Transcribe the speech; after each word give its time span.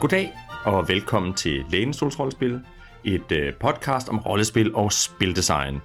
Goddag 0.00 0.32
og 0.64 0.88
velkommen 0.88 1.34
til 1.34 1.64
Lænestols 1.70 2.18
Rollespil, 2.18 2.60
et 3.04 3.32
øh, 3.32 3.54
podcast 3.54 4.08
om 4.08 4.18
rollespil 4.18 4.74
og 4.74 4.92
spildesign. 4.92 5.80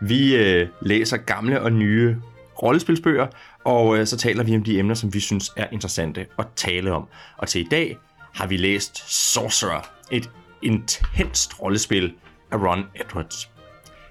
Vi 0.00 0.36
øh, 0.36 0.68
læser 0.80 1.16
gamle 1.16 1.60
og 1.60 1.72
nye 1.72 2.16
rollespilsbøger, 2.62 3.26
og 3.64 3.98
øh, 3.98 4.06
så 4.06 4.16
taler 4.16 4.44
vi 4.44 4.56
om 4.56 4.62
de 4.62 4.78
emner, 4.78 4.94
som 4.94 5.14
vi 5.14 5.20
synes 5.20 5.52
er 5.56 5.66
interessante 5.72 6.26
at 6.38 6.46
tale 6.56 6.92
om. 6.92 7.08
Og 7.36 7.48
til 7.48 7.60
i 7.60 7.68
dag 7.70 7.98
har 8.34 8.46
vi 8.46 8.56
læst 8.56 9.10
Sorcerer, 9.32 9.90
et 10.10 10.30
intenst 10.62 11.62
rollespil 11.62 12.14
af 12.50 12.56
Ron 12.56 12.84
Edwards. 12.94 13.50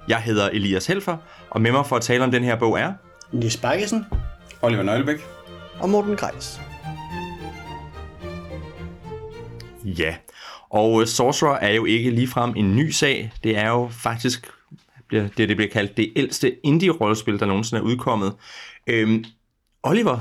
Jeg 0.07 0.21
hedder 0.21 0.49
Elias 0.49 0.87
Helfer, 0.87 1.17
og 1.49 1.61
med 1.61 1.71
mig 1.71 1.85
for 1.85 1.95
at 1.95 2.01
tale 2.01 2.23
om 2.23 2.31
den 2.31 2.43
her 2.43 2.55
bog 2.55 2.79
er... 2.79 2.93
Nis 3.31 3.57
Bakkesen 3.57 4.05
Oliver 4.61 4.83
Nøglebæk. 4.83 5.25
og 5.79 5.89
Morten 5.89 6.15
Greis. 6.15 6.59
Ja, 9.85 10.15
og 10.69 11.01
øh, 11.01 11.07
Sorcerer 11.07 11.57
er 11.57 11.71
jo 11.71 11.85
ikke 11.85 12.09
ligefrem 12.09 12.53
en 12.55 12.75
ny 12.75 12.89
sag. 12.89 13.31
Det 13.43 13.57
er 13.57 13.69
jo 13.69 13.89
faktisk 13.91 14.51
det, 15.11 15.37
det 15.37 15.57
bliver 15.57 15.71
kaldt 15.71 15.97
det 15.97 16.13
ældste 16.15 16.65
indie-rollespil, 16.65 17.39
der 17.39 17.45
nogensinde 17.45 17.79
er 17.81 17.85
udkommet. 17.85 18.33
Øhm, 18.87 19.25
Oliver, 19.83 20.19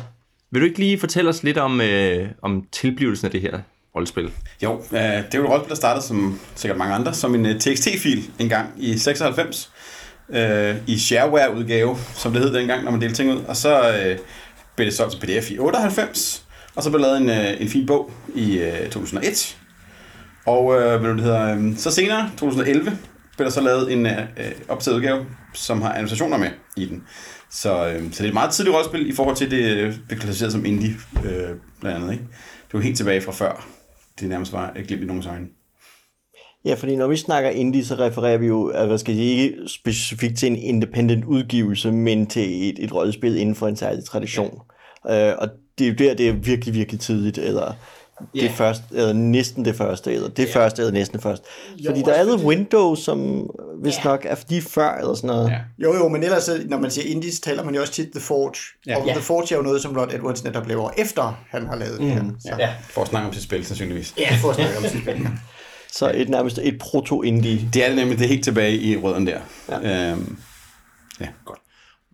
vil 0.50 0.60
du 0.60 0.66
ikke 0.66 0.78
lige 0.78 0.98
fortælle 0.98 1.30
os 1.30 1.42
lidt 1.42 1.58
om, 1.58 1.80
øh, 1.80 2.28
om 2.42 2.66
tilblivelsen 2.72 3.24
af 3.24 3.30
det 3.30 3.40
her 3.40 3.60
rollespil? 3.94 4.30
Jo, 4.62 4.78
øh, 4.92 4.98
det 5.00 5.34
er 5.34 5.38
jo 5.38 5.44
et 5.44 5.50
rollespil, 5.50 5.70
der 5.70 5.76
startede 5.76 6.06
som 6.06 6.40
sikkert 6.54 6.78
mange 6.78 6.94
andre, 6.94 7.14
som 7.14 7.34
en 7.34 7.46
øh, 7.46 7.58
TXT-fil 7.60 8.30
engang 8.38 8.68
i 8.76 8.98
96. 8.98 9.72
Øh, 10.30 10.76
I 10.86 10.98
shareware-udgave, 10.98 11.96
som 12.14 12.32
det 12.32 12.42
hed 12.42 12.54
dengang, 12.54 12.84
når 12.84 12.90
man 12.90 13.00
delte 13.00 13.14
ting 13.14 13.30
ud. 13.30 13.44
Og 13.48 13.56
så 13.56 13.90
øh, 13.90 14.18
blev 14.76 14.86
det 14.86 14.94
solgt 14.94 15.12
til 15.12 15.20
PDF 15.20 15.50
i 15.50 15.58
98. 15.58 16.46
Og 16.76 16.82
så 16.82 16.90
blev 16.90 17.00
lavet 17.00 17.16
en, 17.16 17.30
øh, 17.30 17.60
en 17.60 17.68
fin 17.68 17.86
bog 17.86 18.10
i 18.34 18.58
øh, 18.58 18.90
2001. 18.90 19.58
Og 20.46 20.74
øh, 20.74 21.00
hvad 21.00 21.10
nu 21.10 21.16
det 21.16 21.24
hedder, 21.24 21.56
øh, 21.56 21.76
så 21.76 21.90
senere, 21.90 22.30
2011, 22.38 22.98
blev 23.36 23.44
der 23.44 23.52
så 23.52 23.60
lavet 23.60 23.92
en 23.92 24.06
øh, 24.06 24.18
øh 24.18 24.52
optaget 24.68 24.96
udgave, 24.96 25.26
som 25.54 25.82
har 25.82 25.92
annotationer 25.92 26.36
med 26.36 26.50
i 26.76 26.86
den. 26.86 27.02
Så, 27.50 27.88
øh, 27.88 28.12
så 28.12 28.18
det 28.18 28.20
er 28.20 28.28
et 28.28 28.34
meget 28.34 28.50
tidligt 28.50 28.74
rollespil 28.74 29.08
i 29.08 29.12
forhold 29.12 29.36
til 29.36 29.50
det, 29.50 29.76
øh, 29.76 29.94
blev 30.08 30.18
klassificeret 30.18 30.52
som 30.52 30.64
indie, 30.64 30.94
øh, 31.24 31.48
blandt 31.80 31.96
andet. 31.96 32.12
Ikke? 32.12 32.24
Det 32.66 32.74
var 32.74 32.80
helt 32.80 32.96
tilbage 32.96 33.20
fra 33.20 33.32
før. 33.32 33.68
Det 34.20 34.28
nærmest 34.28 34.52
var 34.52 34.72
et 34.76 34.86
glimt 34.86 35.02
i 35.02 35.06
nogens 35.06 35.26
øjne. 35.26 35.46
Ja, 36.64 36.74
fordi 36.74 36.96
når 36.96 37.06
vi 37.06 37.16
snakker 37.16 37.50
indie, 37.50 37.84
så 37.84 37.94
refererer 37.94 38.38
vi 38.38 38.46
jo, 38.46 38.66
at 38.66 38.86
hvad 38.86 38.98
skal 38.98 39.14
jeg 39.14 39.18
sige, 39.18 39.42
ikke 39.42 39.56
specifikt 39.66 40.38
til 40.38 40.50
en 40.50 40.56
independent 40.56 41.24
udgivelse, 41.24 41.92
men 41.92 42.26
til 42.26 42.68
et, 42.70 42.84
et 42.84 42.94
rollespil 42.94 43.36
inden 43.36 43.54
for 43.54 43.68
en 43.68 43.76
særlig 43.76 44.04
tradition. 44.04 44.52
Ja. 44.52 44.72
Øh, 45.10 45.32
og 45.38 45.48
det 45.78 45.84
er 45.84 45.88
jo 45.88 45.94
der, 45.98 46.14
det 46.14 46.28
er 46.28 46.32
virkelig, 46.32 46.74
virkelig 46.74 47.00
tidligt, 47.00 47.38
eller 47.38 47.72
det 48.34 48.42
Ja. 48.42 48.52
første, 48.56 48.84
eller 48.92 49.12
næsten 49.12 49.64
det 49.64 49.74
første, 49.76 50.12
eller 50.12 50.28
det 50.28 50.48
første, 50.52 50.82
eller 50.82 50.92
næsten 50.92 51.14
det 51.16 51.22
første. 51.22 51.46
Jo, 51.78 51.90
fordi 51.90 52.02
der 52.02 52.12
er 52.12 52.24
noget 52.24 52.40
fordi- 52.40 52.56
Windows, 52.56 52.98
som 52.98 53.50
vist 53.84 53.98
Ja. 53.98 54.04
nok 54.04 54.26
er 54.28 54.34
fordi 54.34 54.60
før, 54.60 54.94
eller 54.94 55.14
sådan 55.14 55.28
noget. 55.28 55.50
Ja. 55.50 55.58
Jo, 55.78 55.94
jo, 55.94 56.08
men 56.08 56.22
ellers, 56.22 56.50
når 56.68 56.78
man 56.78 56.90
siger 56.90 57.08
indies, 57.14 57.40
taler 57.40 57.64
man 57.64 57.74
jo 57.74 57.80
også 57.80 57.92
tit 57.92 58.08
The 58.12 58.20
Forge. 58.20 58.54
Ja. 58.86 58.96
Og 59.00 59.06
Ja. 59.06 59.12
The 59.12 59.22
Forge 59.22 59.54
er 59.54 59.56
jo 59.58 59.62
noget, 59.62 59.82
som 59.82 59.96
Rod 59.96 60.12
Edwards 60.14 60.44
netop 60.44 60.68
laver 60.68 60.90
efter, 60.98 61.40
han 61.50 61.66
har 61.66 61.76
lavet 61.76 62.00
mm. 62.00 62.06
det 62.06 62.14
her. 62.14 62.22
Så. 62.40 62.54
Ja, 62.58 62.68
for 62.90 63.02
at 63.02 63.08
snakke 63.08 63.28
om 63.28 63.34
sit 63.34 63.42
spil, 63.42 63.64
sandsynligvis. 63.66 64.14
ja, 64.18 64.36
for 64.40 64.48
at 64.50 64.54
snakke 64.54 64.76
om 64.76 64.84
sit 64.84 65.02
spil. 65.02 65.28
Så 65.92 66.12
et 66.14 66.28
nærmest 66.28 66.58
et 66.62 66.78
proto-indie. 66.80 67.68
Det 67.74 67.84
er 67.84 67.88
det 67.88 67.96
nemlig, 67.96 68.18
det 68.18 68.24
er 68.24 68.28
helt 68.28 68.44
tilbage 68.44 68.76
i 68.76 68.96
røden 68.96 69.26
der. 69.26 69.38
Ja. 69.68 70.10
Øhm, 70.12 70.36
ja, 71.20 71.26
godt. 71.44 71.58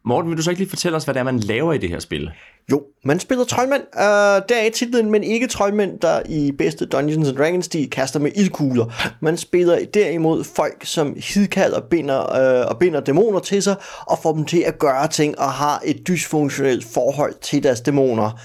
Morten, 0.09 0.31
vil 0.31 0.39
du 0.39 0.43
så 0.43 0.51
ikke 0.51 0.61
lige 0.61 0.71
fortælle 0.71 0.97
os, 0.97 1.05
hvad 1.05 1.15
det 1.15 1.21
er, 1.21 1.25
man 1.25 1.39
laver 1.39 1.73
i 1.73 1.79
det 1.79 1.89
her 1.89 1.99
spil? 1.99 2.31
Jo, 2.71 2.83
man 3.05 3.21
spiller 3.21 3.45
troldmænd. 3.45 3.83
Uh, 3.83 4.01
øh, 4.01 4.43
der 4.49 4.57
er 4.67 4.71
titlen, 4.75 5.11
men 5.11 5.25
ikke 5.25 5.47
troldmænd, 5.47 6.01
der 6.01 6.23
i 6.29 6.53
bedste 6.53 6.87
Dungeons 6.87 7.29
and 7.29 7.37
Dragons 7.37 7.65
stil 7.65 7.91
kaster 7.91 8.21
med 8.21 8.31
ildkugler. 8.37 9.15
Man 9.21 9.37
spiller 9.37 9.79
derimod 9.95 10.45
folk, 10.45 10.85
som 10.85 11.17
hidkalder 11.17 11.81
binder, 11.81 12.19
uh, 12.19 12.71
og 12.71 12.79
binder 12.79 13.01
dæmoner 13.01 13.41
til 13.41 13.63
sig, 13.63 13.77
og 14.07 14.19
får 14.23 14.33
dem 14.33 14.45
til 14.45 14.61
at 14.67 14.79
gøre 14.79 15.09
ting, 15.09 15.39
og 15.39 15.53
har 15.53 15.83
et 15.85 16.09
dysfunktionelt 16.09 16.85
forhold 16.85 17.35
til 17.41 17.63
deres 17.63 17.81
dæmoner. 17.81 18.41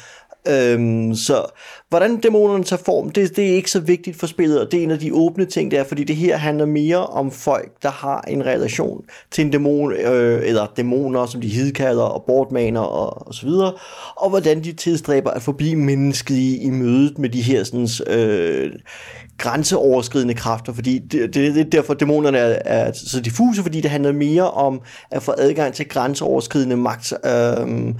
Øhm, 0.47 1.15
så 1.15 1.45
hvordan 1.89 2.17
dæmonerne 2.17 2.63
tager 2.63 2.81
form, 2.85 3.09
det, 3.09 3.35
det 3.35 3.49
er 3.49 3.55
ikke 3.55 3.71
så 3.71 3.79
vigtigt 3.79 4.17
for 4.17 4.27
spillet, 4.27 4.61
og 4.61 4.71
det 4.71 4.79
er 4.79 4.83
en 4.83 4.91
af 4.91 4.99
de 4.99 5.13
åbne 5.13 5.45
ting, 5.45 5.71
der, 5.71 5.83
fordi 5.83 6.03
det 6.03 6.15
her 6.15 6.37
handler 6.37 6.65
mere 6.65 7.07
om 7.07 7.31
folk, 7.31 7.71
der 7.83 7.91
har 7.91 8.21
en 8.21 8.45
relation 8.45 9.01
til 9.31 9.45
en 9.45 9.51
dæmon, 9.51 9.93
øh, 9.93 10.47
eller 10.47 10.67
dæmoner, 10.77 11.25
som 11.25 11.41
de 11.41 11.47
hidkalder 11.47 12.03
og 12.03 12.23
bortmaner 12.27 12.81
og, 12.81 13.27
og 13.27 13.33
så 13.33 13.45
videre, 13.45 13.73
og 14.15 14.29
hvordan 14.29 14.63
de 14.63 14.73
tilstræber 14.73 15.31
at 15.31 15.41
forblive 15.41 15.75
menneskelige 15.75 16.57
i 16.57 16.69
mødet 16.69 17.19
med 17.19 17.29
de 17.29 17.41
her 17.41 17.63
sådan, 17.63 17.87
øh, 18.17 18.71
grænseoverskridende 19.37 20.33
kræfter, 20.33 20.73
fordi 20.73 20.99
det, 20.99 21.33
det, 21.33 21.55
det 21.55 21.57
er 21.57 21.63
derfor 21.63 21.93
dæmonerne 21.93 22.37
er, 22.37 22.59
er 22.65 22.91
så 22.93 23.21
diffuse, 23.21 23.61
fordi 23.61 23.81
det 23.81 23.91
handler 23.91 24.11
mere 24.11 24.51
om 24.51 24.81
at 25.11 25.23
få 25.23 25.33
adgang 25.37 25.73
til 25.73 25.87
grænseoverskridende 25.87 26.77
magt, 26.77 27.13
øh, 27.25 27.93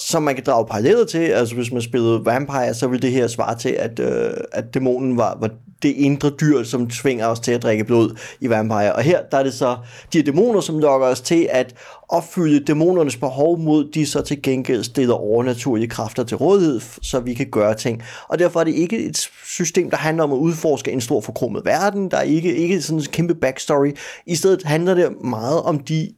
som 0.00 0.22
man 0.22 0.34
kan 0.34 0.44
drage 0.44 0.66
paralleller 0.66 1.04
til. 1.04 1.18
Altså 1.18 1.54
hvis 1.54 1.72
man 1.72 1.82
spillede 1.82 2.24
Vampire, 2.24 2.74
så 2.74 2.86
ville 2.86 3.02
det 3.02 3.10
her 3.10 3.26
svare 3.26 3.58
til, 3.58 3.68
at, 3.68 3.98
øh, 3.98 4.30
at 4.52 4.74
dæmonen 4.74 5.16
var, 5.16 5.38
var 5.40 5.50
det 5.82 5.94
indre 5.96 6.30
dyr, 6.30 6.62
som 6.62 6.90
tvinger 6.90 7.26
os 7.26 7.40
til 7.40 7.52
at 7.52 7.62
drikke 7.62 7.84
blod 7.84 8.18
i 8.40 8.48
Vampire. 8.48 8.92
Og 8.94 9.02
her 9.02 9.22
der 9.30 9.38
er 9.38 9.42
det 9.42 9.54
så 9.54 9.76
de 10.12 10.22
dæmoner, 10.22 10.60
som 10.60 10.78
lokker 10.78 11.06
os 11.06 11.20
til 11.20 11.48
at 11.50 11.74
opfylde 12.08 12.64
dæmonernes 12.64 13.16
behov 13.16 13.58
mod 13.58 13.90
de 13.92 14.06
så 14.06 14.22
til 14.22 14.42
gengæld 14.42 14.84
stiller 14.84 15.14
overnaturlige 15.14 15.88
kræfter 15.88 16.24
til 16.24 16.36
rådighed, 16.36 16.80
så 17.02 17.20
vi 17.20 17.34
kan 17.34 17.50
gøre 17.50 17.74
ting. 17.74 18.02
Og 18.28 18.38
derfor 18.38 18.60
er 18.60 18.64
det 18.64 18.74
ikke 18.74 18.98
et 18.98 19.30
system, 19.44 19.90
der 19.90 19.96
handler 19.96 20.24
om 20.24 20.32
at 20.32 20.36
udforske 20.36 20.92
en 20.92 21.00
stor 21.00 21.20
forkrummet 21.20 21.64
verden. 21.64 22.10
Der 22.10 22.16
er 22.16 22.22
ikke, 22.22 22.56
ikke 22.56 22.82
sådan 22.82 22.98
en 22.98 23.04
kæmpe 23.04 23.34
backstory. 23.34 23.96
I 24.26 24.34
stedet 24.34 24.62
handler 24.62 24.94
det 24.94 25.22
meget 25.24 25.62
om 25.62 25.78
de 25.78 26.10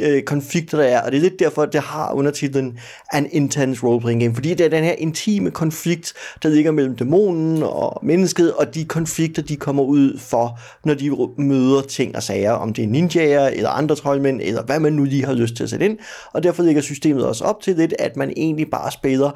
øh, 0.00 0.22
konflikter, 0.22 0.78
der 0.78 0.84
er, 0.84 1.00
og 1.02 1.12
det 1.12 1.18
er 1.18 1.22
lidt 1.22 1.38
derfor, 1.38 1.62
at 1.62 1.72
det 1.72 1.80
har 1.80 2.12
undertitlen 2.12 2.78
An 3.12 3.28
Intense 3.30 3.82
Role-Playing 3.86 4.20
Game, 4.20 4.34
fordi 4.34 4.54
det 4.54 4.66
er 4.66 4.70
den 4.70 4.84
her 4.84 4.92
intime 4.92 5.50
konflikt, 5.50 6.12
der 6.42 6.48
ligger 6.48 6.70
mellem 6.70 6.96
dæmonen 6.96 7.62
og 7.62 8.00
mennesket, 8.02 8.52
og 8.52 8.74
de 8.74 8.84
konflikter, 8.84 9.42
de 9.42 9.56
kommer 9.56 9.82
ud 9.82 10.18
for, 10.18 10.58
når 10.84 10.94
de 10.94 11.10
møder 11.38 11.82
ting 11.82 12.16
og 12.16 12.22
sager, 12.22 12.52
om 12.52 12.72
det 12.72 12.84
er 12.84 12.88
ninjaer, 12.88 13.48
eller 13.48 13.70
andre 13.70 13.94
troldmænd, 13.94 14.40
eller 14.42 14.62
hvad 14.62 14.80
man 14.80 14.92
nu 14.92 15.04
lige 15.04 15.24
har 15.24 15.34
lyst 15.34 15.54
til 15.56 15.64
at 15.64 15.70
sætte 15.70 15.84
ind, 15.84 15.98
og 16.32 16.42
derfor 16.42 16.62
ligger 16.62 16.82
systemet 16.82 17.26
også 17.26 17.44
op 17.44 17.60
til 17.60 17.76
lidt, 17.76 17.94
at 17.98 18.16
man 18.16 18.32
egentlig 18.36 18.70
bare 18.70 18.92
spiller 18.92 19.30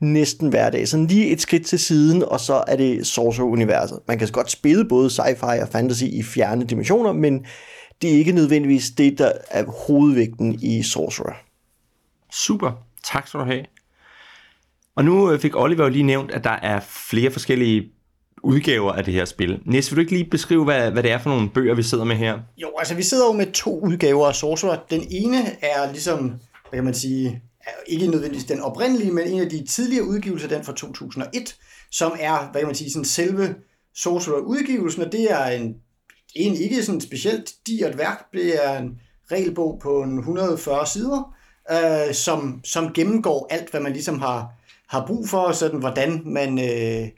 næsten 0.00 0.48
hver 0.48 0.70
dag. 0.70 0.88
Sådan 0.88 1.06
lige 1.06 1.26
et 1.26 1.40
skridt 1.40 1.66
til 1.66 1.78
siden, 1.78 2.24
og 2.24 2.40
så 2.40 2.64
er 2.66 2.76
det 2.76 3.06
Sorcerer-universet. 3.06 3.98
Man 4.08 4.18
kan 4.18 4.28
godt 4.32 4.50
spille 4.50 4.84
både 4.84 5.06
sci-fi 5.08 5.62
og 5.62 5.68
fantasy 5.68 6.04
i 6.04 6.22
fjerne 6.22 6.64
dimensioner, 6.64 7.12
men 7.12 7.44
det 8.02 8.10
er 8.10 8.14
ikke 8.14 8.32
nødvendigvis 8.32 8.90
det, 8.90 9.18
der 9.18 9.32
er 9.50 9.64
hovedvægten 9.64 10.58
i 10.62 10.82
Sorcerer. 10.82 11.34
Super, 12.32 12.72
tak 13.02 13.28
skal 13.28 13.40
du 13.40 13.44
have. 13.44 13.64
Og 14.94 15.04
nu 15.04 15.32
øh, 15.32 15.40
fik 15.40 15.56
Oliver 15.56 15.84
jo 15.84 15.90
lige 15.90 16.02
nævnt, 16.02 16.30
at 16.30 16.44
der 16.44 16.50
er 16.50 16.80
flere 16.80 17.30
forskellige 17.30 17.92
udgaver 18.42 18.92
af 18.92 19.04
det 19.04 19.14
her 19.14 19.24
spil. 19.24 19.60
Næs, 19.64 19.90
vil 19.90 19.96
du 19.96 20.00
ikke 20.00 20.12
lige 20.12 20.30
beskrive, 20.30 20.64
hvad, 20.64 20.90
hvad 20.90 21.02
det 21.02 21.10
er 21.10 21.18
for 21.18 21.30
nogle 21.30 21.50
bøger, 21.50 21.74
vi 21.74 21.82
sidder 21.82 22.04
med 22.04 22.16
her? 22.16 22.38
Jo, 22.56 22.70
altså 22.78 22.94
vi 22.94 23.02
sidder 23.02 23.26
jo 23.26 23.32
med 23.32 23.52
to 23.52 23.80
udgaver 23.80 24.28
af 24.28 24.34
Sorcerer. 24.34 24.78
Den 24.90 25.06
ene 25.10 25.64
er 25.64 25.92
ligesom, 25.92 26.28
hvad 26.70 26.76
kan 26.76 26.84
man 26.84 26.94
sige, 26.94 27.42
ikke 27.86 28.06
nødvendigvis 28.06 28.44
den 28.44 28.60
oprindelige, 28.60 29.12
men 29.12 29.26
en 29.26 29.40
af 29.40 29.50
de 29.50 29.66
tidligere 29.66 30.04
udgivelser, 30.04 30.48
den 30.48 30.64
fra 30.64 30.72
2001, 30.72 31.56
som 31.90 32.12
er, 32.20 32.50
hvad 32.50 32.60
kan 32.60 32.68
man 32.68 32.74
sige, 32.74 32.90
sådan 32.90 33.04
selve 33.04 33.54
Sorcerer-udgivelsen, 33.94 35.02
og 35.02 35.12
det 35.12 35.32
er 35.32 35.46
en, 35.46 35.76
en 36.34 36.54
ikke 36.54 36.82
sådan 36.82 37.00
specielt 37.00 37.52
digert 37.66 37.98
værk, 37.98 38.32
det 38.32 38.66
er 38.66 38.78
en 38.78 39.00
regelbog 39.32 39.78
på 39.82 40.02
en 40.02 40.18
140 40.18 40.86
sider, 40.86 41.34
øh, 41.70 42.14
som, 42.14 42.60
som 42.64 42.92
gennemgår 42.92 43.46
alt, 43.50 43.70
hvad 43.70 43.80
man 43.80 43.92
ligesom 43.92 44.18
har, 44.18 44.48
har 44.88 45.06
brug 45.06 45.28
for, 45.28 45.52
sådan 45.52 45.80
hvordan 45.80 46.22
man, 46.24 46.58
øh, 46.58 47.08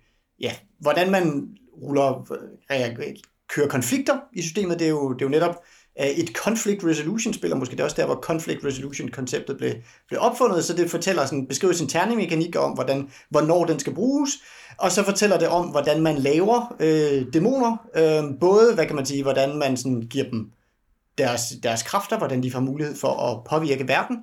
ja, 0.41 0.53
hvordan 0.81 1.11
man 1.11 1.49
ruller, 1.83 2.33
øh, 2.33 2.39
reagerer, 2.71 3.15
kører 3.49 3.69
konflikter 3.69 4.19
i 4.33 4.43
systemet. 4.43 4.79
Det 4.79 4.85
er 4.85 4.91
jo, 4.91 5.13
det 5.13 5.23
er 5.23 5.27
jo 5.27 5.31
netop 5.31 5.57
øh, 6.01 6.07
et 6.07 6.29
conflict 6.29 6.85
resolution 6.85 7.35
spil, 7.35 7.53
og 7.53 7.59
måske 7.59 7.73
det 7.73 7.81
er 7.81 7.85
også 7.85 7.97
der, 7.97 8.07
hvor 8.07 8.21
conflict 8.23 8.65
resolution 8.65 9.09
konceptet 9.09 9.57
blev, 9.57 9.73
blev 10.09 10.21
opfundet, 10.21 10.65
så 10.65 10.77
det 10.77 10.91
fortæller 10.91 11.27
sådan, 11.27 11.47
beskriver 11.47 11.75
sin 11.75 11.89
terningmekanik 11.89 12.57
om, 12.57 12.73
hvordan, 12.73 13.11
hvornår 13.31 13.65
den 13.65 13.79
skal 13.79 13.95
bruges, 13.95 14.31
og 14.77 14.93
så 14.93 15.03
fortæller 15.03 15.39
det 15.39 15.49
om, 15.49 15.67
hvordan 15.67 16.03
man 16.03 16.17
laver 16.17 16.77
øh, 16.81 17.33
dæmoner, 17.33 17.77
øh, 17.97 18.39
både, 18.41 18.75
hvad 18.75 18.87
kan 18.87 18.97
man 18.97 19.07
sige, 19.07 19.23
hvordan 19.23 19.57
man 19.57 19.77
sådan 19.77 20.01
giver 20.01 20.31
dem 20.31 20.51
deres, 21.19 21.53
deres 21.63 21.83
kræfter, 21.83 22.19
hvordan 22.19 22.43
de 22.43 22.51
får 22.51 22.61
mulighed 22.61 22.97
for 22.97 23.09
at 23.09 23.45
påvirke 23.51 23.89
verden, 23.89 24.17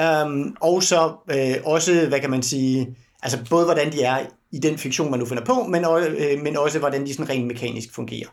Øh, 0.00 0.52
og 0.60 0.82
så 0.82 1.12
øh, 1.30 1.54
også, 1.64 2.06
hvad 2.08 2.20
kan 2.20 2.30
man 2.30 2.42
sige, 2.42 2.96
altså 3.22 3.38
både 3.50 3.64
hvordan 3.64 3.92
de 3.92 4.02
er 4.02 4.26
i 4.52 4.58
den 4.58 4.78
fiktion, 4.78 5.10
man 5.10 5.20
nu 5.20 5.26
finder 5.26 5.44
på, 5.44 5.62
men, 5.62 5.84
også, 5.84 6.08
øh, 6.08 6.42
men 6.42 6.56
også 6.56 6.78
hvordan 6.78 7.06
de 7.06 7.14
sådan 7.14 7.28
rent 7.28 7.46
mekanisk 7.46 7.94
fungerer. 7.94 8.28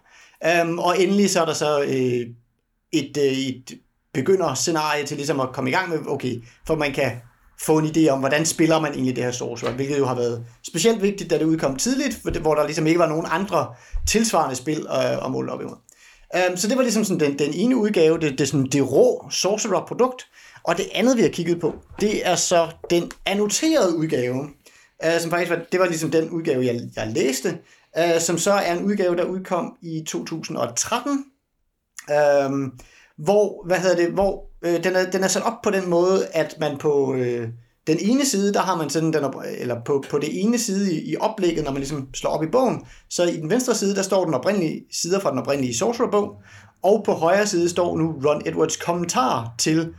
Øh, 0.45 0.77
og 0.77 1.01
endelig 1.01 1.29
så 1.29 1.41
er 1.41 1.45
der 1.45 1.53
så 1.53 1.81
øh, 1.81 2.27
et, 2.91 3.17
øh, 3.17 3.23
et 3.23 3.79
begynder-scenarie 4.13 5.06
til 5.06 5.17
ligesom 5.17 5.39
at 5.39 5.50
komme 5.53 5.69
i 5.69 5.73
gang 5.73 5.89
med, 5.89 6.00
okay, 6.07 6.35
for 6.67 6.75
man 6.75 6.94
kan 6.94 7.12
få 7.61 7.77
en 7.77 7.85
idé 7.85 8.09
om, 8.09 8.19
hvordan 8.19 8.45
spiller 8.45 8.79
man 8.79 8.93
egentlig 8.93 9.15
det 9.15 9.23
her 9.23 9.31
Sorcerer, 9.31 9.71
hvilket 9.71 9.97
jo 9.97 10.05
har 10.05 10.15
været 10.15 10.45
specielt 10.67 11.01
vigtigt, 11.01 11.29
da 11.29 11.37
det 11.37 11.45
udkom 11.45 11.75
tidligt, 11.75 12.19
for 12.23 12.39
hvor 12.39 12.55
der 12.55 12.65
ligesom 12.65 12.87
ikke 12.87 12.99
var 12.99 13.09
nogen 13.09 13.25
andre 13.29 13.73
tilsvarende 14.07 14.55
spil 14.55 14.87
øh, 14.89 15.25
at 15.25 15.31
måle 15.31 15.51
op 15.51 15.61
imod. 15.61 15.75
Um, 16.49 16.57
så 16.57 16.67
det 16.67 16.77
var 16.77 16.83
ligesom 16.83 17.03
sådan 17.03 17.19
den, 17.19 17.39
den 17.39 17.53
ene 17.53 17.77
udgave, 17.77 18.19
det, 18.19 18.39
det, 18.39 18.47
sådan, 18.47 18.65
det 18.65 18.91
rå 18.91 19.29
Sorcerer-produkt, 19.29 20.27
og 20.63 20.77
det 20.77 20.85
andet, 20.93 21.17
vi 21.17 21.21
har 21.21 21.29
kigget 21.29 21.59
på, 21.59 21.75
det 21.99 22.27
er 22.27 22.35
så 22.35 22.67
den 22.89 23.11
annoterede 23.25 23.97
udgave, 23.97 24.49
øh, 25.05 25.19
som 25.19 25.31
faktisk 25.31 25.51
var, 25.51 25.61
det 25.71 25.79
var 25.79 25.85
ligesom 25.85 26.11
den 26.11 26.29
udgave, 26.29 26.65
jeg, 26.65 26.81
jeg 26.95 27.07
læste, 27.07 27.57
øh, 27.97 28.19
som 28.19 28.37
så 28.37 28.51
er 28.51 28.73
en 28.73 28.83
udgave, 28.83 29.15
der 29.15 29.23
udkom 29.23 29.77
i 29.81 30.03
2013, 30.07 31.11
um, 31.11 31.23
øhm, 32.15 32.71
hvor, 33.17 33.67
hvad 33.67 33.79
hedder 33.79 33.95
det, 33.95 34.07
hvor 34.07 34.45
øh, 34.65 34.83
den, 34.83 34.95
er, 34.95 35.12
den 35.12 35.23
er 35.23 35.27
sat 35.27 35.44
op 35.44 35.62
på 35.63 35.69
den 35.69 35.89
måde, 35.89 36.27
at 36.33 36.56
man 36.59 36.77
på 36.77 37.15
øh, 37.15 37.47
den 37.88 37.97
ene 38.00 38.25
side, 38.25 38.53
der 38.53 38.59
har 38.59 38.77
man 38.77 38.89
sådan 38.89 39.13
den, 39.13 39.23
eller 39.57 39.75
på, 39.85 40.03
på 40.09 40.19
det 40.19 40.41
ene 40.41 40.57
side 40.57 40.94
i, 40.94 41.12
i 41.12 41.15
oplægget, 41.19 41.63
når 41.63 41.71
man 41.71 41.79
ligesom 41.79 42.07
slår 42.13 42.31
op 42.31 42.44
i 42.44 42.47
bogen, 42.51 42.85
så 43.09 43.23
i 43.23 43.38
den 43.38 43.50
venstre 43.50 43.75
side, 43.75 43.95
der 43.95 44.01
står 44.01 44.25
den 44.25 44.33
oprindelige 44.33 44.81
sider 44.91 45.19
fra 45.19 45.31
den 45.31 45.39
oprindelige 45.39 45.77
Sorcerer-bog, 45.77 46.35
og 46.83 47.03
på 47.06 47.12
højre 47.12 47.47
side 47.47 47.69
står 47.69 47.97
nu 47.97 48.15
Ron 48.25 48.41
Edwards 48.45 48.77
kommentar 48.77 49.53
til 49.57 49.94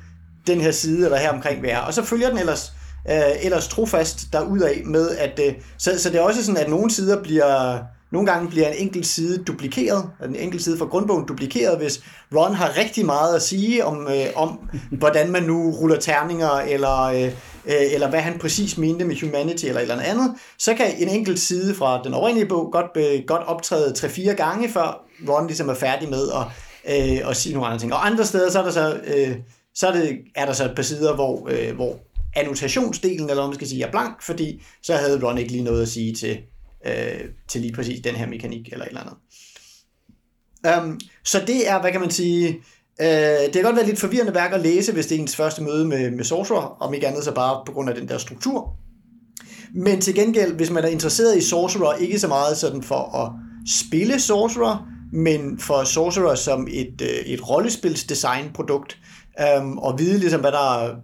den 0.46 0.60
her 0.60 0.70
side, 0.70 1.04
eller 1.04 1.18
her 1.18 1.32
omkring 1.32 1.60
hvad 1.60 1.70
er. 1.70 1.78
Og 1.78 1.94
så 1.94 2.02
følger 2.02 2.28
den 2.28 2.38
ellers, 2.38 2.72
øh, 3.10 3.44
ellers 3.44 3.68
trofast 3.68 4.34
af 4.34 4.82
med, 4.84 5.10
at 5.10 5.40
øh, 5.46 5.54
så, 5.78 6.02
så 6.02 6.10
det 6.10 6.18
er 6.18 6.22
også 6.22 6.44
sådan, 6.44 6.62
at 6.62 6.70
nogle 6.70 6.90
sider 6.90 7.22
bliver 7.22 7.78
nogle 8.10 8.32
gange 8.32 8.48
bliver 8.48 8.68
en 8.68 8.74
enkelt 8.78 9.06
side 9.06 9.44
duplikeret, 9.44 10.10
en 10.24 10.36
enkelt 10.36 10.62
side 10.62 10.78
fra 10.78 10.84
grundbogen 10.84 11.26
duplikeret, 11.26 11.78
hvis 11.78 12.02
Ron 12.34 12.54
har 12.54 12.78
rigtig 12.78 13.06
meget 13.06 13.34
at 13.36 13.42
sige 13.42 13.84
om, 13.84 14.08
øh, 14.08 14.26
om 14.34 14.58
hvordan 14.90 15.30
man 15.30 15.42
nu 15.42 15.70
ruller 15.70 16.00
terninger, 16.00 16.50
eller, 16.50 17.02
øh, 17.02 17.32
eller 17.66 18.10
hvad 18.10 18.20
han 18.20 18.38
præcis 18.38 18.78
mente 18.78 19.04
med 19.04 19.20
humanity, 19.20 19.64
eller 19.64 19.80
eller 19.80 20.00
andet, 20.00 20.34
så 20.58 20.74
kan 20.74 20.86
en 20.98 21.08
enkelt 21.08 21.38
side 21.38 21.74
fra 21.74 22.02
den 22.04 22.14
oprindelige 22.14 22.48
bog 22.48 22.72
godt, 22.72 22.90
øh, 22.96 23.22
godt 23.26 23.42
optræde 23.46 23.94
3-4 23.98 24.32
gange, 24.32 24.68
før 24.68 25.04
Ron 25.28 25.46
ligesom 25.46 25.68
er 25.68 25.74
færdig 25.74 26.08
med 26.10 26.28
at, 26.28 26.46
øh, 26.96 27.30
at 27.30 27.36
sige 27.36 27.52
nogle 27.52 27.66
andre 27.66 27.78
ting. 27.78 27.92
Og 27.92 28.06
andre 28.06 28.24
steder, 28.24 28.50
så 28.50 28.58
er 28.58 28.64
der 28.64 28.70
så, 28.70 29.00
øh, 29.16 29.36
så 29.74 29.86
er, 29.88 29.92
det, 29.92 30.18
er 30.34 30.46
der 30.46 30.52
så 30.52 30.64
et 30.64 30.74
par 30.76 30.82
sider, 30.82 31.14
hvor, 31.14 31.48
øh, 31.50 31.74
hvor 31.74 31.96
annotationsdelen, 32.36 33.30
eller 33.30 33.34
hvad 33.34 33.46
man 33.46 33.54
skal 33.54 33.68
sige, 33.68 33.84
er 33.84 33.90
blank, 33.90 34.22
fordi 34.22 34.62
så 34.82 34.94
havde 34.94 35.24
Ron 35.24 35.38
ikke 35.38 35.52
lige 35.52 35.64
noget 35.64 35.82
at 35.82 35.88
sige 35.88 36.14
til, 36.14 36.38
øh, 36.86 37.20
til 37.48 37.60
lige 37.60 37.72
præcis 37.72 38.00
den 38.04 38.14
her 38.14 38.26
mekanik 38.26 38.68
eller 38.72 38.84
et 38.84 38.88
eller 38.88 39.00
andet. 39.00 39.16
Um, 40.78 41.00
så 41.24 41.42
det 41.46 41.68
er, 41.68 41.80
hvad 41.80 41.92
kan 41.92 42.00
man 42.00 42.10
sige, 42.10 42.48
øh, 43.00 43.06
det 43.06 43.52
kan 43.52 43.62
godt 43.62 43.76
være 43.76 43.86
lidt 43.86 43.98
forvirrende 43.98 44.34
værk 44.34 44.52
at 44.52 44.60
læse, 44.60 44.92
hvis 44.92 45.06
det 45.06 45.16
er 45.16 45.20
ens 45.20 45.36
første 45.36 45.62
møde 45.62 45.84
med, 45.84 46.10
med 46.10 46.24
Sorcerer, 46.24 46.82
om 46.82 46.94
ikke 46.94 47.06
andet 47.06 47.24
så 47.24 47.34
bare 47.34 47.62
på 47.66 47.72
grund 47.72 47.88
af 47.88 47.94
den 47.94 48.08
der 48.08 48.18
struktur. 48.18 48.76
Men 49.74 50.00
til 50.00 50.14
gengæld, 50.14 50.52
hvis 50.52 50.70
man 50.70 50.84
er 50.84 50.88
interesseret 50.88 51.38
i 51.38 51.48
Sorcerer, 51.48 51.94
ikke 51.94 52.18
så 52.18 52.28
meget 52.28 52.56
sådan 52.56 52.82
for 52.82 53.16
at 53.16 53.32
spille 53.68 54.20
Sorcerer, 54.20 54.88
men 55.12 55.58
for 55.58 55.84
Sorcerer 55.84 56.34
som 56.34 56.68
et, 56.70 57.00
øh, 57.02 57.08
et 57.08 57.48
rollespilsdesignprodukt, 57.48 58.98
øhm, 59.40 59.78
og 59.78 59.98
vide 59.98 60.18
ligesom, 60.18 60.40
hvad 60.40 60.52
der 60.52 60.96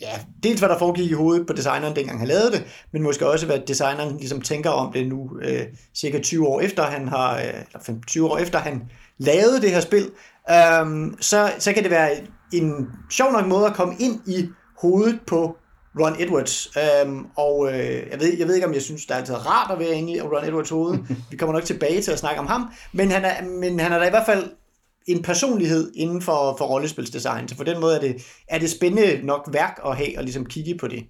ja, 0.00 0.20
dels 0.42 0.60
hvad 0.60 0.68
der 0.68 0.78
foregik 0.78 1.10
i 1.10 1.14
hovedet 1.14 1.46
på 1.46 1.52
designeren, 1.52 1.96
dengang 1.96 2.18
han 2.18 2.28
lavede 2.28 2.52
det, 2.52 2.64
men 2.92 3.02
måske 3.02 3.28
også, 3.28 3.46
hvad 3.46 3.58
designeren 3.66 4.16
ligesom 4.16 4.40
tænker 4.40 4.70
om 4.70 4.92
det 4.92 5.08
nu, 5.08 5.30
øh, 5.42 5.62
cirka 5.94 6.20
20 6.20 6.46
år 6.46 6.60
efter 6.60 6.82
han 6.82 7.08
har, 7.08 7.36
øh, 7.36 7.44
eller 7.44 8.00
20 8.06 8.30
år 8.30 8.38
efter 8.38 8.58
han 8.58 8.82
lavede 9.18 9.60
det 9.60 9.70
her 9.70 9.80
spil, 9.80 10.10
øh, 10.50 11.12
så, 11.20 11.52
så 11.58 11.72
kan 11.72 11.82
det 11.82 11.90
være 11.90 12.10
en 12.52 12.86
sjov 13.10 13.32
nok 13.32 13.46
måde 13.46 13.66
at 13.66 13.74
komme 13.74 13.94
ind 13.98 14.20
i 14.26 14.48
hovedet 14.80 15.20
på 15.26 15.56
Ron 16.00 16.16
Edwards. 16.18 16.76
Øhm, 16.76 17.26
og 17.36 17.68
øh, 17.68 18.10
jeg, 18.10 18.20
ved, 18.20 18.38
jeg 18.38 18.48
ved 18.48 18.54
ikke, 18.54 18.66
om 18.66 18.74
jeg 18.74 18.82
synes, 18.82 19.06
det 19.06 19.14
er 19.14 19.18
altid 19.18 19.34
rart 19.34 19.70
at 19.70 19.78
være 19.78 19.94
inde 19.94 20.12
i 20.12 20.20
Ron 20.20 20.44
Edwards 20.44 20.70
hoved. 20.70 20.98
Vi 21.30 21.36
kommer 21.36 21.52
nok 21.52 21.64
tilbage 21.64 22.02
til 22.02 22.10
at 22.10 22.18
snakke 22.18 22.40
om 22.40 22.46
ham. 22.46 22.70
Men 22.92 23.10
han 23.10 23.24
er, 23.24 23.44
men 23.44 23.80
han 23.80 23.92
er 23.92 23.98
da 23.98 24.06
i 24.06 24.10
hvert 24.10 24.26
fald 24.26 24.50
en 25.08 25.22
personlighed 25.22 25.92
inden 25.94 26.22
for, 26.22 26.54
for 26.58 26.64
rollespilsdesign. 26.64 27.48
Så 27.48 27.56
på 27.56 27.64
den 27.64 27.80
måde 27.80 27.96
er 27.96 28.00
det, 28.00 28.22
er 28.48 28.58
det 28.58 28.70
spændende 28.70 29.26
nok 29.26 29.48
værk 29.52 29.80
at 29.86 29.96
have 29.96 30.18
og 30.18 30.24
ligesom 30.24 30.46
kigge 30.46 30.74
på 30.78 30.88
det. 30.88 31.04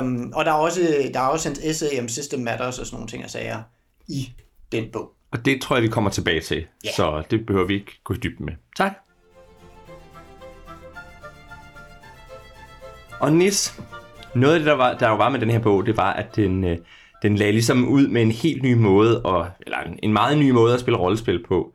Um, 0.00 0.32
og 0.34 0.44
der 0.44 0.50
er 0.50 0.56
også, 0.56 1.10
der 1.14 1.20
er 1.20 1.26
også 1.26 1.48
en 1.48 1.56
essay 1.62 2.00
om 2.00 2.08
System 2.08 2.40
Matters 2.40 2.78
og 2.78 2.86
sådan 2.86 2.96
nogle 2.96 3.08
ting 3.08 3.24
og 3.24 3.30
sager 3.30 3.62
i 4.08 4.32
den 4.72 4.84
bog. 4.92 5.10
Og 5.32 5.44
det 5.44 5.62
tror 5.62 5.76
jeg, 5.76 5.82
vi 5.82 5.88
kommer 5.88 6.10
tilbage 6.10 6.40
til. 6.40 6.56
Yeah. 6.56 6.94
Så 6.96 7.22
det 7.30 7.46
behøver 7.46 7.66
vi 7.66 7.74
ikke 7.74 8.00
gå 8.04 8.14
i 8.14 8.16
dybden 8.16 8.46
med. 8.46 8.54
Tak. 8.76 8.92
Og 13.20 13.32
Nis, 13.32 13.80
noget 14.34 14.54
af 14.54 14.60
det, 14.60 14.66
der 14.66 14.72
var, 14.72 14.94
der 14.98 15.08
var 15.08 15.28
med 15.28 15.40
den 15.40 15.50
her 15.50 15.58
bog, 15.58 15.86
det 15.86 15.96
var, 15.96 16.12
at 16.12 16.36
den, 16.36 16.64
øh, 16.64 16.78
den 17.22 17.36
lagde 17.36 17.52
ligesom 17.52 17.88
ud 17.88 18.08
med 18.08 18.22
en 18.22 18.30
helt 18.30 18.62
ny 18.62 18.74
måde, 18.74 19.22
og, 19.22 19.46
eller 19.60 19.78
en 20.02 20.12
meget 20.12 20.38
ny 20.38 20.50
måde 20.50 20.74
at 20.74 20.80
spille 20.80 20.98
rollespil 20.98 21.44
på 21.48 21.72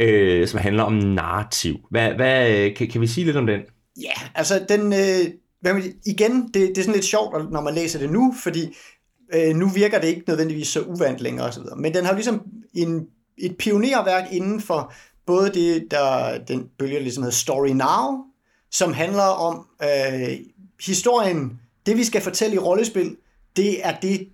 øh, 0.00 0.48
som 0.48 0.60
handler 0.60 0.82
om 0.82 0.92
narrativ. 0.92 1.76
Hvad, 1.90 2.14
hvad, 2.14 2.50
øh, 2.50 2.76
kan, 2.76 2.88
kan 2.88 3.00
vi 3.00 3.06
sige 3.06 3.24
lidt 3.24 3.36
om 3.36 3.46
den? 3.46 3.60
Ja, 4.00 4.12
altså 4.34 4.64
den, 4.68 4.92
øh, 4.92 5.32
hvad 5.60 5.74
man, 5.74 5.82
igen, 6.06 6.42
det, 6.42 6.54
det 6.54 6.78
er 6.78 6.82
sådan 6.82 6.94
lidt 6.94 7.04
sjovt, 7.04 7.52
når 7.52 7.60
man 7.60 7.74
læser 7.74 7.98
det 7.98 8.10
nu, 8.10 8.34
fordi 8.42 8.76
øh, 9.34 9.56
nu 9.56 9.68
virker 9.68 10.00
det 10.00 10.08
ikke 10.08 10.24
nødvendigvis 10.26 10.68
så 10.68 10.80
uvandt 10.80 11.20
længere 11.20 11.46
osv. 11.46 11.62
Men 11.76 11.94
den 11.94 12.04
har 12.04 12.12
ligesom 12.12 12.42
en, 12.74 13.06
et 13.38 13.56
pionerværk 13.58 14.32
inden 14.32 14.60
for 14.60 14.92
både 15.26 15.50
det, 15.54 15.90
der 15.90 16.38
den 16.38 16.68
bølge 16.78 17.00
ligesom 17.00 17.22
hedder 17.22 17.36
Story 17.36 17.68
Now, 17.68 18.24
som 18.70 18.92
handler 18.92 19.22
om 19.22 19.66
øh, 19.82 20.38
historien, 20.80 21.60
det 21.86 21.96
vi 21.96 22.04
skal 22.04 22.20
fortælle 22.20 22.54
i 22.54 22.58
rollespil, 22.58 23.16
det 23.56 23.86
er 23.86 23.96
det, 24.02 24.28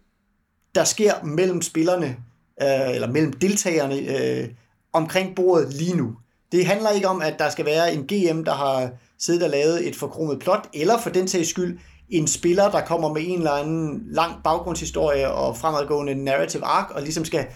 der 0.75 0.85
sker 0.85 1.25
mellem 1.25 1.63
spillerne, 1.63 2.17
øh, 2.63 2.95
eller 2.95 3.13
mellem 3.13 3.33
deltagerne 3.33 3.95
øh, 3.95 4.49
omkring 4.93 5.37
bordet 5.37 5.75
lige 5.75 5.97
nu. 5.97 6.17
Det 6.53 6.67
handler 6.67 6.91
ikke 6.91 7.09
om, 7.09 7.23
at 7.23 7.39
der 7.39 7.51
skal 7.51 7.65
være 7.65 7.95
en 7.95 8.03
GM, 8.07 8.45
der 8.45 8.55
har 8.55 8.91
siddet 9.19 9.43
og 9.43 9.51
lavet 9.51 9.89
et 9.89 9.97
forkromet 9.97 10.39
plot, 10.39 10.69
eller 10.75 10.99
for 10.99 11.11
den 11.11 11.29
sags 11.29 11.49
skyld 11.49 11.79
en 12.09 12.27
spiller, 12.27 12.71
der 12.71 12.81
kommer 12.81 13.13
med 13.13 13.23
en 13.27 13.39
eller 13.39 13.51
anden 13.51 14.03
lang 14.11 14.33
baggrundshistorie 14.45 15.31
og 15.31 15.57
fremadgående 15.57 16.15
narrative 16.15 16.65
arc, 16.65 16.91
og 16.91 17.03
ligesom 17.03 17.25
skal 17.25 17.47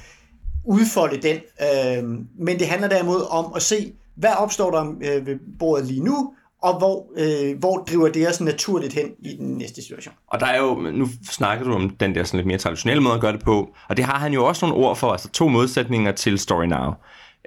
udfolde 0.64 1.22
den. 1.22 1.36
Øhm, 1.36 2.26
men 2.38 2.58
det 2.58 2.66
handler 2.66 2.88
derimod 2.88 3.26
om 3.30 3.52
at 3.56 3.62
se, 3.62 3.92
hvad 4.16 4.30
opstår 4.38 4.70
der 4.70 4.94
øh, 5.02 5.26
ved 5.26 5.36
bordet 5.58 5.86
lige 5.86 6.04
nu, 6.04 6.34
og 6.62 6.78
hvor, 6.78 7.06
øh, 7.16 7.58
hvor 7.58 7.76
driver 7.76 8.08
det 8.08 8.28
os 8.28 8.40
naturligt 8.40 8.92
hen 8.92 9.10
i 9.18 9.36
den 9.36 9.54
næste 9.54 9.82
situation. 9.82 10.14
Og 10.26 10.40
der 10.40 10.46
er 10.46 10.58
jo, 10.58 10.74
nu 10.74 11.08
snakker 11.30 11.64
du 11.64 11.74
om 11.74 11.90
den 11.90 12.14
der 12.14 12.24
sådan 12.24 12.38
lidt 12.38 12.46
mere 12.46 12.58
traditionelle 12.58 13.02
måde 13.02 13.14
at 13.14 13.20
gøre 13.20 13.32
det 13.32 13.42
på, 13.44 13.74
og 13.88 13.96
det 13.96 14.04
har 14.04 14.18
han 14.18 14.32
jo 14.32 14.44
også 14.44 14.66
nogle 14.66 14.86
ord 14.86 14.96
for, 14.96 15.12
altså 15.12 15.28
to 15.28 15.48
modsætninger 15.48 16.12
til 16.12 16.38
Story 16.38 16.64
Now. 16.64 16.92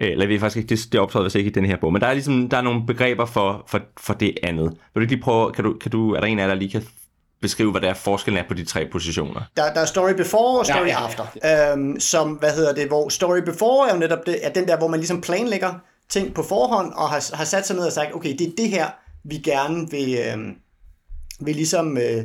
Øh, 0.02 0.12
eller 0.12 0.24
jeg 0.24 0.30
ved 0.30 0.40
faktisk 0.40 0.58
ikke, 0.58 0.76
det, 0.76 0.92
det 0.92 1.00
optræder 1.00 1.24
vist 1.24 1.36
ikke 1.36 1.50
i 1.50 1.54
den 1.54 1.66
her 1.66 1.78
bog, 1.78 1.94
men 1.94 2.02
der 2.02 2.08
er 2.08 2.14
ligesom 2.14 2.50
der 2.50 2.58
er 2.58 2.62
nogle 2.62 2.86
begreber 2.86 3.26
for, 3.26 3.64
for, 3.68 3.82
for 3.98 4.14
det 4.14 4.38
andet. 4.44 4.70
Vil 4.70 4.80
du 4.96 5.00
ikke 5.00 5.14
lige 5.14 5.24
prøve, 5.24 5.52
kan 5.52 5.64
du, 5.64 5.74
kan 5.74 5.92
du, 5.92 6.14
er 6.14 6.20
der 6.20 6.28
en 6.28 6.40
af 6.40 6.44
jer, 6.44 6.48
der 6.48 6.56
lige 6.56 6.72
kan 6.72 6.84
beskrive, 7.42 7.72
hvad 7.72 7.82
der 7.82 7.90
er 7.90 7.94
forskellen 7.94 8.44
er 8.44 8.48
på 8.48 8.54
de 8.54 8.66
tre 8.66 8.88
positioner? 8.92 9.42
Der, 9.58 9.74
der 9.74 9.82
er 9.82 9.86
story 9.86 10.14
before 10.14 10.60
og 10.60 10.66
story 10.66 10.78
ja, 10.78 10.86
ja, 10.86 11.00
ja. 11.00 11.06
after. 11.06 11.74
Øhm, 11.74 12.00
som, 12.00 12.32
hvad 12.32 12.52
hedder 12.52 12.74
det, 12.74 12.88
hvor 12.88 13.10
story 13.10 13.40
before 13.40 13.90
er 13.90 13.94
jo 13.94 14.00
netop 14.00 14.26
det, 14.26 14.46
er 14.46 14.50
den 14.50 14.68
der, 14.68 14.78
hvor 14.78 14.88
man 14.88 15.00
ligesom 15.00 15.22
planlægger 15.22 15.74
ting 16.10 16.34
på 16.34 16.44
forhånd, 16.44 16.94
og 16.94 17.10
har, 17.10 17.36
har 17.36 17.46
sat 17.46 17.68
sig 17.68 17.76
ned 17.76 17.86
og 17.86 17.92
sagt, 17.92 18.16
okay, 18.16 18.36
det 18.40 18.48
er 18.48 18.52
det 18.58 18.70
her, 18.70 18.88
vi 19.24 19.38
gerne 19.38 19.92
vil, 19.92 20.18
øh, 20.18 20.38
vil 21.40 21.56
ligesom... 21.56 21.98
Øh, 21.98 22.24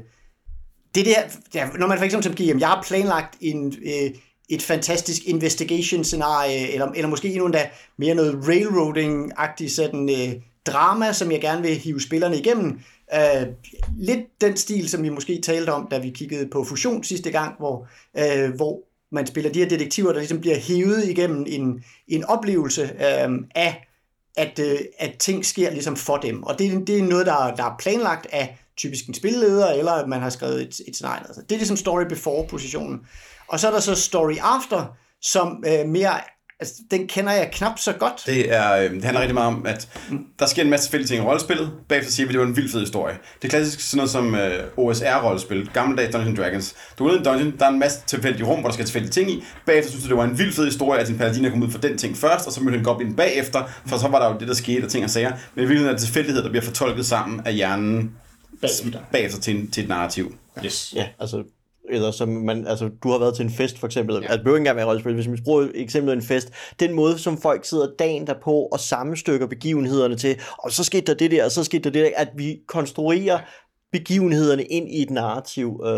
det 0.95 1.07
der, 1.07 1.21
ja, 1.55 1.69
når 1.79 1.87
man 1.87 1.99
for 1.99 2.05
eksempel 2.05 2.25
som 2.25 2.35
GM, 2.35 2.59
jeg 2.59 2.69
har 2.69 2.85
planlagt 2.89 3.37
en, 3.41 3.67
øh, 3.67 4.11
et 4.51 4.63
fantastisk 4.63 5.23
investigation-scenarie, 5.25 6.73
eller, 6.73 6.87
eller 6.87 7.09
måske 7.09 7.29
endnu 7.29 7.47
endda 7.47 7.71
mere 7.97 8.15
noget 8.15 8.35
railroading-agtigt 8.49 9.69
sådan 9.69 10.11
øh, 10.11 10.43
drama, 10.67 11.13
som 11.13 11.33
jeg 11.33 11.41
gerne 11.41 11.63
vil 11.63 11.77
hive 11.77 12.01
spillerne 12.01 12.39
igennem. 12.39 12.81
Øh, 13.15 13.47
lidt 13.99 14.41
den 14.41 14.57
stil, 14.57 14.89
som 14.89 15.03
vi 15.03 15.09
måske 15.09 15.41
talte 15.41 15.71
om, 15.71 15.89
da 15.91 15.99
vi 15.99 16.11
kiggede 16.11 16.47
på 16.47 16.65
Fusion 16.65 17.05
sidste 17.05 17.31
gang, 17.31 17.55
hvor, 17.59 17.89
øh, 18.19 18.55
hvor 18.55 18.81
man 19.13 19.27
spiller 19.27 19.53
de 19.53 19.59
her 19.59 19.69
detektiver, 19.69 20.13
der 20.13 20.19
ligesom 20.19 20.41
bliver 20.41 20.57
hævet 20.57 21.09
igennem 21.09 21.45
en, 21.49 21.85
en 22.09 22.25
oplevelse 22.25 22.83
øh, 22.83 23.31
af, 23.55 23.87
at, 24.37 24.59
øh, 24.59 24.79
at 24.99 25.17
ting 25.19 25.47
sker 25.47 25.71
ligesom 25.71 25.97
for 25.97 26.17
dem. 26.17 26.43
Og 26.43 26.59
det, 26.59 26.87
det 26.87 26.99
er 26.99 27.03
noget, 27.03 27.27
der, 27.27 27.55
der 27.55 27.65
er 27.65 27.77
planlagt 27.79 28.27
af 28.33 28.59
typisk 28.81 29.07
en 29.07 29.15
spilleder, 29.15 29.71
eller 29.71 29.93
at 29.93 30.09
man 30.09 30.21
har 30.21 30.31
skrevet 30.31 30.63
et, 30.63 30.81
et 30.89 30.95
scenarie. 30.95 31.27
Altså, 31.27 31.43
det 31.43 31.53
er 31.53 31.59
ligesom 31.59 31.77
story 31.77 32.05
before-positionen. 32.09 33.01
Og 33.49 33.61
så 33.61 33.69
er 33.69 33.73
der 33.73 33.81
så 33.81 33.95
Story 33.95 34.37
After, 34.41 34.97
som 35.21 35.65
øh, 35.67 35.89
mere 35.89 36.21
Altså, 36.61 36.75
den 36.91 37.09
kender 37.09 37.33
jeg 37.33 37.51
knap 37.53 37.79
så 37.79 37.93
godt. 37.93 38.23
Det, 38.27 38.55
er, 38.55 38.73
øh, 38.73 38.91
det 38.91 39.05
handler 39.05 39.21
rigtig 39.21 39.35
meget 39.35 39.47
om, 39.47 39.67
at 39.67 39.89
der 40.39 40.47
sker 40.47 40.63
en 40.63 40.71
masse 40.71 40.91
fælles 40.91 41.11
ting 41.11 41.23
i 41.23 41.27
rollespillet. 41.27 41.71
Bagefter 41.89 42.13
siger 42.13 42.27
vi, 42.27 42.31
at 42.31 42.33
det 42.33 42.41
var 42.41 42.47
en 42.47 42.57
vild 42.57 42.71
fed 42.71 42.81
historie. 42.81 43.19
Det 43.43 43.45
er 43.45 43.51
klassisk 43.51 43.81
sådan 43.81 43.97
noget 43.97 44.11
som 44.11 44.35
øh, 44.35 44.65
OSR-rollespil, 44.77 45.71
gammeldags 45.73 46.13
Dungeons 46.13 46.39
Dragons. 46.39 46.75
Du 46.99 47.05
er 47.05 47.09
ude 47.09 47.17
i 47.17 47.19
en 47.19 47.25
dungeon, 47.25 47.59
der 47.59 47.65
er 47.65 47.71
en 47.71 47.79
masse 47.79 48.01
tilfældige 48.07 48.47
rum, 48.47 48.61
hvor 48.61 48.69
der 48.69 48.75
skal 48.75 48.87
tilfældige 48.87 49.13
ting 49.13 49.31
i. 49.31 49.45
Bagefter 49.67 49.91
synes 49.91 50.05
du, 50.05 50.09
det 50.09 50.17
var 50.17 50.25
en 50.25 50.39
vild 50.39 50.53
fed 50.53 50.65
historie, 50.65 51.01
at 51.01 51.07
din 51.07 51.19
paladin 51.19 51.45
er 51.45 51.51
kommet 51.51 51.67
ud 51.67 51.73
for 51.73 51.81
den 51.81 51.99
ting 51.99 52.17
først, 52.17 52.47
og 52.47 52.53
så 52.53 52.63
mødte 52.63 52.79
en 52.79 52.85
goblin 52.85 53.17
bagefter, 53.17 53.63
for 53.87 53.97
så 53.97 54.09
var 54.09 54.19
der 54.19 54.33
jo 54.33 54.39
det, 54.39 54.49
der 54.49 54.55
skete, 54.55 54.85
og 54.85 54.91
ting 54.91 55.05
og 55.05 55.11
sager. 55.11 55.31
Men 55.31 55.39
i 55.65 55.67
virkeligheden 55.67 55.89
er 55.89 55.93
det 55.93 56.03
tilfældighed, 56.03 56.43
der 56.43 56.49
bliver 56.49 56.65
fortolket 56.65 57.07
sammen 57.07 57.41
af 57.45 57.55
hjernen 57.55 58.11
Bagefter. 58.61 59.01
bagefter 59.13 59.41
til, 59.41 59.71
til 59.71 59.83
et 59.83 59.89
narrativ. 59.89 60.35
Yes. 60.65 60.93
Ja, 60.97 61.09
altså, 61.19 61.45
eller 61.91 62.11
som 62.11 62.29
man, 62.29 62.67
altså, 62.67 62.91
du 63.03 63.11
har 63.11 63.19
været 63.19 63.37
til 63.37 63.45
en 63.45 63.51
fest, 63.51 63.79
for 63.79 63.87
eksempel. 63.87 64.15
Ja. 64.15 64.21
Altså, 64.21 64.37
det 64.37 64.45
behøver 64.45 64.57
ikke 64.57 64.61
engang 64.61 64.77
være 64.77 64.87
rollespil. 64.87 65.15
Hvis 65.15 65.29
man 65.29 65.39
bruger 65.45 65.69
eksemplet 65.75 66.13
en 66.13 66.23
fest, 66.23 66.53
den 66.81 66.95
måde, 66.95 67.19
som 67.19 67.41
folk 67.41 67.65
sidder 67.65 67.87
dagen 67.99 68.27
derpå 68.27 68.53
og 68.73 68.81
sammenstykker 68.81 69.47
begivenhederne 69.47 70.17
til, 70.17 70.37
og 70.59 70.73
så 70.73 70.85
skete 70.85 71.07
der 71.07 71.15
det 71.15 71.31
der, 71.31 71.45
og 71.45 71.51
så 71.51 71.65
skete 71.65 71.83
der 71.83 71.91
det 71.91 72.05
der, 72.05 72.11
at 72.17 72.29
vi 72.37 72.59
konstruerer 72.67 73.39
begivenhederne 73.93 74.65
ind 74.65 74.89
i 74.89 75.03
et 75.03 75.11
narrativ, 75.11 75.81
øh, 75.85 75.91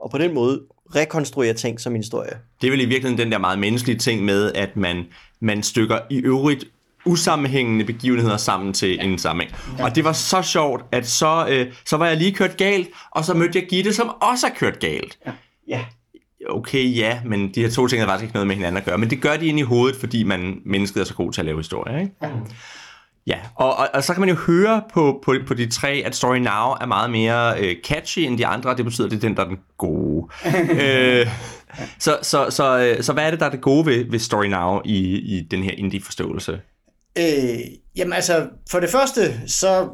og 0.00 0.10
på 0.10 0.18
den 0.18 0.34
måde 0.34 0.62
rekonstruerer 0.96 1.52
ting 1.52 1.80
som 1.80 1.92
en 1.92 2.00
historie. 2.00 2.32
Det 2.60 2.66
er 2.66 2.70
vel 2.70 2.80
i 2.80 2.84
virkeligheden 2.84 3.18
den 3.18 3.32
der 3.32 3.38
meget 3.38 3.58
menneskelige 3.58 3.98
ting 3.98 4.24
med, 4.24 4.52
at 4.52 4.76
man, 4.76 5.04
man 5.40 5.62
stykker 5.62 5.98
i 6.10 6.16
øvrigt 6.16 6.64
usammenhængende 7.04 7.84
begivenheder 7.84 8.36
sammen 8.36 8.72
til 8.72 8.94
ja. 8.94 9.02
en 9.02 9.18
sammenhæng. 9.18 9.56
Og 9.78 9.94
det 9.94 10.04
var 10.04 10.12
så 10.12 10.42
sjovt, 10.42 10.84
at 10.92 11.06
så, 11.06 11.46
øh, 11.50 11.72
så 11.86 11.96
var 11.96 12.06
jeg 12.06 12.16
lige 12.16 12.32
kørt 12.32 12.56
galt, 12.56 12.88
og 13.10 13.24
så 13.24 13.34
mødte 13.34 13.58
jeg 13.58 13.68
Gitte, 13.68 13.94
som 13.94 14.08
også 14.20 14.46
har 14.46 14.54
kørt 14.54 14.80
galt. 14.80 15.18
Ja. 15.68 15.84
Okay, 16.48 16.96
ja, 16.96 17.20
men 17.24 17.54
de 17.54 17.60
her 17.60 17.70
to 17.70 17.86
ting 17.86 18.02
har 18.02 18.08
faktisk 18.08 18.22
ikke 18.22 18.34
noget 18.34 18.46
med 18.46 18.54
hinanden 18.54 18.76
at 18.76 18.84
gøre. 18.84 18.98
Men 18.98 19.10
det 19.10 19.20
gør 19.20 19.36
de 19.36 19.46
ind 19.46 19.58
i 19.58 19.62
hovedet, 19.62 19.96
fordi 20.00 20.22
man 20.22 20.60
mennesket 20.64 21.00
er 21.00 21.04
så 21.04 21.14
god 21.14 21.32
til 21.32 21.40
at 21.40 21.44
lave 21.44 21.58
historier, 21.58 21.98
ikke? 21.98 22.12
Ja, 23.26 23.38
og, 23.54 23.76
og, 23.76 23.88
og 23.94 24.04
så 24.04 24.12
kan 24.12 24.20
man 24.20 24.28
jo 24.28 24.34
høre 24.34 24.82
på, 24.92 25.20
på, 25.24 25.34
på 25.46 25.54
de 25.54 25.66
tre, 25.66 26.02
at 26.06 26.16
Story 26.16 26.36
Now 26.36 26.70
er 26.80 26.86
meget 26.86 27.10
mere 27.10 27.60
øh, 27.60 27.76
catchy 27.84 28.18
end 28.18 28.38
de 28.38 28.46
andre, 28.46 28.76
det 28.76 28.84
betyder, 28.84 29.06
at 29.06 29.10
det 29.10 29.16
er 29.16 29.20
den, 29.20 29.36
der 29.36 29.44
er 29.44 29.48
den 29.48 29.58
gode. 29.78 30.28
øh, 30.82 31.26
så, 31.98 32.18
så, 32.22 32.46
så, 32.50 32.78
øh, 32.78 33.02
så 33.02 33.12
hvad 33.12 33.26
er 33.26 33.30
det, 33.30 33.40
der 33.40 33.46
er 33.46 33.50
det 33.50 33.60
gode 33.60 33.86
ved, 33.86 34.10
ved 34.10 34.18
Story 34.18 34.46
Now 34.46 34.80
i, 34.84 34.98
i 35.18 35.46
den 35.50 35.62
her 35.62 35.70
indie-forståelse? 35.70 36.60
Øh, 37.18 37.60
jamen 37.96 38.12
altså, 38.12 38.46
for 38.70 38.80
det 38.80 38.90
første, 38.90 39.40
så... 39.46 39.88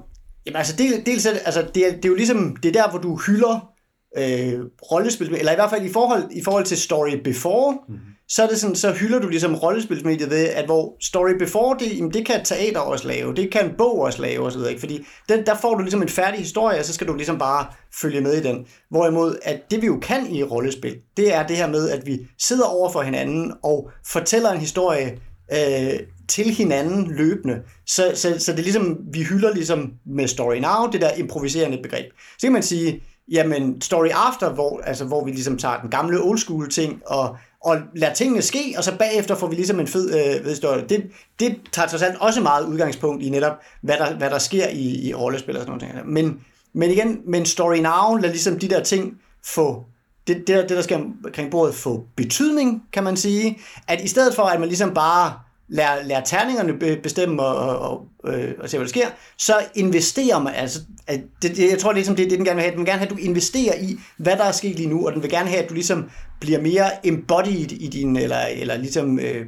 Jamen 0.46 0.56
altså, 0.56 0.76
del, 0.76 1.06
dels 1.06 1.26
er 1.26 1.32
det, 1.32 1.40
altså, 1.44 1.66
det, 1.74 1.86
er, 1.86 1.90
det 1.90 2.04
er 2.04 2.08
jo 2.08 2.14
ligesom, 2.14 2.56
det 2.56 2.68
er 2.68 2.82
der, 2.82 2.90
hvor 2.90 2.98
du 2.98 3.16
hylder 3.16 3.70
øh, 4.18 4.60
rollespil, 4.92 5.34
eller 5.34 5.52
i 5.52 5.54
hvert 5.54 5.70
fald 5.70 5.84
i 5.84 5.92
forhold, 5.92 6.22
i 6.30 6.42
forhold 6.44 6.64
til 6.64 6.78
Story 6.78 7.14
Before, 7.24 7.78
mm-hmm. 7.88 8.04
så 8.28 8.42
er 8.42 8.46
det 8.46 8.60
sådan, 8.60 8.76
så 8.76 8.92
hylder 8.92 9.18
du 9.18 9.28
ligesom 9.28 9.54
rollespilsmediet 9.54 10.30
ved, 10.30 10.48
at 10.48 10.64
hvor 10.64 10.96
Story 11.00 11.32
Before, 11.38 11.76
det, 11.78 11.96
jamen, 11.96 12.12
det 12.12 12.26
kan 12.26 12.44
teater 12.44 12.80
også 12.80 13.08
lave, 13.08 13.34
det 13.34 13.52
kan 13.52 13.64
en 13.64 13.74
bog 13.78 14.00
også 14.00 14.22
lave 14.22 14.46
osv., 14.46 14.60
ikke? 14.68 14.80
fordi 14.80 15.06
den, 15.28 15.46
der 15.46 15.54
får 15.54 15.74
du 15.74 15.82
ligesom 15.82 16.02
en 16.02 16.08
færdig 16.08 16.40
historie, 16.40 16.78
og 16.78 16.84
så 16.84 16.92
skal 16.92 17.06
du 17.06 17.14
ligesom 17.14 17.38
bare 17.38 17.66
følge 18.00 18.20
med 18.20 18.34
i 18.34 18.42
den. 18.42 18.66
Hvorimod, 18.90 19.36
at 19.42 19.70
det 19.70 19.82
vi 19.82 19.86
jo 19.86 19.98
kan 20.02 20.26
i 20.26 20.42
rollespil, 20.42 20.96
det 21.16 21.34
er 21.34 21.46
det 21.46 21.56
her 21.56 21.68
med, 21.68 21.90
at 21.90 22.06
vi 22.06 22.18
sidder 22.38 22.64
over 22.64 22.92
for 22.92 23.02
hinanden 23.02 23.52
og 23.62 23.90
fortæller 24.06 24.50
en 24.50 24.60
historie 24.60 25.18
øh, 25.52 26.00
til 26.30 26.50
hinanden 26.50 27.14
løbende. 27.16 27.62
Så, 27.86 28.12
så, 28.14 28.34
så 28.38 28.52
det 28.52 28.58
er 28.58 28.62
ligesom, 28.62 28.98
vi 29.12 29.22
hylder 29.22 29.54
ligesom 29.54 29.92
med 30.06 30.28
Story 30.28 30.56
Now, 30.56 30.90
det 30.92 31.00
der 31.00 31.10
improviserende 31.12 31.78
begreb. 31.82 32.06
Så 32.38 32.46
kan 32.46 32.52
man 32.52 32.62
sige, 32.62 33.02
jamen 33.30 33.80
Story 33.80 34.08
After, 34.12 34.52
hvor, 34.52 34.80
altså, 34.84 35.04
hvor 35.04 35.24
vi 35.24 35.30
ligesom 35.30 35.58
tager 35.58 35.80
den 35.80 35.90
gamle 35.90 36.20
old 36.22 36.38
school 36.38 36.70
ting 36.70 37.02
og, 37.06 37.36
og 37.64 37.78
lader 37.96 38.14
tingene 38.14 38.42
ske, 38.42 38.74
og 38.76 38.84
så 38.84 38.96
bagefter 38.98 39.34
får 39.34 39.46
vi 39.46 39.54
ligesom 39.54 39.80
en 39.80 39.86
fed 39.86 40.08
øh, 40.08 40.44
ved 40.44 40.50
historie. 40.50 40.84
Det, 40.88 41.10
det 41.40 41.56
tager 41.72 41.88
trods 41.88 42.02
alt 42.02 42.16
også 42.20 42.40
meget 42.40 42.66
udgangspunkt 42.66 43.22
i 43.22 43.30
netop, 43.30 43.52
hvad 43.82 43.96
der, 43.96 44.16
hvad 44.16 44.30
der 44.30 44.38
sker 44.38 44.68
i, 44.68 45.08
i 45.08 45.14
rollespil 45.14 45.56
og 45.56 45.62
sådan 45.66 45.80
noget. 45.94 46.06
Men, 46.06 46.40
men 46.72 46.90
igen, 46.90 47.20
men 47.26 47.46
Story 47.46 47.76
Now 47.76 48.16
lader 48.16 48.28
ligesom 48.28 48.58
de 48.58 48.68
der 48.68 48.82
ting 48.82 49.14
få 49.44 49.84
det, 50.26 50.36
det, 50.36 50.48
der, 50.48 50.60
det, 50.60 50.70
der 50.70 50.82
skal 50.82 51.04
omkring 51.24 51.50
bordet 51.50 51.74
få 51.74 52.04
betydning, 52.16 52.82
kan 52.92 53.04
man 53.04 53.16
sige. 53.16 53.58
At 53.88 54.00
i 54.00 54.08
stedet 54.08 54.34
for, 54.34 54.42
at 54.42 54.60
man 54.60 54.68
ligesom 54.68 54.94
bare 54.94 55.32
lader, 55.70 56.02
lader 56.04 56.20
terningerne 56.24 56.96
bestemme 57.02 57.42
og, 57.42 57.78
og, 57.78 58.06
og, 58.18 58.34
øh, 58.34 58.54
og 58.58 58.70
se, 58.70 58.76
hvad 58.76 58.86
der 58.86 58.90
sker, 58.90 59.06
så 59.38 59.54
investerer 59.74 60.38
man, 60.38 60.54
altså, 60.54 60.80
at 61.06 61.20
det, 61.42 61.56
det, 61.56 61.70
jeg 61.70 61.78
tror 61.78 61.92
ligesom, 61.92 62.16
det 62.16 62.24
er 62.24 62.28
det, 62.28 62.38
den 62.38 62.46
gerne 62.46 62.56
vil 62.56 62.62
have. 62.62 62.72
Den 62.72 62.78
vil 62.78 62.86
gerne 62.86 62.98
have, 62.98 63.10
at 63.10 63.16
du 63.16 63.20
investerer 63.20 63.74
i, 63.74 63.98
hvad 64.16 64.36
der 64.36 64.44
er 64.44 64.52
sket 64.52 64.76
lige 64.76 64.88
nu, 64.88 65.06
og 65.06 65.12
den 65.12 65.22
vil 65.22 65.30
gerne 65.30 65.48
have, 65.48 65.62
at 65.62 65.68
du 65.68 65.74
ligesom 65.74 66.10
bliver 66.40 66.60
mere 66.60 67.06
embodied 67.06 67.72
i 67.72 67.88
din, 67.88 68.16
eller, 68.16 68.40
eller 68.40 68.76
ligesom 68.76 69.18
øh, 69.18 69.46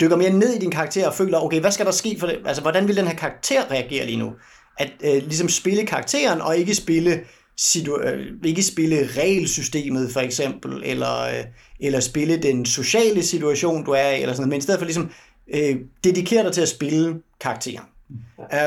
dykker 0.00 0.16
mere 0.16 0.30
ned 0.30 0.52
i 0.52 0.58
din 0.58 0.70
karakter 0.70 1.06
og 1.06 1.14
føler, 1.14 1.38
okay, 1.38 1.60
hvad 1.60 1.70
skal 1.70 1.86
der 1.86 1.92
ske 1.92 2.16
for 2.20 2.26
det? 2.26 2.38
Altså, 2.46 2.62
hvordan 2.62 2.88
vil 2.88 2.96
den 2.96 3.06
her 3.06 3.14
karakter 3.14 3.70
reagere 3.70 4.06
lige 4.06 4.18
nu? 4.18 4.32
At 4.78 4.90
øh, 5.04 5.22
ligesom 5.22 5.48
spille 5.48 5.86
karakteren, 5.86 6.40
og 6.40 6.56
ikke 6.56 6.74
spille 6.74 7.20
situ- 7.60 8.02
øh, 8.04 8.26
ikke 8.44 8.62
spille 8.62 9.08
regelsystemet 9.16 10.12
for 10.12 10.20
eksempel, 10.20 10.82
eller, 10.84 11.22
øh, 11.22 11.44
eller 11.80 12.00
spille 12.00 12.36
den 12.36 12.66
sociale 12.66 13.22
situation, 13.22 13.84
du 13.84 13.90
er 13.90 14.10
i, 14.10 14.22
eller 14.22 14.34
sådan 14.34 14.40
noget, 14.40 14.48
men 14.48 14.58
i 14.58 14.62
stedet 14.62 14.80
for 14.80 14.84
ligesom 14.84 15.10
øh, 15.54 15.76
dedikere 16.04 16.44
dig 16.44 16.52
til 16.52 16.62
at 16.62 16.68
spille 16.68 17.20
karakteren. 17.40 17.86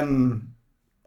Um, 0.03 0.43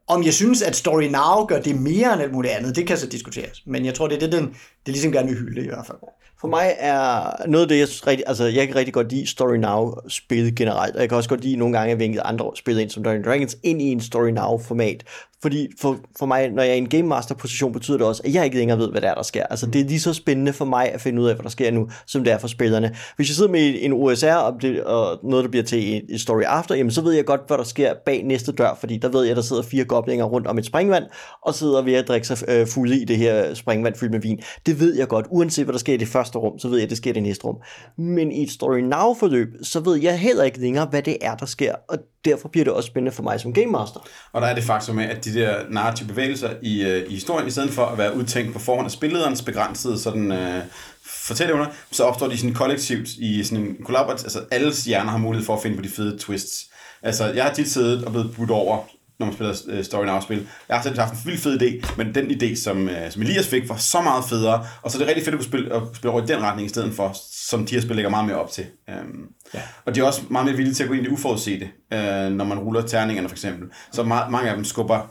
om 0.06 0.24
jeg 0.24 0.34
synes, 0.34 0.62
at 0.62 0.76
Story 0.76 1.04
Now 1.04 1.46
gør 1.46 1.60
det 1.60 1.80
mere 1.80 2.12
end 2.12 2.22
alt 2.22 2.32
muligt 2.32 2.54
andet, 2.54 2.76
det 2.76 2.86
kan 2.86 2.98
så 2.98 3.06
diskuteres. 3.06 3.62
Men 3.66 3.84
jeg 3.84 3.94
tror, 3.94 4.08
det 4.08 4.16
er 4.16 4.20
det, 4.20 4.32
den, 4.32 4.46
det 4.86 4.92
ligesom 4.94 5.12
gerne 5.12 5.28
vil 5.28 5.38
hylde 5.38 5.64
i 5.64 5.68
hvert 5.68 5.86
fald. 5.86 5.98
For 6.40 6.48
mig 6.48 6.76
er 6.78 7.46
noget 7.46 7.64
af 7.64 7.68
det, 7.68 7.78
jeg, 7.78 7.88
synes 7.88 8.06
rigtig, 8.06 8.24
altså, 8.26 8.44
jeg 8.44 8.66
kan 8.66 8.76
rigtig 8.76 8.94
godt 8.94 9.12
lide 9.12 9.26
Story 9.26 9.56
Now-spil 9.56 10.56
generelt, 10.56 10.94
og 10.94 11.00
jeg 11.00 11.08
kan 11.08 11.16
også 11.16 11.28
godt 11.28 11.40
lide 11.40 11.56
nogle 11.56 11.78
gange 11.78 11.92
at 11.92 11.98
vinke 11.98 12.22
andre 12.22 12.50
spil 12.54 12.78
ind 12.78 12.90
som 12.90 13.02
Dungeons 13.02 13.26
Dragons 13.26 13.56
ind 13.62 13.82
i 13.82 13.84
en 13.84 14.00
Story 14.00 14.28
Now-format. 14.28 15.02
Fordi 15.42 15.68
for, 15.80 15.98
for 16.18 16.26
mig, 16.26 16.50
når 16.50 16.62
jeg 16.62 16.70
er 16.70 16.74
i 16.74 16.78
en 16.78 16.88
Game 16.88 17.02
Master-position, 17.02 17.72
betyder 17.72 17.98
det 17.98 18.06
også, 18.06 18.22
at 18.24 18.34
jeg 18.34 18.44
ikke 18.44 18.56
længere 18.56 18.78
ved, 18.78 18.90
hvad 18.90 19.00
der 19.00 19.08
er, 19.08 19.14
der 19.14 19.22
sker. 19.22 19.42
Altså, 19.46 19.66
det 19.66 19.80
er 19.80 19.84
lige 19.84 20.00
så 20.00 20.12
spændende 20.12 20.52
for 20.52 20.64
mig 20.64 20.92
at 20.92 21.00
finde 21.00 21.22
ud 21.22 21.28
af, 21.28 21.34
hvad 21.34 21.42
der 21.42 21.50
sker 21.50 21.70
nu, 21.70 21.88
som 22.06 22.24
det 22.24 22.32
er 22.32 22.38
for 22.38 22.48
spillerne. 22.48 22.94
Hvis 23.16 23.28
jeg 23.28 23.34
sidder 23.34 23.50
med 23.50 23.74
en 23.80 23.92
OSR 23.92 24.32
og, 24.32 24.62
det, 24.62 24.84
og 24.84 25.18
noget, 25.22 25.44
der 25.44 25.50
bliver 25.50 25.64
til 25.64 26.04
en 26.12 26.18
story 26.18 26.42
after, 26.42 26.74
jamen, 26.74 26.90
så 26.90 27.00
ved 27.02 27.12
jeg 27.12 27.24
godt, 27.24 27.40
hvad 27.46 27.58
der 27.58 27.64
sker 27.64 27.94
bag 28.06 28.22
næste 28.22 28.52
dør, 28.52 28.76
fordi 28.80 28.96
der 28.96 29.08
ved 29.08 29.22
jeg, 29.22 29.30
at 29.30 29.36
der 29.36 29.42
sidder 29.42 29.62
fire 29.62 29.84
goblinger 29.84 30.24
rundt 30.24 30.46
om 30.46 30.58
et 30.58 30.66
springvand, 30.66 31.04
og 31.42 31.54
sidder 31.54 31.82
ved 31.82 31.94
at 31.94 32.08
drikke 32.08 32.26
sig 32.26 32.38
øh, 32.48 32.66
fulde 32.66 33.00
i 33.00 33.04
det 33.04 33.16
her 33.16 33.54
springvand 33.54 33.94
fyldt 33.94 34.12
med 34.12 34.20
vin. 34.20 34.40
Det 34.66 34.80
ved 34.80 34.96
jeg 34.96 35.08
godt, 35.08 35.26
uanset 35.30 35.64
hvad 35.64 35.72
der 35.72 35.78
sker 35.78 35.94
i 35.94 35.96
det 35.96 36.08
første 36.08 36.38
rum, 36.38 36.58
så 36.58 36.68
ved 36.68 36.76
jeg, 36.76 36.84
at 36.84 36.90
det 36.90 36.98
sker 36.98 37.10
i 37.10 37.14
det 37.14 37.22
næste 37.22 37.44
rum. 37.44 37.56
Men 37.98 38.32
i 38.32 38.42
et 38.42 38.50
story 38.50 38.78
now 38.78 39.14
forløb, 39.14 39.48
så 39.62 39.80
ved 39.80 39.96
jeg 39.96 40.18
heller 40.18 40.44
ikke 40.44 40.60
længere, 40.60 40.86
hvad 40.86 41.02
det 41.02 41.16
er, 41.20 41.34
der 41.34 41.46
sker, 41.46 41.74
og 41.88 41.98
derfor 42.24 42.48
bliver 42.48 42.64
det 42.64 42.72
også 42.72 42.86
spændende 42.86 43.12
for 43.12 43.22
mig 43.22 43.40
som 43.40 43.52
game 43.52 43.66
master. 43.66 44.00
Og 44.32 44.42
der 44.42 44.48
er 44.48 44.54
det 44.54 44.64
faktum 44.64 44.96
med, 44.96 45.04
at 45.04 45.24
de 45.24 45.34
der 45.34 45.56
narrative 45.70 46.08
bevægelser 46.08 46.50
i, 46.62 46.82
øh, 46.82 47.10
i 47.10 47.14
historien, 47.14 47.48
i 47.48 47.50
stedet 47.50 47.70
for 47.70 47.84
at 47.84 47.98
være 47.98 48.16
udtænkt 48.16 48.52
på 48.52 48.58
forhånd 48.58 48.84
af 48.84 48.90
spillederens 48.90 49.42
begrænsede 49.42 49.98
sådan, 49.98 50.32
øh, 50.32 50.62
fortælleevner, 51.04 51.66
så 51.90 52.04
opstår 52.04 52.28
de 52.28 52.38
sådan 52.38 52.54
kollektivt 52.54 53.08
i 53.08 53.44
sådan 53.44 53.64
en 53.64 53.76
kollaborativ, 53.84 54.24
altså 54.24 54.44
alles 54.50 54.84
hjerner 54.84 55.10
har 55.10 55.18
mulighed 55.18 55.46
for 55.46 55.56
at 55.56 55.62
finde 55.62 55.76
på 55.76 55.82
de 55.82 55.88
fede 55.88 56.18
twists. 56.18 56.66
Altså, 57.02 57.32
jeg 57.32 57.44
har 57.44 57.54
tit 57.54 57.70
siddet 57.70 58.04
og 58.04 58.12
blevet 58.12 58.34
budt 58.36 58.50
over, 58.50 58.84
når 59.22 59.26
man 59.26 59.34
spiller 59.34 59.78
øh, 59.78 59.84
Story 59.84 60.04
Now-spil. 60.04 60.46
Jeg 60.68 60.76
har 60.76 60.82
selv 60.82 60.98
haft 60.98 61.12
en 61.12 61.20
vildt 61.24 61.40
fed 61.40 61.62
idé, 61.62 61.94
men 61.96 62.14
den 62.14 62.30
idé, 62.30 62.62
som, 62.62 62.88
øh, 62.88 63.10
som 63.10 63.22
Elias 63.22 63.48
fik, 63.48 63.68
var 63.68 63.76
så 63.76 64.00
meget 64.00 64.24
federe, 64.24 64.66
og 64.82 64.90
så 64.90 64.98
er 64.98 64.98
det 64.98 65.08
rigtig 65.08 65.24
fedt 65.24 65.34
at 65.34 65.38
kunne 65.38 65.48
spille, 65.48 65.74
at 65.74 65.82
spille 65.94 66.12
over 66.12 66.22
i 66.22 66.26
den 66.26 66.42
retning, 66.42 66.66
i 66.66 66.68
stedet 66.68 66.94
for, 66.94 67.12
som 67.32 67.66
de 67.66 67.74
her 67.74 67.82
spil 67.82 67.96
lægger 67.96 68.10
meget 68.10 68.26
mere 68.26 68.36
op 68.36 68.50
til. 68.50 68.64
Um, 68.88 69.28
ja. 69.54 69.60
Og 69.84 69.94
de 69.94 70.00
er 70.00 70.04
også 70.04 70.22
meget 70.30 70.44
mere 70.44 70.56
villige 70.56 70.74
til 70.74 70.82
at 70.82 70.88
gå 70.88 70.94
ind 70.94 71.02
i 71.02 71.08
det 71.08 71.12
uforudsete, 71.12 71.68
øh, 71.92 72.30
når 72.30 72.44
man 72.44 72.58
ruller 72.58 72.82
terningerne 72.82 73.28
for 73.28 73.34
eksempel. 73.34 73.68
Så 73.92 74.02
meget, 74.02 74.30
mange 74.30 74.50
af 74.50 74.56
dem 74.56 74.64
skubber 74.64 75.10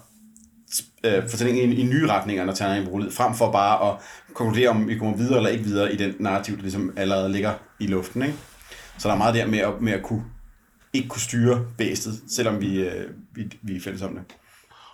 øh, 1.04 1.30
fortællingen 1.30 1.72
i, 1.72 1.76
i 1.76 1.84
nye 1.84 2.08
retninger, 2.08 2.46
når 2.46 2.54
terningerne 2.54 2.88
er 2.88 2.92
rullet, 2.92 3.14
frem 3.14 3.34
for 3.34 3.52
bare 3.52 3.90
at 3.90 3.98
konkludere, 4.34 4.70
om 4.70 4.88
vi 4.88 4.98
kommer 4.98 5.18
videre 5.18 5.38
eller 5.38 5.50
ikke 5.50 5.64
videre 5.64 5.94
i 5.94 5.96
den 5.96 6.16
narrativ, 6.20 6.56
der 6.56 6.62
ligesom 6.62 6.94
allerede 6.96 7.32
ligger 7.32 7.54
i 7.80 7.88
luften. 7.88 8.22
Ikke? 8.22 8.36
Så 8.98 9.08
der 9.08 9.14
er 9.14 9.18
meget 9.18 9.36
der 9.36 9.48
med 9.48 9.60
at, 9.60 9.82
med 9.82 9.94
at 9.94 10.04
kunne, 10.04 10.24
ikke 10.94 11.08
kunne 11.08 11.22
styre 11.22 11.66
bæstet, 11.78 12.22
selvom 12.30 12.62
vi, 12.62 12.80
øh, 12.80 13.10
vi, 13.36 13.52
vi 13.62 13.76
er 13.76 13.82
fælles 13.82 14.02
om 14.02 14.16
det. 14.16 14.24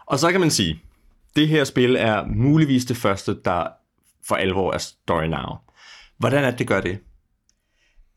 Og 0.05 0.19
så 0.19 0.31
kan 0.31 0.39
man 0.39 0.51
sige, 0.51 0.81
det 1.35 1.47
her 1.47 1.63
spil 1.63 1.95
er 1.95 2.25
muligvis 2.25 2.85
det 2.85 2.97
første, 2.97 3.35
der 3.45 3.67
for 4.27 4.35
alvor 4.35 4.73
er 4.73 4.77
Story 4.77 5.25
Now. 5.25 5.55
Hvordan 6.17 6.43
er 6.43 6.49
det, 6.49 6.59
det 6.59 6.67
gør 6.67 6.81
det? 6.81 6.99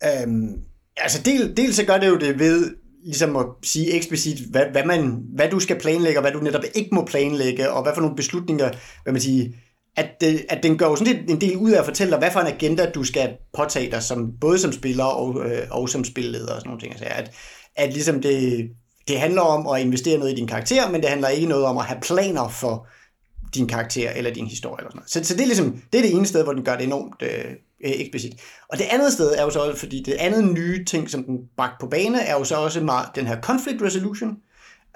Øhm, 0.04 0.62
altså 0.96 1.22
del, 1.22 1.56
dels 1.56 1.76
så 1.76 1.84
gør 1.84 1.98
det 1.98 2.08
jo 2.08 2.18
det 2.18 2.38
ved 2.38 2.76
ligesom 3.04 3.36
at 3.36 3.46
sige 3.62 3.92
eksplicit, 3.92 4.38
hvad, 4.50 4.66
hvad, 4.72 4.84
man, 4.84 5.22
hvad 5.34 5.50
du 5.50 5.60
skal 5.60 5.80
planlægge, 5.80 6.18
og 6.18 6.22
hvad 6.22 6.32
du 6.32 6.40
netop 6.40 6.64
ikke 6.74 6.94
må 6.94 7.04
planlægge, 7.04 7.70
og 7.70 7.82
hvad 7.82 7.92
for 7.94 8.00
nogle 8.00 8.16
beslutninger, 8.16 8.70
hvad 9.02 9.12
man 9.12 9.22
siger, 9.22 9.52
at, 9.96 10.10
det, 10.20 10.46
at 10.48 10.62
den 10.62 10.78
gør 10.78 10.86
jo 10.86 10.96
sådan 10.96 11.30
en 11.30 11.40
del 11.40 11.56
ud 11.56 11.70
af 11.70 11.78
at 11.78 11.84
fortælle 11.84 12.10
dig, 12.10 12.18
hvad 12.18 12.30
for 12.30 12.40
en 12.40 12.54
agenda 12.54 12.90
du 12.90 13.04
skal 13.04 13.36
påtage 13.56 13.90
dig, 13.90 14.02
som, 14.02 14.32
både 14.40 14.58
som 14.58 14.72
spiller 14.72 15.04
og, 15.04 15.50
øh, 15.50 15.62
og 15.70 15.88
som 15.88 16.04
spilleder 16.04 16.54
og 16.54 16.60
sådan 16.60 16.68
nogle 16.68 16.80
ting. 16.80 16.92
Altså, 16.92 17.06
at, 17.10 17.30
at 17.76 17.92
ligesom 17.92 18.22
det, 18.22 18.70
det 19.10 19.20
handler 19.20 19.42
om 19.42 19.66
at 19.66 19.80
investere 19.80 20.18
noget 20.18 20.32
i 20.32 20.34
din 20.34 20.46
karakter, 20.46 20.90
men 20.90 21.00
det 21.00 21.10
handler 21.10 21.28
ikke 21.28 21.46
noget 21.46 21.64
om 21.64 21.78
at 21.78 21.84
have 21.84 22.00
planer 22.00 22.48
for 22.48 22.86
din 23.54 23.68
karakter 23.68 24.10
eller 24.10 24.30
din 24.30 24.46
historie. 24.46 24.76
Eller 24.78 24.90
sådan 24.90 24.98
noget. 24.98 25.10
Så, 25.10 25.24
så 25.24 25.34
det, 25.34 25.42
er 25.42 25.46
ligesom, 25.46 25.82
det 25.92 25.98
er 25.98 26.02
det 26.02 26.14
ene 26.14 26.26
sted, 26.26 26.42
hvor 26.42 26.52
den 26.52 26.64
gør 26.64 26.76
det 26.76 26.84
enormt 26.84 27.22
øh, 27.22 27.44
eh, 27.84 28.00
eksplicit. 28.00 28.32
Og 28.68 28.78
det 28.78 28.84
andet 28.90 29.12
sted 29.12 29.32
er 29.32 29.42
jo 29.42 29.50
så, 29.50 29.76
fordi 29.76 30.02
det 30.02 30.12
andet 30.12 30.44
nye 30.44 30.84
ting, 30.84 31.10
som 31.10 31.24
den 31.24 31.38
bragte 31.56 31.76
på 31.80 31.86
bane, 31.86 32.20
er 32.20 32.32
jo 32.32 32.44
så 32.44 32.56
også 32.56 32.80
meget 32.80 33.08
den 33.14 33.26
her 33.26 33.40
conflict 33.40 33.82
resolution, 33.82 34.36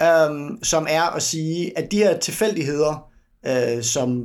øhm, 0.03 0.59
som 0.63 0.87
er 0.91 1.03
at 1.03 1.23
sige, 1.23 1.79
at 1.79 1.93
de 1.93 1.99
her 1.99 2.19
tilfældigheder, 2.19 3.11
øh, 3.47 3.83
som 3.83 4.25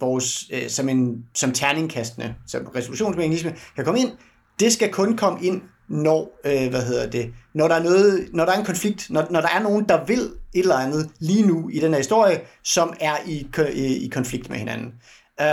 vores, 0.00 0.44
øh, 0.52 0.68
som, 0.68 0.88
en, 0.88 1.24
som 1.34 1.52
terningkastende, 1.52 2.34
som 2.46 2.66
resolutionsmekanisme 2.76 3.54
kan 3.76 3.84
komme 3.84 4.00
ind, 4.00 4.10
det 4.60 4.72
skal 4.72 4.92
kun 4.92 5.16
komme 5.16 5.46
ind, 5.46 5.62
når, 5.90 6.40
øh, 6.44 6.70
hvad 6.70 6.82
hedder 6.82 7.10
det, 7.10 7.32
når 7.54 7.68
der 7.68 7.74
er 7.74 7.82
noget, 7.82 8.28
når 8.32 8.44
der 8.44 8.52
er 8.52 8.58
en 8.58 8.64
konflikt, 8.64 9.06
når, 9.10 9.26
når 9.30 9.40
der 9.40 9.48
er 9.48 9.62
nogen, 9.62 9.88
der 9.88 10.04
vil 10.04 10.20
et 10.54 10.60
eller 10.60 10.76
andet 10.76 11.10
lige 11.18 11.46
nu 11.46 11.68
i 11.68 11.78
den 11.78 11.90
her 11.90 11.98
historie, 11.98 12.40
som 12.64 12.94
er 13.00 13.16
i, 13.26 13.46
i, 13.74 14.04
i 14.04 14.08
konflikt 14.08 14.50
med 14.50 14.58
hinanden. 14.58 14.92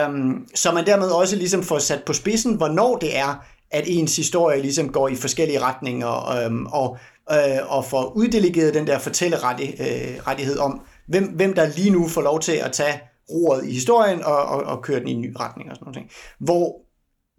Um, 0.08 0.48
så 0.56 0.72
man 0.72 0.86
dermed 0.86 1.10
også 1.10 1.36
ligesom 1.36 1.64
får 1.64 1.80
sat 1.80 2.04
på 2.04 2.14
spidsen, 2.14 2.56
hvornår 2.56 2.98
det 2.98 3.18
er, 3.18 3.46
at 3.72 3.84
ens 3.88 4.16
historie 4.16 4.62
ligesom 4.62 4.92
går 4.92 5.08
i 5.08 5.16
forskellige 5.16 5.62
retninger, 5.62 6.30
øhm, 6.30 6.66
og, 6.66 6.98
øh, 7.32 7.76
og 7.78 7.86
får 7.86 8.14
uddelegeret 8.16 8.74
den 8.74 8.88
der 8.88 9.00
fortællerettighed 9.00 10.58
øh, 10.58 10.66
om, 10.66 10.82
hvem, 11.08 11.24
hvem 11.24 11.54
der 11.54 11.68
lige 11.76 11.90
nu 11.90 12.08
får 12.08 12.22
lov 12.22 12.40
til 12.40 12.52
at 12.52 12.72
tage 12.72 13.02
roret 13.30 13.66
i 13.66 13.74
historien 13.74 14.24
og, 14.24 14.38
og, 14.38 14.64
og 14.64 14.82
køre 14.84 15.00
den 15.00 15.08
i 15.08 15.12
en 15.12 15.22
ny 15.22 15.34
retning 15.40 15.70
og 15.70 15.76
sådan 15.76 15.94
noget. 15.94 16.12
Hvor 16.40 16.82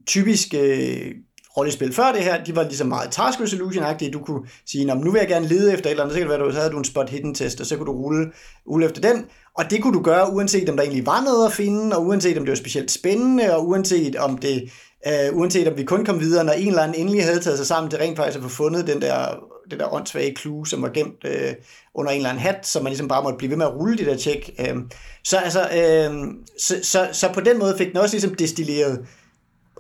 typisk 0.07 0.55
øh, 0.55 1.13
rollespil 1.59 1.95
før 1.95 2.13
det 2.13 2.23
her, 2.23 2.45
de 2.45 2.57
var 2.57 2.63
ligesom 2.63 2.87
meget 2.87 3.11
task 3.11 3.41
resolution-agtige. 3.41 4.11
Du 4.11 4.19
kunne 4.19 4.43
sige, 4.67 4.85
nu 4.85 5.11
vil 5.11 5.19
jeg 5.19 5.29
gerne 5.29 5.49
lede 5.49 5.73
efter 5.73 5.87
et 5.87 5.91
eller 5.91 6.03
andet, 6.03 6.15
så 6.15 6.21
kan 6.21 6.31
det 6.31 6.41
være, 6.41 6.53
så 6.53 6.59
havde 6.59 6.73
du 6.73 6.79
en 6.79 6.85
spot 6.85 7.11
hidden 7.11 7.35
test, 7.35 7.61
og 7.61 7.67
så 7.67 7.77
kunne 7.77 7.87
du 7.87 7.93
rulle, 7.93 8.27
rulle 8.71 8.87
efter 8.87 9.01
den. 9.01 9.25
Og 9.59 9.71
det 9.71 9.83
kunne 9.83 9.99
du 9.99 10.03
gøre, 10.03 10.33
uanset 10.33 10.69
om 10.69 10.77
der 10.77 10.83
egentlig 10.83 11.07
var 11.07 11.25
noget 11.25 11.47
at 11.47 11.53
finde, 11.53 11.97
og 11.97 12.07
uanset 12.07 12.39
om 12.39 12.45
det 12.45 12.51
var 12.51 12.57
specielt 12.57 12.91
spændende, 12.91 13.57
og 13.57 13.69
uanset 13.69 14.17
om 14.17 14.39
det 14.39 14.71
øh, 15.07 15.37
uanset 15.37 15.69
om 15.69 15.77
vi 15.77 15.85
kun 15.85 16.05
kom 16.05 16.21
videre, 16.21 16.45
når 16.45 16.53
en 16.53 16.69
eller 16.69 16.83
anden 16.83 17.01
endelig 17.01 17.25
havde 17.25 17.41
taget 17.41 17.59
sig 17.59 17.67
sammen 17.67 17.91
til 17.91 17.99
rent 17.99 18.17
faktisk 18.17 18.37
at 18.39 18.43
få 18.43 18.49
fundet 18.49 18.87
den 18.87 19.03
der, 19.03 19.37
det 19.71 19.81
der 19.81 19.95
åndssvage 19.95 20.37
clue, 20.37 20.67
som 20.67 20.83
var 20.83 20.89
gemt 20.89 21.25
øh, 21.25 21.55
under 21.95 22.13
en 22.13 22.17
eller 22.17 22.31
anden 22.31 22.43
hat, 22.43 22.67
så 22.67 22.81
man 22.81 22.91
ligesom 22.91 23.09
bare 23.09 23.23
måtte 23.23 23.39
blive 23.39 23.51
ved 23.51 23.57
med 23.57 23.67
at 23.67 23.75
rulle 23.75 23.97
det 23.97 24.07
der 24.07 24.17
tjek. 24.17 24.51
Øh, 24.61 24.77
så, 25.25 25.37
altså, 25.37 25.61
øh, 25.61 26.35
så, 26.59 26.75
så, 26.83 27.09
så 27.13 27.33
på 27.35 27.41
den 27.41 27.59
måde 27.59 27.75
fik 27.79 27.89
den 27.89 27.97
også 27.97 28.15
ligesom 28.15 28.35
destilleret 28.35 29.07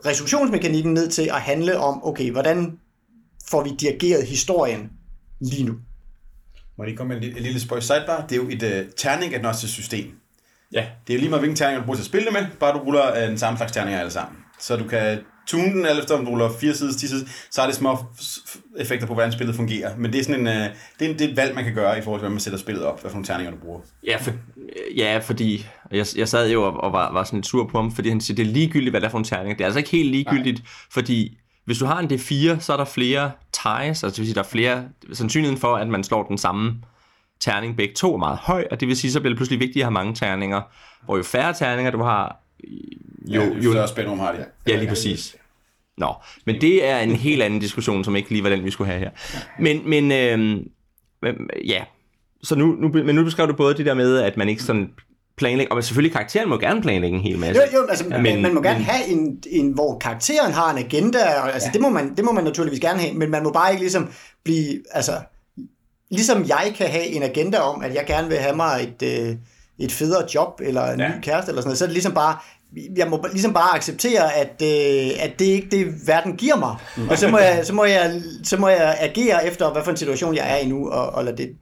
resolutionsmekanikken 0.07 0.95
ned 0.95 1.09
til 1.09 1.23
at 1.23 1.41
handle 1.41 1.79
om, 1.79 2.07
okay, 2.07 2.31
hvordan 2.31 2.79
får 3.51 3.65
vi 3.65 3.71
dirigeret 3.81 4.27
historien 4.27 4.91
lige 5.41 5.65
nu? 5.65 5.73
Må 6.79 6.85
jeg 6.85 6.89
lige 6.89 6.97
komme 6.97 7.15
med 7.15 7.23
et, 7.23 7.37
et 7.37 7.43
lille 7.43 7.61
spøj 7.61 7.81
sidebar? 7.81 8.27
Det 8.27 8.33
er 8.33 8.37
jo 8.43 8.49
et 8.49 8.63
uh, 8.63 8.91
terning-agnostisk 8.97 9.73
system. 9.73 10.11
Ja. 10.73 10.87
Det 11.07 11.13
er 11.13 11.15
jo 11.17 11.21
lige 11.21 11.29
meget, 11.31 11.41
hvilken 11.41 11.57
terninger 11.57 11.81
du 11.81 11.85
bruger 11.85 11.97
til 11.97 12.03
at 12.03 12.07
spille 12.07 12.25
det 12.25 12.33
med, 12.33 12.47
bare 12.61 12.73
du 12.73 12.79
ruller 12.79 13.13
uh, 13.13 13.29
den 13.29 13.39
samme 13.39 13.57
slags 13.57 13.73
terninger 13.73 14.01
alle 14.01 14.11
sammen. 14.11 14.39
Så 14.61 14.77
du 14.77 14.89
kan 14.89 15.19
tune 15.49 15.65
den, 15.65 15.87
eller 15.87 16.03
efter 16.03 16.19
om 16.19 16.25
du 16.25 16.31
ruller 16.31 16.51
4 16.61 16.75
sider, 16.75 16.93
10 16.93 17.07
sider, 17.07 17.27
så 17.51 17.63
er 17.63 17.67
det 17.67 17.75
små 17.75 17.99
effekter 18.79 19.07
på, 19.07 19.15
hvordan 19.15 19.33
spillet 19.33 19.57
fungerer. 19.57 19.97
Men 19.97 20.13
det 20.13 20.21
er 20.21 20.25
sådan 20.25 20.41
en, 20.41 20.47
uh, 20.47 20.53
det 20.99 21.07
er, 21.07 21.11
en, 21.11 21.19
det 21.19 21.21
er 21.21 21.29
et 21.29 21.37
valg, 21.37 21.55
man 21.55 21.65
kan 21.65 21.75
gøre 21.75 21.99
i 21.99 22.03
forhold 22.03 22.21
til, 22.21 22.23
hvordan 22.23 22.33
man 22.33 22.41
sætter 22.41 22.59
spillet 22.59 22.85
op, 22.85 23.01
hvad 23.01 23.11
for 23.11 23.17
nogle 23.17 23.27
terninger 23.27 23.51
du 23.51 23.59
bruger. 23.59 23.81
Ja, 24.07 24.17
for, 24.17 24.31
ja 24.97 25.19
fordi 25.19 25.67
jeg, 25.91 26.07
jeg 26.17 26.29
sad 26.29 26.51
jo 26.51 26.63
og, 26.63 26.73
og 26.81 26.93
var, 26.93 27.13
var 27.13 27.25
sådan 27.25 27.37
lidt 27.37 27.47
sur 27.47 27.67
på 27.67 27.79
ham, 27.79 27.93
fordi 27.93 28.09
han 28.09 28.21
siger, 28.21 28.37
det 28.37 28.47
er 28.49 28.53
ligegyldigt, 28.53 28.93
hvad 28.93 29.01
der 29.01 29.07
er 29.07 29.11
for 29.11 29.19
nogle 29.19 29.27
terninger. 29.27 29.57
Det 29.57 29.61
er 29.61 29.67
altså 29.67 29.79
ikke 29.79 29.91
helt 29.91 30.11
ligegyldigt, 30.11 30.59
Nej. 30.59 30.67
fordi 30.91 31.39
hvis 31.65 31.79
du 31.79 31.87
har 31.87 31.99
en 31.99 32.13
D4, 32.13 32.61
så 32.61 32.73
er 32.73 32.77
der 32.77 32.85
flere 32.85 33.31
ties, 33.53 34.05
altså 34.05 34.09
det 34.09 34.19
vil 34.19 34.27
sige, 34.27 34.35
der 34.35 34.43
er 34.43 34.49
flere 34.49 34.85
sandsynligheden 35.13 35.61
for, 35.61 35.77
at 35.77 35.89
man 35.89 36.05
slår 36.05 36.23
den 36.23 36.39
samme 36.39 36.75
terning 37.41 37.77
begge 37.77 37.95
to 37.95 38.15
er 38.15 38.19
meget 38.19 38.39
høj, 38.39 38.67
og 38.71 38.81
det 38.81 38.89
vil 38.89 38.97
sige, 38.97 39.13
så 39.13 39.21
bliver 39.21 39.31
det 39.31 39.39
pludselig 39.39 39.61
vigtigt 39.61 39.83
at 39.83 39.85
have 39.85 39.93
mange 39.93 40.15
terninger. 40.15 40.63
Hvor 41.05 41.17
jo 41.17 41.23
færre 41.23 41.55
terninger 41.55 41.91
du 41.91 42.03
har, 42.03 42.37
jo, 43.29 43.43
ja, 43.43 43.49
jo 43.65 43.73
større 43.73 43.89
spændrum 43.89 44.19
har 44.19 44.33
de. 44.33 44.45
Ja, 44.67 44.77
lige 44.77 44.89
præcis. 44.89 45.37
Nå, 45.99 46.15
men 46.47 46.61
det 46.61 46.89
er 46.89 46.99
en 46.99 47.17
helt 47.17 47.43
anden 47.43 47.61
diskussion, 47.61 48.05
som 48.05 48.17
ikke 48.17 48.31
lige 48.31 48.43
var 48.43 48.51
den, 48.51 48.65
vi 48.65 48.71
skulle 48.71 48.91
have 48.91 49.01
her. 49.01 49.11
Men, 49.59 49.91
men 49.91 50.13
øh, 50.13 50.65
ja, 51.65 51.85
så 52.43 52.55
nu, 52.55 52.67
nu, 52.67 52.89
men 52.89 53.15
nu 53.15 53.25
beskrev 53.25 53.49
du 53.49 53.53
både 53.53 53.77
det 53.77 53.87
der 53.87 53.95
med, 53.95 54.19
at 54.19 54.37
man 54.37 54.49
ikke 54.49 54.63
sådan 54.63 54.91
planlægger, 55.37 55.75
og 55.75 55.85
selvfølgelig 55.85 56.13
karakteren 56.13 56.49
må 56.49 56.59
gerne 56.59 56.83
planlægge 56.83 57.17
en 57.17 57.23
hel 57.23 57.39
masse. 57.39 57.63
Jo, 57.63 57.79
jo, 57.79 57.87
altså, 57.87 58.05
men, 58.09 58.23
man, 58.23 58.43
man 58.43 58.55
må 58.55 58.63
gerne 58.63 58.79
men, 58.79 58.85
have 58.85 59.09
en, 59.09 59.43
en, 59.51 59.73
hvor 59.73 59.99
karakteren 59.99 60.53
har 60.53 60.73
en 60.73 60.79
agenda, 60.79 61.19
og, 61.41 61.53
altså, 61.53 61.69
ja. 61.69 61.73
det, 61.73 61.81
må 61.81 61.89
man, 61.89 62.17
det 62.17 62.25
må 62.25 62.33
man 62.33 62.45
naturligvis 62.45 62.81
gerne 62.81 63.01
have, 63.01 63.15
men 63.15 63.31
man 63.31 63.43
må 63.43 63.53
bare 63.53 63.71
ikke 63.71 63.83
ligesom 63.83 64.11
blive, 64.45 64.83
altså, 64.91 65.13
ligesom 66.11 66.45
jeg 66.49 66.75
kan 66.77 66.87
have 66.87 67.07
en 67.07 67.23
agenda 67.23 67.59
om, 67.59 67.83
at 67.83 67.95
jeg 67.95 68.05
gerne 68.07 68.29
vil 68.29 68.37
have 68.37 68.57
mig 68.57 68.95
et, 69.01 69.29
øh, 69.29 69.37
et 69.79 69.93
federe 69.93 70.27
job, 70.35 70.61
eller 70.65 70.93
en 70.93 71.01
ja. 71.01 71.09
ny 71.09 71.21
kæreste, 71.23 71.51
eller 71.51 71.63
sådan 71.63 71.69
noget, 71.69 71.79
så 71.79 71.85
er 71.85 71.89
det 71.89 71.95
ligesom 71.95 72.15
bare, 72.15 72.37
jeg 72.97 73.09
må 73.09 73.27
ligesom 73.33 73.53
bare 73.53 73.77
acceptere, 73.77 74.35
at, 74.35 74.63
øh, 74.63 75.25
at 75.25 75.39
det 75.39 75.45
ikke 75.45 75.69
det, 75.71 75.95
verden 76.07 76.37
giver 76.37 76.57
mig. 76.57 76.77
Mm. 76.97 77.09
Og 77.09 77.19
så 77.19 77.29
må, 77.29 77.39
jeg, 77.39 77.67
så, 77.67 77.75
må 77.75 77.85
jeg, 77.85 78.23
så 78.45 78.57
må 78.57 78.69
jeg 78.69 78.97
agere 79.01 79.47
efter, 79.47 79.73
hvad 79.73 79.85
for 79.85 79.91
en 79.91 79.97
situation 79.97 80.35
jeg 80.35 80.53
er 80.53 80.57
i 80.57 80.69
nu, 80.69 80.91
og, 80.91 81.11
og 81.11 81.25
lade 81.25 81.37
det. 81.37 81.57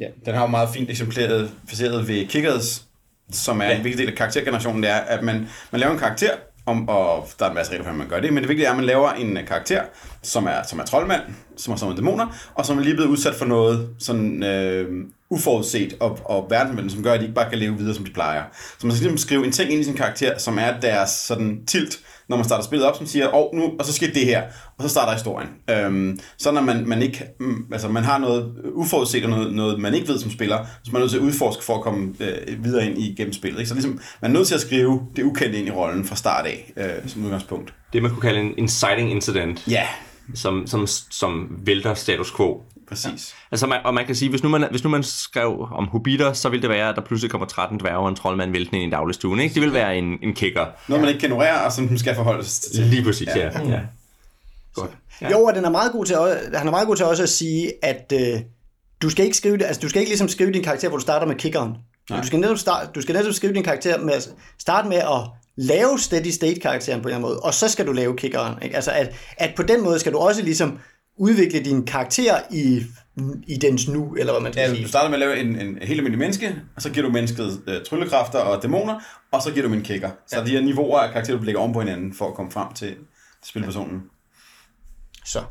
Ja, 0.00 0.06
den 0.26 0.34
har 0.34 0.40
jo 0.40 0.46
meget 0.46 0.68
fint 0.74 0.90
eksemplificeret 0.90 2.08
ved 2.08 2.26
Kickers, 2.26 2.84
som 3.32 3.60
er 3.60 3.64
ja. 3.64 3.76
en 3.76 3.84
vigtig 3.84 3.98
del 3.98 4.08
af 4.08 4.16
karaktergenerationen, 4.16 4.82
det 4.82 4.90
er, 4.90 4.96
at 4.96 5.22
man, 5.22 5.48
man 5.70 5.80
laver 5.80 5.92
en 5.92 5.98
karakter, 5.98 6.30
om, 6.66 6.88
og 6.88 7.28
der 7.38 7.44
er 7.44 7.48
en 7.48 7.54
masse 7.54 7.72
regler 7.72 7.84
for, 7.84 7.90
hvordan 7.90 7.98
man 7.98 8.08
gør 8.08 8.20
det, 8.20 8.32
men 8.32 8.42
det 8.42 8.48
vigtige 8.48 8.66
er, 8.66 8.70
at 8.70 8.76
man 8.76 8.84
laver 8.84 9.10
en 9.10 9.36
øh, 9.36 9.46
karakter, 9.46 9.82
som 10.22 10.46
er, 10.46 10.62
som 10.62 10.78
er 10.78 10.84
troldmand, 10.84 11.22
som 11.56 11.72
er 11.72 11.76
som 11.76 11.90
en 11.90 11.96
dæmoner, 11.96 12.26
og 12.54 12.66
som 12.66 12.78
er 12.78 12.82
lige 12.82 12.94
blevet 12.94 13.10
udsat 13.10 13.34
for 13.34 13.44
noget 13.44 13.88
sådan 13.98 14.42
øh, 14.42 15.04
uforudset 15.30 15.96
og, 16.00 16.18
og 16.24 16.46
verdensmænd, 16.50 16.90
som 16.90 17.02
gør, 17.02 17.12
at 17.12 17.20
de 17.20 17.24
ikke 17.24 17.34
bare 17.34 17.50
kan 17.50 17.58
leve 17.58 17.78
videre, 17.78 17.94
som 17.94 18.04
de 18.04 18.12
plejer. 18.12 18.42
Så 18.78 18.86
man 18.86 18.96
skal 18.96 19.04
ligesom 19.04 19.18
skrive 19.18 19.46
en 19.46 19.52
ting 19.52 19.72
ind 19.72 19.80
i 19.80 19.84
sin 19.84 19.94
karakter, 19.94 20.38
som 20.38 20.58
er 20.58 20.80
deres 20.80 21.10
sådan 21.10 21.66
tilt, 21.66 21.98
når 22.28 22.36
man 22.36 22.44
starter 22.44 22.64
spillet 22.64 22.88
op, 22.88 22.96
som 22.96 23.06
siger, 23.06 23.34
oh, 23.34 23.54
nu, 23.54 23.72
og 23.78 23.84
så 23.84 23.92
sker 23.92 24.12
det 24.12 24.24
her, 24.24 24.42
og 24.78 24.82
så 24.82 24.88
starter 24.88 25.12
historien. 25.12 25.48
Øhm, 25.70 26.18
så 26.38 26.52
når 26.52 26.60
man, 26.60 26.88
man 26.88 27.02
ikke, 27.02 27.24
mm, 27.40 27.66
altså 27.72 27.88
man 27.88 28.04
har 28.04 28.18
noget 28.18 28.54
uforudset 28.72 29.24
og 29.24 29.30
noget, 29.30 29.54
noget, 29.54 29.80
man 29.80 29.94
ikke 29.94 30.08
ved 30.08 30.18
som 30.18 30.30
spiller, 30.30 30.66
så 30.84 30.90
man 30.92 30.96
er 30.96 31.00
nødt 31.00 31.10
til 31.10 31.18
at 31.18 31.24
udforske 31.24 31.64
for 31.64 31.76
at 31.76 31.82
komme 31.82 32.14
øh, 32.20 32.64
videre 32.64 32.86
ind 32.86 32.98
i 32.98 33.14
gennem 33.16 33.32
spillet. 33.32 33.58
Ikke? 33.58 33.68
Så 33.68 33.74
ligesom, 33.74 34.00
man 34.22 34.30
er 34.30 34.34
nødt 34.34 34.48
til 34.48 34.54
at 34.54 34.60
skrive 34.60 35.02
det 35.16 35.22
ukendte 35.22 35.58
ind 35.58 35.68
i 35.68 35.70
rollen 35.70 36.04
fra 36.04 36.16
start 36.16 36.46
af, 36.46 36.72
øh, 36.76 37.08
som 37.08 37.24
udgangspunkt. 37.24 37.74
Det 37.92 38.02
man 38.02 38.10
kunne 38.10 38.22
kalde 38.22 38.40
en 38.40 38.54
inciting 38.58 39.10
incident. 39.10 39.68
Ja. 39.68 39.86
Som, 40.34 40.66
som, 40.66 40.86
som 41.10 41.58
vælter 41.66 41.94
status 41.94 42.32
quo. 42.36 42.62
Præcis. 42.88 43.06
Ja. 43.06 43.46
Altså 43.50 43.66
man, 43.66 43.80
og 43.84 43.94
man 43.94 44.06
kan 44.06 44.14
sige, 44.14 44.28
hvis 44.28 44.42
nu 44.42 44.48
man, 44.48 44.66
hvis 44.70 44.84
nu 44.84 44.90
man 44.90 45.02
skrev 45.02 45.68
om 45.72 45.88
hobitter, 45.88 46.32
så 46.32 46.48
vil 46.48 46.62
det 46.62 46.70
være, 46.70 46.88
at 46.88 46.96
der 46.96 47.02
pludselig 47.02 47.30
kommer 47.30 47.46
13 47.46 47.78
dværge 47.78 47.98
og 47.98 48.08
en 48.08 48.16
troldmand 48.16 48.52
væltende 48.52 48.80
i 48.80 48.84
en 48.84 48.90
dagligstue. 48.90 49.42
Ikke? 49.42 49.54
Det 49.54 49.62
vil 49.62 49.72
være 49.72 49.96
en, 49.96 50.18
en 50.22 50.34
kicker. 50.34 50.66
Noget, 50.88 51.00
man 51.00 51.08
ikke 51.08 51.20
kan 51.20 51.30
ignorere, 51.30 51.64
og 51.64 51.72
som 51.72 51.84
man 51.84 51.98
skal 51.98 52.14
forholde 52.14 52.44
sig 52.44 52.72
til. 52.72 52.84
Lige 52.84 53.04
præcis, 53.04 53.28
ja. 53.36 53.38
ja. 53.38 53.68
ja. 53.68 53.80
Godt. 54.74 54.90
Ja. 55.20 55.30
Jo, 55.30 55.44
og 55.44 55.54
den 55.54 55.64
er 55.64 55.70
meget 55.70 55.92
god 55.92 56.04
til, 56.04 56.16
han 56.54 56.66
er 56.66 56.70
meget 56.70 56.86
god 56.86 56.96
til 56.96 57.06
også 57.06 57.22
at 57.22 57.28
sige, 57.28 57.72
at 57.82 58.12
øh, 58.14 58.40
du 59.02 59.10
skal 59.10 59.24
ikke 59.24 59.36
skrive 59.36 59.56
det, 59.56 59.64
altså 59.64 59.80
du 59.80 59.88
skal 59.88 60.00
ikke 60.00 60.10
ligesom 60.10 60.28
skrive 60.28 60.52
din 60.52 60.62
karakter, 60.62 60.88
hvor 60.88 60.96
du 60.96 61.02
starter 61.02 61.26
med 61.26 61.34
kickeren. 61.34 61.76
Du 62.08 62.26
skal, 62.26 62.40
netop 62.40 62.58
start, 62.58 62.94
du 62.94 63.00
skal 63.00 63.14
netop 63.14 63.32
skrive 63.32 63.52
din 63.52 63.62
karakter 63.62 63.98
med 63.98 64.14
at 64.14 64.30
starte 64.58 64.88
med 64.88 64.96
at 64.96 65.30
lave 65.56 65.98
steady 65.98 66.30
state 66.30 66.60
karakteren 66.60 67.02
på 67.02 67.08
en 67.08 67.14
eller 67.14 67.16
anden 67.16 67.30
måde, 67.30 67.40
og 67.40 67.54
så 67.54 67.68
skal 67.68 67.86
du 67.86 67.92
lave 67.92 68.16
kickeren. 68.16 68.62
Ikke? 68.62 68.76
Altså 68.76 68.90
at, 68.90 69.14
at 69.36 69.54
på 69.56 69.62
den 69.62 69.84
måde 69.84 69.98
skal 69.98 70.12
du 70.12 70.18
også 70.18 70.42
ligesom 70.42 70.78
udvikle 71.16 71.60
din 71.60 71.86
karakter 71.86 72.34
i, 72.50 72.82
i 73.46 73.56
dens 73.56 73.88
nu, 73.88 74.14
eller 74.18 74.32
hvad 74.32 74.42
man 74.42 74.52
skal 74.52 74.62
ja, 74.62 74.74
sige. 74.74 74.82
Du 74.82 74.88
starter 74.88 75.10
med 75.10 75.22
at 75.22 75.28
lave 75.28 75.40
en, 75.40 75.60
en 75.60 75.78
helt 75.82 75.90
almindelig 75.90 76.18
menneske, 76.18 76.56
og 76.76 76.82
så 76.82 76.90
giver 76.90 77.06
du 77.06 77.12
mennesket 77.12 77.60
øh, 77.66 77.84
tryllekræfter 77.86 78.38
og 78.38 78.62
dæmoner, 78.62 79.00
og 79.32 79.42
så 79.42 79.50
giver 79.50 79.68
du 79.68 79.74
en 79.74 79.82
kicker. 79.82 80.10
Så 80.26 80.38
ja. 80.38 80.44
de 80.44 80.50
her 80.50 80.60
niveauer 80.60 80.98
af 80.98 81.12
karakterer, 81.12 81.38
du 81.38 81.44
lægger 81.44 81.60
om 81.60 81.72
på 81.72 81.80
hinanden, 81.80 82.14
for 82.14 82.28
at 82.28 82.34
komme 82.34 82.50
frem 82.50 82.72
til 82.74 82.94
spilpersonen. 83.44 84.02
Så. 85.24 85.42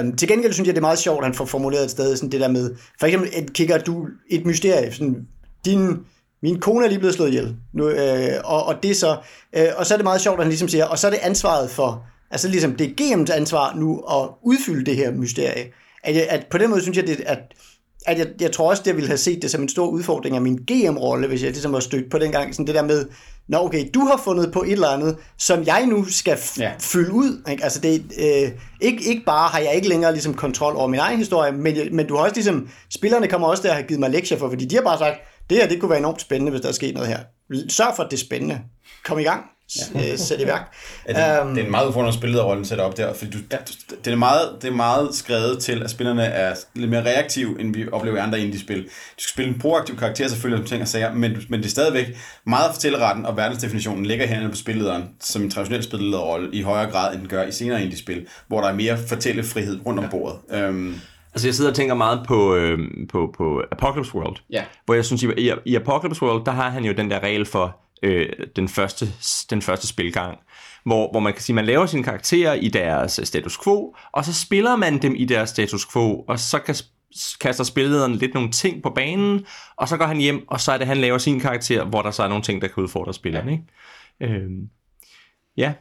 Um, 0.00 0.16
til 0.16 0.28
gengæld 0.28 0.52
synes 0.52 0.66
jeg, 0.66 0.74
det 0.74 0.80
er 0.80 0.86
meget 0.86 0.98
sjovt, 0.98 1.18
at 1.18 1.24
han 1.24 1.34
får 1.34 1.44
formuleret 1.44 1.84
et 1.84 1.90
sted 1.90 2.16
sådan 2.16 2.32
det 2.32 2.40
der 2.40 2.48
med, 2.48 2.74
for 3.00 3.06
eksempel 3.06 3.30
et 3.32 3.52
kicker 3.52 3.78
du 3.78 4.06
et 4.30 4.46
mysterie, 4.46 4.92
sådan, 4.92 5.26
din, 5.64 5.96
min 6.42 6.60
kone 6.60 6.84
er 6.84 6.88
lige 6.88 6.98
blevet 6.98 7.14
slået 7.14 7.28
ihjel, 7.28 7.56
nu, 7.72 7.88
øh, 7.88 8.40
og, 8.44 8.66
og 8.66 8.82
det 8.82 8.96
så, 8.96 9.16
øh, 9.52 9.66
og 9.76 9.86
så 9.86 9.94
er 9.94 9.98
det 9.98 10.04
meget 10.04 10.20
sjovt, 10.20 10.38
at 10.38 10.44
han 10.44 10.48
ligesom 10.48 10.68
siger, 10.68 10.84
og 10.84 10.98
så 10.98 11.06
er 11.06 11.10
det 11.10 11.20
ansvaret 11.22 11.70
for, 11.70 12.06
altså 12.30 12.48
ligesom 12.48 12.76
det 12.76 12.86
er 12.86 13.04
GM's 13.04 13.32
ansvar 13.32 13.74
nu 13.74 13.98
at 13.98 14.28
udfylde 14.42 14.86
det 14.86 14.96
her 14.96 15.12
mysterie. 15.12 15.72
At, 16.02 16.16
jeg, 16.16 16.26
at 16.28 16.46
på 16.50 16.58
den 16.58 16.70
måde 16.70 16.82
synes 16.82 16.96
jeg, 16.96 17.06
det, 17.06 17.20
at, 17.26 17.38
at 18.06 18.18
jeg, 18.18 18.26
jeg 18.40 18.52
tror 18.52 18.70
også, 18.70 18.82
at 18.82 18.86
jeg 18.86 18.94
ville 18.94 19.08
have 19.08 19.18
set 19.18 19.42
det 19.42 19.50
som 19.50 19.62
en 19.62 19.68
stor 19.68 19.86
udfordring 19.86 20.36
af 20.36 20.42
min 20.42 20.56
GM-rolle, 20.56 21.26
hvis 21.28 21.42
jeg 21.42 21.50
ligesom 21.50 21.72
var 21.72 21.80
stødt 21.80 22.10
på 22.10 22.18
den 22.18 22.32
gang, 22.32 22.54
sådan 22.54 22.66
det 22.66 22.74
der 22.74 22.82
med, 22.82 23.06
Nå 23.48 23.58
okay, 23.58 23.84
du 23.94 24.00
har 24.00 24.16
fundet 24.24 24.52
på 24.52 24.62
et 24.62 24.72
eller 24.72 24.88
andet, 24.88 25.16
som 25.38 25.66
jeg 25.66 25.86
nu 25.86 26.04
skal 26.04 26.34
f- 26.34 26.60
ja. 26.60 26.72
fylde 26.80 27.12
ud. 27.12 27.42
Ikke? 27.50 27.64
Altså 27.64 27.80
det, 27.80 28.12
øh, 28.18 28.50
ikke, 28.80 29.04
ikke 29.04 29.22
bare 29.26 29.48
har 29.48 29.58
jeg 29.58 29.74
ikke 29.74 29.88
længere 29.88 30.12
ligesom 30.12 30.34
kontrol 30.34 30.76
over 30.76 30.86
min 30.86 31.00
egen 31.00 31.18
historie, 31.18 31.52
men, 31.52 31.76
men 31.92 32.06
du 32.06 32.16
har 32.16 32.22
også 32.22 32.34
ligesom, 32.34 32.68
spillerne 32.90 33.28
kommer 33.28 33.48
også 33.48 33.62
der 33.62 33.70
og 33.70 33.76
har 33.76 33.82
givet 33.82 34.00
mig 34.00 34.10
lektier 34.10 34.38
for, 34.38 34.48
fordi 34.48 34.64
de 34.64 34.74
har 34.74 34.82
bare 34.82 34.98
sagt, 34.98 35.16
det 35.50 35.58
her 35.58 35.68
det 35.68 35.80
kunne 35.80 35.90
være 35.90 35.98
enormt 35.98 36.20
spændende, 36.20 36.50
hvis 36.50 36.60
der 36.60 36.68
er 36.68 36.72
sket 36.72 36.94
noget 36.94 37.08
her. 37.08 37.18
Sørg 37.68 37.96
for, 37.96 38.02
at 38.02 38.10
det 38.10 38.16
er 38.16 38.20
spændende. 38.20 38.60
Kom 39.04 39.18
i 39.18 39.22
gang 39.22 39.44
ja. 39.76 40.12
Øh, 40.12 40.18
sætte 40.18 40.44
i 40.44 40.46
værk. 40.46 40.74
Ja, 41.08 41.12
det, 41.12 41.42
um, 41.42 41.54
det 41.54 41.60
er 41.60 41.64
en 41.64 41.70
meget 41.70 41.86
udfordrende 41.86 42.18
spillederrolle 42.18 42.60
at 42.60 42.66
sætte 42.66 42.82
op 42.82 42.96
der, 42.96 43.14
fordi 43.14 43.30
du, 43.30 43.38
ja. 43.52 43.56
det, 44.04 44.12
er 44.12 44.16
meget, 44.16 44.48
det 44.62 44.68
er 44.68 44.74
meget 44.74 45.14
skrevet 45.14 45.58
til, 45.58 45.82
at 45.82 45.90
spillerne 45.90 46.22
er 46.22 46.54
lidt 46.74 46.90
mere 46.90 47.04
reaktive, 47.04 47.60
end 47.60 47.74
vi 47.74 47.88
oplever 47.92 48.16
i 48.16 48.20
andre 48.20 48.40
indie-spil. 48.40 48.82
Du 48.84 48.88
skal 49.18 49.32
spille 49.32 49.54
en 49.54 49.60
proaktiv 49.60 49.96
karakter 49.96 50.28
selvfølgelig, 50.28 50.64
som 50.64 50.68
ting 50.68 50.82
og 50.82 50.88
sager, 50.88 51.14
men, 51.14 51.36
men 51.48 51.60
det 51.60 51.66
er 51.66 51.70
stadigvæk 51.70 52.06
meget 52.46 52.74
fortælleretten 52.74 53.26
og 53.26 53.36
verdensdefinitionen 53.36 54.06
ligger 54.06 54.26
herinde 54.26 54.50
på 54.50 54.56
spillederen, 54.56 55.04
som 55.20 55.42
en 55.42 55.50
traditionel 55.50 55.82
spillederrolle, 55.82 56.48
i 56.52 56.62
højere 56.62 56.90
grad, 56.90 57.12
end 57.12 57.20
den 57.20 57.28
gør 57.28 57.42
i 57.42 57.52
senere 57.52 57.82
indie-spil, 57.82 58.26
hvor 58.46 58.60
der 58.60 58.68
er 58.68 58.74
mere 58.74 58.98
fortællefrihed 59.08 59.80
rundt 59.86 59.98
om 59.98 60.04
ja. 60.04 60.10
bordet. 60.10 60.68
Um, 60.68 61.00
Altså 61.34 61.48
jeg 61.48 61.54
sidder 61.54 61.70
og 61.70 61.76
tænker 61.76 61.94
meget 61.94 62.20
på, 62.26 62.54
øh, 62.54 62.78
på, 63.10 63.34
på 63.36 63.62
Apocalypse 63.72 64.14
World, 64.14 64.36
ja. 64.50 64.64
hvor 64.84 64.94
jeg 64.94 65.04
synes, 65.04 65.22
i, 65.22 65.52
i 65.64 65.74
Apocalypse 65.74 66.22
World, 66.22 66.44
der 66.44 66.52
har 66.52 66.70
han 66.70 66.84
jo 66.84 66.92
den 66.92 67.10
der 67.10 67.20
regel 67.20 67.46
for, 67.46 67.76
øh, 68.02 68.28
den, 68.56 68.68
første, 68.68 69.06
den 69.50 69.62
første 69.62 69.86
spilgang, 69.86 70.38
hvor, 70.84 71.10
hvor 71.10 71.20
man 71.20 71.32
kan 71.32 71.42
sige, 71.42 71.56
man 71.56 71.66
laver 71.66 71.86
sine 71.86 72.04
karakterer 72.04 72.54
i 72.54 72.68
deres 72.68 73.18
øh, 73.18 73.24
status 73.26 73.58
quo, 73.64 73.96
og 74.12 74.24
så 74.24 74.34
spiller 74.34 74.76
man 74.76 75.02
dem 75.02 75.14
i 75.14 75.24
deres 75.24 75.50
status 75.50 75.86
quo, 75.92 76.24
og 76.28 76.38
så 76.38 76.58
kan 76.58 76.74
kaster 77.40 77.64
spillederen 77.64 78.14
lidt 78.14 78.34
nogle 78.34 78.50
ting 78.50 78.82
på 78.82 78.90
banen, 78.90 79.46
og 79.76 79.88
så 79.88 79.96
går 79.96 80.06
han 80.06 80.16
hjem, 80.16 80.48
og 80.48 80.60
så 80.60 80.72
er 80.72 80.78
det, 80.78 80.86
han 80.86 80.96
laver 80.96 81.18
sin 81.18 81.40
karakter, 81.40 81.84
hvor 81.84 82.02
der 82.02 82.10
så 82.10 82.22
er 82.22 82.28
nogle 82.28 82.42
ting, 82.42 82.62
der 82.62 82.68
kan 82.68 82.82
udfordre 82.82 83.14
spilleren. 83.14 83.48
Ikke? 83.48 83.64
Øhm, 84.20 84.68
ja, 85.56 85.72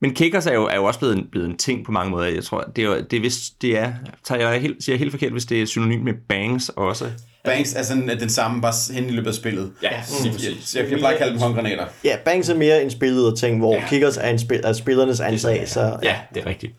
men 0.00 0.14
kickers 0.14 0.46
er 0.46 0.54
jo, 0.54 0.66
er 0.66 0.76
jo 0.76 0.84
også 0.84 0.98
blevet 0.98 1.18
en, 1.18 1.28
blevet 1.30 1.48
en 1.48 1.56
ting 1.56 1.84
på 1.84 1.92
mange 1.92 2.10
måder. 2.10 2.28
Jeg 2.28 2.44
tror, 2.44 2.60
det 2.76 2.84
er, 2.84 3.02
det 3.02 3.16
er, 3.16 3.20
hvis 3.20 3.50
det 3.50 3.78
er, 3.78 3.92
tager 4.24 4.50
jeg 4.50 4.60
helt, 4.60 4.84
siger 4.84 4.94
jeg 4.94 4.98
helt 4.98 5.10
forkert, 5.10 5.32
hvis 5.32 5.44
det 5.44 5.62
er 5.62 5.66
synonym 5.66 6.00
med 6.00 6.14
bangs 6.28 6.68
også. 6.68 7.10
Banks 7.44 7.74
er 7.74 7.82
sådan 7.82 8.08
den 8.08 8.28
samme, 8.28 8.62
bare 8.62 8.94
hen 8.94 9.04
i 9.04 9.10
løbet 9.10 9.28
af 9.28 9.34
spillet. 9.34 9.72
Ja, 9.82 9.90
mm. 9.90 10.26
jeg, 10.26 10.34
jeg, 10.34 10.52
jeg, 10.74 10.90
jeg 10.90 10.98
plejer 10.98 11.14
at 11.14 11.18
kalde 11.18 11.32
dem 11.32 11.40
håndgranater. 11.40 11.86
Ja, 12.04 12.16
bangs 12.24 12.48
er 12.48 12.56
mere 12.56 12.82
en 12.82 12.90
spillet 12.90 13.38
ting, 13.38 13.58
hvor 13.58 13.74
ja. 13.74 13.88
kickers 13.88 14.16
er, 14.16 14.30
en 14.30 14.38
spil, 14.38 14.60
er 14.64 14.72
spillernes 14.72 15.20
ansag. 15.20 15.68
Så, 15.68 15.98
ja, 16.02 16.20
det 16.34 16.42
er 16.42 16.46
rigtigt. 16.46 16.74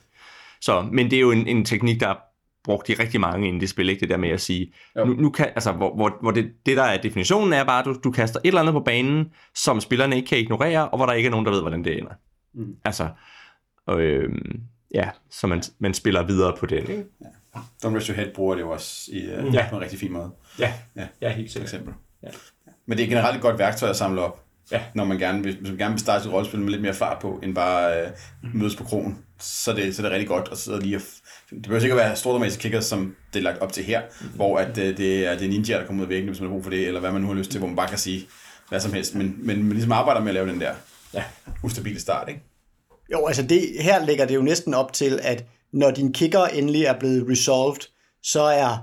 Så, 0.62 0.82
men 0.92 1.12
det 1.12 1.18
er 1.18 1.22
jo 1.22 1.32
en, 1.32 1.48
en 1.48 1.66
teknik, 1.66 2.00
der 2.00 2.08
er 2.08 2.16
brugt 2.64 2.90
i 2.90 2.94
rigtig 2.94 3.22
mange 3.22 3.48
inden 3.48 3.62
det 3.62 3.70
spil, 3.70 3.90
ikke 3.90 4.00
det 4.00 4.10
der 4.10 4.18
med 4.18 4.30
at 4.30 4.42
sige, 4.42 4.74
nu, 4.96 5.06
nu 5.06 5.30
kan, 5.30 5.46
altså, 5.46 5.72
hvor, 5.72 5.96
hvor, 5.96 6.18
hvor 6.22 6.32
det, 6.32 6.46
det 6.66 6.78
der 6.78 6.84
er 6.84 7.02
definitionen 7.02 7.54
er 7.54 7.64
bare, 7.64 7.80
at 7.80 7.86
du, 7.86 7.96
du 8.04 8.12
kaster 8.12 8.40
et 8.40 8.48
eller 8.48 8.62
andet 8.62 8.74
på 8.74 8.80
banen, 8.80 9.26
som 9.56 9.82
spillerne 9.82 10.16
ikke 10.16 10.28
kan 10.28 10.38
ignorere, 10.38 10.90
og 10.90 10.98
hvor 10.98 11.06
der 11.06 11.14
ikke 11.14 11.28
er 11.28 11.32
nogen, 11.32 11.46
der 11.46 11.52
ved, 11.52 11.62
hvordan 11.62 11.84
det 11.84 11.98
ender. 11.98 12.12
Mm. 12.54 12.76
Altså, 12.86 13.08
øh, 13.90 14.30
ja, 14.94 15.10
så 15.30 15.48
man, 15.48 15.64
man 15.80 15.94
spiller 15.94 16.24
videre 16.24 16.56
på 16.60 16.66
den. 16.66 16.78
Ikke? 16.78 17.04
Ja. 17.22 17.26
Don't 17.56 17.96
Rest 17.96 18.08
Your 18.08 18.16
Head 18.16 18.34
bruger 18.34 18.56
det 18.56 18.62
jo 18.62 18.70
også 18.70 19.12
i, 19.12 19.18
uh, 19.18 19.56
ja. 19.56 19.70
på 19.70 19.76
en 19.76 19.82
rigtig 19.82 20.00
fin 20.00 20.12
måde. 20.12 20.32
Ja, 20.60 20.74
ja, 20.96 21.08
ja 21.22 21.30
helt 21.30 21.52
sikkert. 21.52 21.74
eksempel. 21.74 21.94
Ja. 22.24 22.28
Men 22.86 22.98
det 22.98 23.04
er 23.04 23.08
generelt 23.08 23.36
et 23.36 23.42
godt 23.42 23.60
værktøj 23.60 23.90
at 23.90 23.96
samle 23.96 24.22
op, 24.22 24.44
ja. 24.72 24.82
når 24.96 25.06
man 25.06 25.18
gerne 25.20 25.44
vil, 25.44 25.58
hvis 25.58 25.70
man 25.70 25.78
gerne 25.78 25.94
vil 25.94 26.00
starte 26.00 26.28
et 26.28 26.34
rollespil 26.34 26.60
med 26.60 26.70
lidt 26.70 26.82
mere 26.82 26.94
fart 26.94 27.20
på, 27.20 27.40
end 27.44 27.56
bare 27.56 28.06
uh, 28.44 28.56
mødes 28.56 28.76
på 28.76 28.84
krogen. 28.84 29.18
Så 29.40 29.74
det, 29.74 29.96
så 29.96 30.02
det 30.02 30.08
er 30.08 30.14
rigtig 30.14 30.28
godt 30.28 30.50
at 30.52 30.58
sidde 30.58 30.80
lige 30.80 30.98
og 30.98 31.02
det 31.50 31.62
behøver 31.62 31.82
ikke 31.82 31.94
at 31.94 31.98
være 31.98 32.16
store 32.16 32.34
dramatisk 32.34 32.60
kickers, 32.60 32.86
som 32.86 33.16
det 33.34 33.40
er 33.40 33.44
lagt 33.44 33.60
op 33.60 33.74
til 33.74 33.84
her, 33.84 34.02
mm. 34.22 34.28
hvor 34.28 34.58
at, 34.58 34.70
uh, 34.70 34.84
det, 34.84 35.28
er, 35.28 35.38
det 35.38 35.46
er 35.46 35.50
ninja, 35.50 35.78
der 35.78 35.86
kommer 35.86 36.02
ud 36.02 36.06
af 36.06 36.10
væggen, 36.10 36.30
hvis 36.30 36.42
man 36.42 36.50
har 36.50 36.54
brug 36.54 36.64
for 36.64 36.70
det, 36.70 36.88
eller 36.88 37.00
hvad 37.00 37.12
man 37.12 37.22
nu 37.22 37.28
har 37.28 37.36
lyst 37.36 37.52
til, 37.52 37.58
hvor 37.58 37.68
man 37.68 37.76
bare 37.76 37.88
kan 37.88 37.98
sige 37.98 38.28
hvad 38.72 38.80
som 38.80 38.94
helst. 38.94 39.16
Men, 39.16 39.36
men 39.40 39.64
man 39.64 39.72
ligesom 39.72 39.92
arbejder 39.92 40.22
med 40.22 40.30
at 40.30 40.34
lave 40.34 40.50
den 40.50 40.62
der 40.62 40.74
ja. 41.14 41.24
ustabile 41.64 42.00
start, 42.00 42.30
ikke? 42.30 42.42
Jo, 43.12 43.26
altså 43.26 43.44
det, 43.44 43.62
her 43.80 44.06
ligger 44.06 44.26
det 44.26 44.36
jo 44.36 44.42
næsten 44.42 44.74
op 44.74 44.94
til, 44.94 45.20
at 45.24 45.46
når 45.74 45.92
din 45.92 46.14
kicker 46.14 46.44
endelig 46.44 46.84
er 46.84 47.00
blevet 47.00 47.30
resolved, 47.30 47.82
så 48.24 48.42
er 48.42 48.78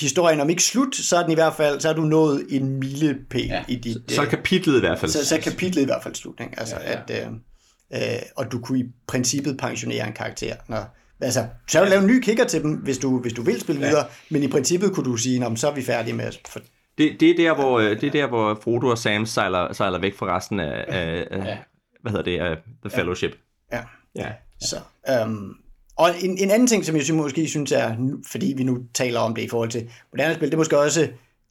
historien 0.00 0.40
om 0.40 0.50
ikke 0.50 0.62
slut, 0.62 0.96
så 0.96 1.16
er 1.16 1.22
den 1.22 1.30
i 1.30 1.34
hvert 1.34 1.54
fald, 1.54 1.80
så 1.80 1.88
har 1.88 1.94
du 1.94 2.02
nået 2.02 2.46
en 2.50 2.78
milepæl 2.78 3.46
ja. 3.46 3.64
i 3.68 3.76
dit... 3.76 3.94
Så, 4.08 4.14
så 4.14 4.22
er 4.22 4.26
kapitlet 4.26 4.76
i 4.76 4.80
hvert 4.80 4.98
fald 4.98 5.10
Så, 5.10 5.26
så 5.26 5.36
er 5.36 5.40
kapitlet 5.40 5.82
i 5.82 5.84
hvert 5.84 6.02
fald 6.02 6.14
slut, 6.14 6.40
ikke? 6.40 6.60
Altså, 6.60 6.76
ja, 6.76 6.90
ja. 6.90 7.00
at, 7.08 7.26
øh, 7.26 8.12
øh, 8.14 8.22
og 8.36 8.52
du 8.52 8.60
kunne 8.60 8.78
i 8.78 8.84
princippet 9.06 9.58
pensionere 9.58 10.06
en 10.06 10.12
karakter, 10.12 10.56
når, 10.68 10.94
Altså, 11.20 11.46
så 11.68 11.78
vil 11.78 11.86
du 11.86 11.90
lave 11.90 12.02
en 12.02 12.06
ny 12.06 12.20
kicker 12.20 12.44
til 12.44 12.62
dem, 12.62 12.70
hvis 12.70 12.98
du, 12.98 13.20
hvis 13.20 13.32
du 13.32 13.42
vil 13.42 13.60
spille 13.60 13.80
ja. 13.80 13.88
videre, 13.88 14.06
men 14.30 14.42
i 14.42 14.48
princippet 14.48 14.92
kunne 14.92 15.04
du 15.04 15.16
sige, 15.16 15.56
så 15.56 15.70
er 15.70 15.74
vi 15.74 15.82
færdige 15.82 16.14
med 16.14 16.24
at... 16.24 16.40
For... 16.48 16.60
Det, 16.98 17.20
det, 17.20 17.30
er 17.30 17.36
der, 17.36 17.54
hvor, 17.54 17.78
øh, 17.78 18.00
det 18.00 18.04
er 18.04 18.10
der, 18.10 18.26
hvor 18.26 18.58
Frodo 18.62 18.86
og 18.86 18.98
Sam 18.98 19.26
sejler, 19.26 19.72
sejler 19.72 19.98
væk 19.98 20.16
fra 20.16 20.36
resten 20.36 20.60
af, 20.60 20.84
af, 20.88 21.26
af 21.30 21.58
hvad 22.02 22.12
hedder 22.12 22.24
det, 22.24 22.38
af 22.38 22.56
The 22.84 22.90
Fellowship. 22.90 23.36
Ja. 23.72 23.76
ja. 24.16 24.22
ja. 24.22 24.32
Så, 24.60 24.76
um, 25.22 25.54
og 25.96 26.10
en, 26.22 26.38
en 26.38 26.50
anden 26.50 26.68
ting, 26.68 26.84
som 26.84 26.96
jeg 26.96 27.04
synes, 27.04 27.22
måske 27.22 27.48
synes 27.48 27.72
er, 27.72 27.96
fordi 28.26 28.54
vi 28.56 28.62
nu 28.62 28.78
taler 28.94 29.20
om 29.20 29.34
det 29.34 29.42
i 29.42 29.48
forhold 29.48 29.70
til 29.70 29.90
moderne 30.12 30.34
spil, 30.34 30.48
det 30.48 30.54
er 30.54 30.58
måske 30.58 30.78
også, 30.78 31.08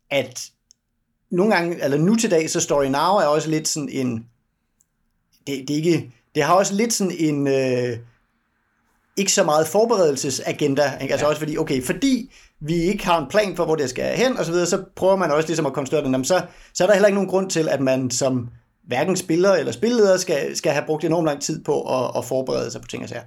at 0.10 0.50
nogle 1.32 1.56
gange, 1.56 1.84
eller 1.84 1.98
nu 1.98 2.16
til 2.16 2.32
dag, 2.32 2.50
så 2.50 2.60
Story 2.60 2.86
Now 2.86 3.16
er 3.16 3.26
også 3.26 3.50
lidt 3.50 3.68
sådan 3.68 3.90
en, 3.90 4.26
det, 5.48 5.68
det, 5.68 5.74
ikke, 5.74 6.12
det 6.36 6.44
har 6.44 6.54
også 6.54 6.74
lidt 6.74 6.94
sådan 6.94 7.16
en, 7.20 7.48
øh, 7.48 7.98
ikke 9.18 9.32
så 9.32 9.44
meget 9.44 9.68
forberedelsesagenda, 9.68 10.98
ikke? 11.02 11.12
altså 11.12 11.26
ja. 11.26 11.30
også 11.30 11.40
fordi, 11.40 11.58
okay, 11.58 11.84
fordi 11.84 12.32
vi 12.60 12.76
ikke 12.76 13.06
har 13.06 13.22
en 13.22 13.30
plan 13.30 13.56
for, 13.56 13.66
hvor 13.66 13.76
det 13.76 13.90
skal 13.90 14.18
hen, 14.18 14.38
og 14.38 14.46
så 14.46 14.52
videre, 14.52 14.68
så 14.68 14.84
prøver 14.96 15.16
man 15.16 15.32
også 15.32 15.48
ligesom 15.48 15.66
at 15.66 15.74
konstruere 15.74 16.04
den, 16.04 16.26
så, 16.26 16.46
så 16.74 16.84
er 16.84 16.88
der 16.88 16.94
heller 16.94 17.08
ikke 17.08 17.16
nogen 17.16 17.30
grund 17.30 17.50
til, 17.50 17.70
at 17.70 17.82
man 17.82 18.12
som 18.12 18.50
hverken 18.88 19.16
spiller 19.16 19.54
eller 19.54 19.72
spilleder 19.72 20.18
skal, 20.18 20.56
skal 20.56 20.72
have 20.72 20.86
brugt 20.86 21.04
enormt 21.04 21.26
lang 21.26 21.42
tid 21.42 21.64
på 21.64 21.82
at, 21.82 22.12
at 22.18 22.26
forberede 22.26 22.72
sig 22.72 22.82
på 22.82 22.88
ting 22.88 23.04
og 23.04 23.10
sager. 23.10 23.24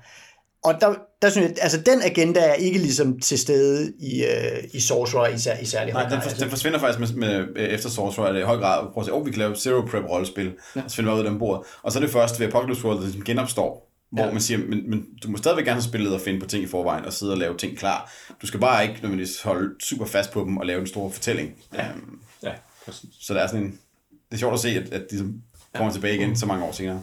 Og 0.65 0.75
der, 0.81 0.95
der 1.23 1.31
synes 1.31 1.49
jeg, 1.49 1.57
altså 1.61 1.81
den 1.81 2.03
agenda 2.03 2.41
er 2.41 2.53
ikke 2.53 2.79
ligesom 2.79 3.21
til 3.21 3.39
stede 3.39 3.93
i, 3.99 4.25
øh, 4.25 4.65
i 4.73 4.81
Sorcerer 4.81 5.29
i, 5.29 5.63
i 5.63 5.67
særlig 5.67 5.93
høj 5.93 6.03
grad. 6.03 6.11
Den, 6.11 6.23
for, 6.23 6.31
den 6.31 6.51
forsvinder 6.51 6.79
faktisk 6.79 7.17
med, 7.17 7.47
med, 7.47 7.47
efter 7.57 7.89
Sorcerer, 7.89 8.27
er 8.27 8.33
det 8.33 8.41
i 8.41 8.45
høj 8.45 8.57
grad, 8.57 8.87
prøv 8.93 9.01
at 9.01 9.05
sige, 9.05 9.15
oh, 9.15 9.27
vi 9.27 9.31
kan 9.31 9.39
lave 9.39 9.57
Zero 9.57 9.81
Prep 9.81 10.05
rollespil, 10.05 10.53
ja. 10.77 10.83
og 10.85 10.91
så 10.91 10.97
finder 10.97 11.13
vi 11.13 11.21
ud 11.21 11.25
af 11.25 11.31
den 11.31 11.39
bord. 11.39 11.67
Og 11.83 11.93
så 11.93 11.99
er 11.99 12.01
det 12.01 12.11
først 12.11 12.41
ved 12.41 12.47
Apocalypse 12.47 12.85
World, 12.85 13.19
der 13.19 13.25
genopstår, 13.25 13.91
hvor 14.11 14.25
ja. 14.25 14.33
man 14.33 14.41
siger, 14.41 14.59
men, 14.59 14.91
men 14.91 15.07
du 15.23 15.31
må 15.31 15.37
stadigvæk 15.37 15.65
gerne 15.65 15.81
have 15.81 15.89
spillet 15.89 16.15
og 16.15 16.21
finde 16.21 16.41
på 16.41 16.47
ting 16.47 16.65
i 16.65 16.67
forvejen, 16.67 17.05
og 17.05 17.13
sidde 17.13 17.33
og 17.33 17.39
lave 17.39 17.57
ting 17.57 17.79
klar. 17.79 18.13
Du 18.43 18.47
skal 18.47 18.61
bare 18.61 18.83
ikke 18.83 18.95
nødvendigvis 18.95 19.43
holde 19.43 19.75
super 19.83 20.07
fast 20.07 20.31
på 20.31 20.41
dem 20.41 20.57
og 20.57 20.67
lave 20.67 20.81
en 20.81 20.87
stor 20.87 21.11
fortælling. 21.11 21.55
Ja, 21.75 21.87
um, 21.95 22.21
ja 22.43 22.53
præcis. 22.85 23.11
Så 23.21 23.35
der 23.35 23.41
er 23.41 23.47
sådan 23.47 23.63
en, 23.63 23.79
det 24.11 24.35
er 24.35 24.39
sjovt 24.39 24.55
at 24.55 24.61
se, 24.61 24.69
at, 24.69 24.93
at 24.93 25.03
de 25.11 25.33
kommer 25.75 25.93
tilbage 25.93 26.15
igen 26.15 26.37
så 26.37 26.47
mange 26.47 26.65
år 26.65 26.73
senere. 26.73 27.01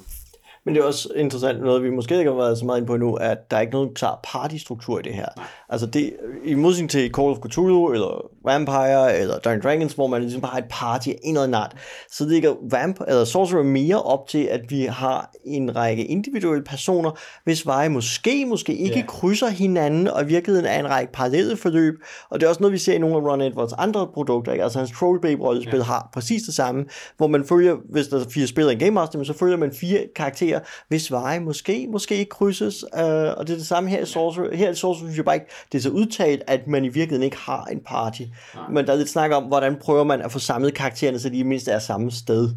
Men 0.64 0.76
det 0.76 0.82
er 0.82 0.86
også 0.86 1.10
interessant, 1.16 1.62
noget 1.62 1.84
vi 1.84 1.90
måske 1.90 2.18
ikke 2.18 2.32
har 2.32 2.38
været 2.38 2.58
så 2.58 2.66
meget 2.66 2.80
ind 2.80 2.88
på 2.88 2.94
endnu, 2.94 3.14
at 3.16 3.52
der 3.52 3.58
er 3.58 3.62
ikke 3.62 3.74
nogen 3.74 3.94
klar 3.94 4.20
partystruktur 4.24 5.00
i 5.00 5.02
det 5.02 5.14
her. 5.14 5.28
Nej. 5.38 5.46
Altså 5.70 5.88
det, 5.88 6.14
i 6.46 6.54
modsætning 6.54 6.90
til 6.90 7.12
Call 7.14 7.30
of 7.30 7.38
Cthulhu, 7.38 7.92
eller 7.92 8.32
Vampire, 8.46 9.20
eller 9.20 9.40
Dungeons 9.40 9.64
Dragons, 9.64 9.94
hvor 9.94 10.08
man 10.08 10.22
ligesom 10.22 10.42
bare 10.42 10.52
har 10.52 10.60
et 10.60 10.66
party 10.70 11.10
af 11.10 11.20
en 11.24 11.36
eller 11.36 11.44
anden 11.44 11.54
art, 11.54 11.76
så 12.12 12.26
ligger 12.26 12.54
Vamp, 12.72 13.02
eller 13.08 13.26
Sorcerer 13.26 13.64
mere 13.64 14.02
op 14.02 14.28
til, 14.28 14.44
at 14.44 14.62
vi 14.70 14.82
har 14.82 15.32
en 15.46 15.76
række 15.76 16.06
individuelle 16.06 16.64
personer, 16.64 17.12
hvis 17.44 17.66
veje 17.66 17.90
måske, 17.90 18.46
måske 18.46 18.76
ikke 18.76 18.98
yeah. 18.98 19.08
krydser 19.08 19.50
hinanden, 19.50 20.08
og 20.08 20.24
i 20.24 20.26
virkeligheden 20.26 20.66
er 20.66 20.80
en 20.80 20.90
række 20.90 21.14
parallelle 21.14 21.58
forløb, 21.58 21.96
og 22.30 22.40
det 22.40 22.46
er 22.46 22.50
også 22.50 22.62
noget, 22.62 22.74
vi 22.74 22.78
ser 22.78 22.94
i 22.94 22.98
nogle 22.98 23.16
af 23.16 23.22
Ron 23.22 23.42
Edwards 23.42 23.74
andre 23.74 24.08
produkter, 24.14 24.52
ikke? 24.52 24.64
altså 24.64 24.80
hans 24.80 24.92
Trollbabe-rollespil 24.92 25.78
yeah. 25.78 25.86
har 25.86 26.10
præcis 26.14 26.44
det 26.44 26.54
samme, 26.54 26.86
hvor 27.18 27.28
man 27.28 27.46
følger, 27.46 27.76
hvis 27.90 28.08
der 28.08 28.20
er 28.20 28.30
fire 28.30 28.48
spillere 28.48 28.76
i 28.76 28.78
Game 28.78 28.92
Master, 28.92 29.24
så 29.24 29.34
følger 29.34 29.58
man 29.58 29.72
fire 29.72 30.00
karakterer, 30.16 30.60
hvis 30.88 31.12
veje 31.12 31.40
måske, 31.40 31.88
måske 31.92 32.16
ikke 32.16 32.30
krydses, 32.30 32.86
øh, 32.98 33.04
og 33.04 33.48
det 33.48 33.54
er 33.54 33.58
det 33.58 33.68
samme 33.68 33.90
her 33.90 34.02
i 34.02 34.06
Sorcerer. 34.06 34.56
Her 34.56 34.72
i 34.72 34.76
Sorcerer 34.76 35.08
synes 35.08 35.18
jeg 35.18 35.26
bare 35.26 35.36
ikke, 35.36 35.48
det 35.72 35.78
er 35.78 35.82
så 35.82 35.90
udtalt, 35.90 36.44
at 36.48 36.68
man 36.68 36.86
i 36.86 36.88
virkeligheden 36.88 37.24
ikke 37.24 37.38
har 37.38 37.66
en 37.66 37.80
party. 37.86 38.22
Nej. 38.56 38.70
Men 38.70 38.88
der 38.88 38.94
er 38.94 38.98
lidt 38.98 39.10
snak 39.10 39.32
om, 39.32 39.44
hvordan 39.44 39.76
prøver 39.82 40.04
man 40.04 40.22
at 40.22 40.32
få 40.32 40.40
samlet 40.40 40.74
karaktererne, 40.74 41.20
så 41.20 41.30
de 41.30 41.44
mindst 41.44 41.68
er 41.68 41.80
samme 41.80 42.12
sted. 42.12 42.50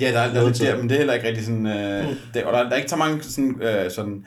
Ja, 0.00 0.12
der, 0.12 0.34
der, 0.34 0.42
der, 0.42 0.52
der, 0.52 0.76
men 0.76 0.88
det 0.88 0.94
er 0.94 0.98
heller 0.98 1.14
ikke 1.14 1.28
rigtig 1.28 1.44
sådan, 1.44 1.66
øh, 1.66 2.06
det, 2.34 2.44
og 2.44 2.52
der, 2.52 2.62
der 2.62 2.70
er 2.70 2.76
ikke 2.76 2.90
så 2.90 2.96
mange 2.96 3.22
sådan, 3.22 3.62
øh, 3.62 3.90
sådan 3.90 4.26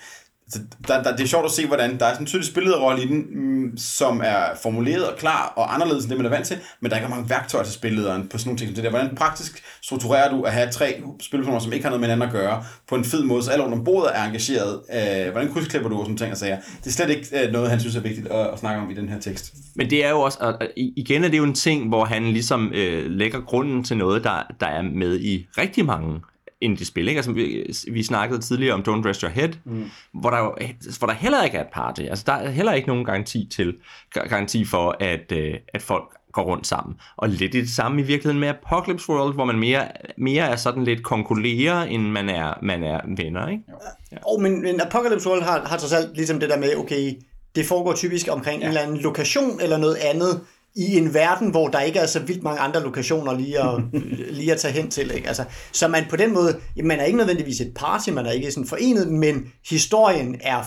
der, 0.88 1.04
der, 1.04 1.16
det 1.16 1.24
er 1.24 1.28
sjovt 1.28 1.46
at 1.46 1.52
se, 1.52 1.68
hvordan 1.68 2.00
der 2.00 2.06
er 2.06 2.14
sådan 2.14 2.24
en 2.24 2.28
tydelig 2.28 2.48
spillederrolle 2.48 3.04
i 3.04 3.08
den, 3.08 3.26
mm, 3.32 3.78
som 3.78 4.22
er 4.24 4.44
formuleret 4.62 5.08
og 5.08 5.18
klar 5.18 5.54
og 5.56 5.74
anderledes 5.74 6.04
end 6.04 6.10
det, 6.10 6.18
man 6.18 6.26
er 6.26 6.30
vant 6.30 6.48
til, 6.48 6.58
men 6.80 6.90
der 6.90 6.98
er 6.98 7.02
ikke 7.02 7.10
mange 7.10 7.30
værktøjer 7.30 7.64
til 7.64 7.74
spillederen 7.74 8.28
på 8.28 8.38
sådan 8.38 8.50
nogle 8.50 8.58
ting 8.58 8.70
som 8.70 8.76
det 8.76 8.84
der. 8.84 8.90
Hvordan 8.90 9.16
praktisk 9.16 9.64
strukturerer 9.82 10.32
du 10.32 10.42
at 10.42 10.54
have 10.54 10.72
tre 10.72 11.02
spilpersoner, 11.22 11.60
som 11.60 11.74
ikke 11.74 11.84
har 11.84 11.90
noget 11.90 12.00
med 12.00 12.10
hinanden 12.10 12.28
at 12.28 12.34
gøre, 12.34 12.64
på 12.90 12.96
en 12.96 13.06
fed 13.06 13.24
måde, 13.24 13.44
så 13.44 13.52
alle 13.52 13.66
under 13.66 13.84
bordet 13.84 14.12
er 14.14 14.24
engageret? 14.24 14.80
Øh, 14.94 15.32
hvordan 15.32 15.54
krydsklipper 15.54 15.90
du 15.90 15.98
og 15.98 16.06
sådan 16.06 16.18
ting 16.18 16.32
og 16.32 16.38
sager? 16.38 16.58
Det 16.84 16.88
er 16.88 16.92
slet 16.92 17.10
ikke 17.10 17.46
øh, 17.46 17.52
noget, 17.52 17.70
han 17.70 17.80
synes 17.80 17.96
er 17.96 18.02
vigtigt 18.02 18.28
at, 18.28 18.48
at 18.48 18.60
snakke 18.60 18.82
om 18.82 18.92
i 18.92 18.94
den 18.94 19.10
her 19.10 19.20
tekst. 19.20 19.54
Men 19.76 19.90
det 19.90 20.06
er 20.06 20.10
jo 20.10 20.22
også, 20.22 20.38
og 20.42 20.68
igen 20.76 21.24
er 21.24 21.30
det 21.30 21.38
jo 21.38 21.44
en 21.44 21.54
ting, 21.54 21.88
hvor 21.88 22.06
han 22.06 22.24
ligesom 22.24 22.72
øh, 22.74 23.12
lægger 23.12 23.42
grunden 23.42 23.84
til 23.84 23.98
noget, 23.98 24.24
der, 24.24 24.48
der 24.60 24.68
er 24.68 24.82
med 24.82 25.20
i 25.20 25.48
rigtig 25.58 25.86
mange 25.86 26.20
indie-spil. 26.62 27.08
Ikke? 27.08 27.18
Altså, 27.18 27.32
vi, 27.32 27.66
vi 27.92 28.04
snakkede 28.04 28.42
tidligere 28.42 28.74
om 28.74 28.80
Don't 28.80 29.08
Rest 29.10 29.22
Your 29.22 29.30
Head, 29.30 29.50
mm. 29.66 29.90
hvor, 30.14 30.30
der 30.30 30.40
jo, 30.40 30.56
hvor 31.00 31.08
der 31.08 31.14
heller 31.14 31.44
ikke 31.44 31.58
er 31.58 31.62
et 31.62 31.72
party. 31.74 32.02
Altså, 32.02 32.24
der 32.28 32.34
er 32.34 32.50
heller 32.50 32.74
ikke 32.74 32.88
nogen 32.88 33.06
garanti, 33.06 33.48
til, 33.52 33.76
garanti 34.14 34.66
for, 34.66 34.96
at, 35.00 35.32
øh, 35.32 35.54
at 35.68 35.82
folk 35.82 36.18
går 36.32 36.44
rundt 36.44 36.68
sammen. 36.68 36.96
Og 37.18 37.30
lidt 37.30 37.54
det 37.54 37.70
samme 37.70 38.02
i 38.02 38.04
virkeligheden 38.04 38.40
med 38.40 38.48
Apocalypse 38.48 39.10
World, 39.10 39.34
hvor 39.34 39.46
man 39.46 39.60
mere, 39.60 39.88
mere 40.18 40.44
er 40.44 40.56
sådan 40.56 40.84
lidt 40.84 41.04
konkurrerer, 41.04 41.84
end 41.84 42.04
man 42.04 42.30
er, 42.30 42.54
man 42.62 42.84
er 42.84 43.00
venner. 43.18 43.48
Ikke? 43.48 43.64
Ja. 44.12 44.18
Oh, 44.26 44.42
men, 44.42 44.62
men 44.62 44.82
Apocalypse 44.82 45.30
World 45.30 45.44
har, 45.44 45.62
har 45.66 45.78
trods 45.78 45.94
alt 45.94 46.16
ligesom 46.16 46.40
det 46.40 46.50
der 46.50 46.58
med, 46.58 46.76
okay, 46.78 47.14
det 47.56 47.66
foregår 47.66 47.94
typisk 47.94 48.28
omkring 48.32 48.62
ja. 48.62 48.66
en 48.66 48.70
eller 48.70 48.82
anden 48.82 48.98
lokation 48.98 49.62
eller 49.62 49.78
noget 49.78 49.96
andet, 49.96 50.42
i 50.76 50.98
en 50.98 51.14
verden, 51.14 51.50
hvor 51.50 51.68
der 51.68 51.80
ikke 51.82 52.00
er 52.00 52.06
så 52.06 52.20
vildt 52.20 52.44
mange 52.44 52.60
andre 52.60 52.84
lokationer 52.84 53.38
lige 53.38 53.60
at, 53.60 53.82
lige 54.38 54.52
at 54.52 54.60
tage 54.60 54.74
hen 54.74 54.92
til. 54.92 55.12
Ikke? 55.16 55.28
Altså, 55.28 55.44
så 55.72 55.88
man 55.88 56.06
på 56.10 56.16
den 56.16 56.34
måde, 56.34 56.60
man 56.84 57.00
er 57.00 57.04
ikke 57.04 57.18
nødvendigvis 57.18 57.62
et 57.62 57.74
party, 57.76 58.10
man 58.10 58.26
er 58.26 58.32
ikke 58.32 58.52
sådan 58.52 58.68
forenet, 58.68 59.08
men 59.08 59.52
historien 59.70 60.36
er 60.42 60.64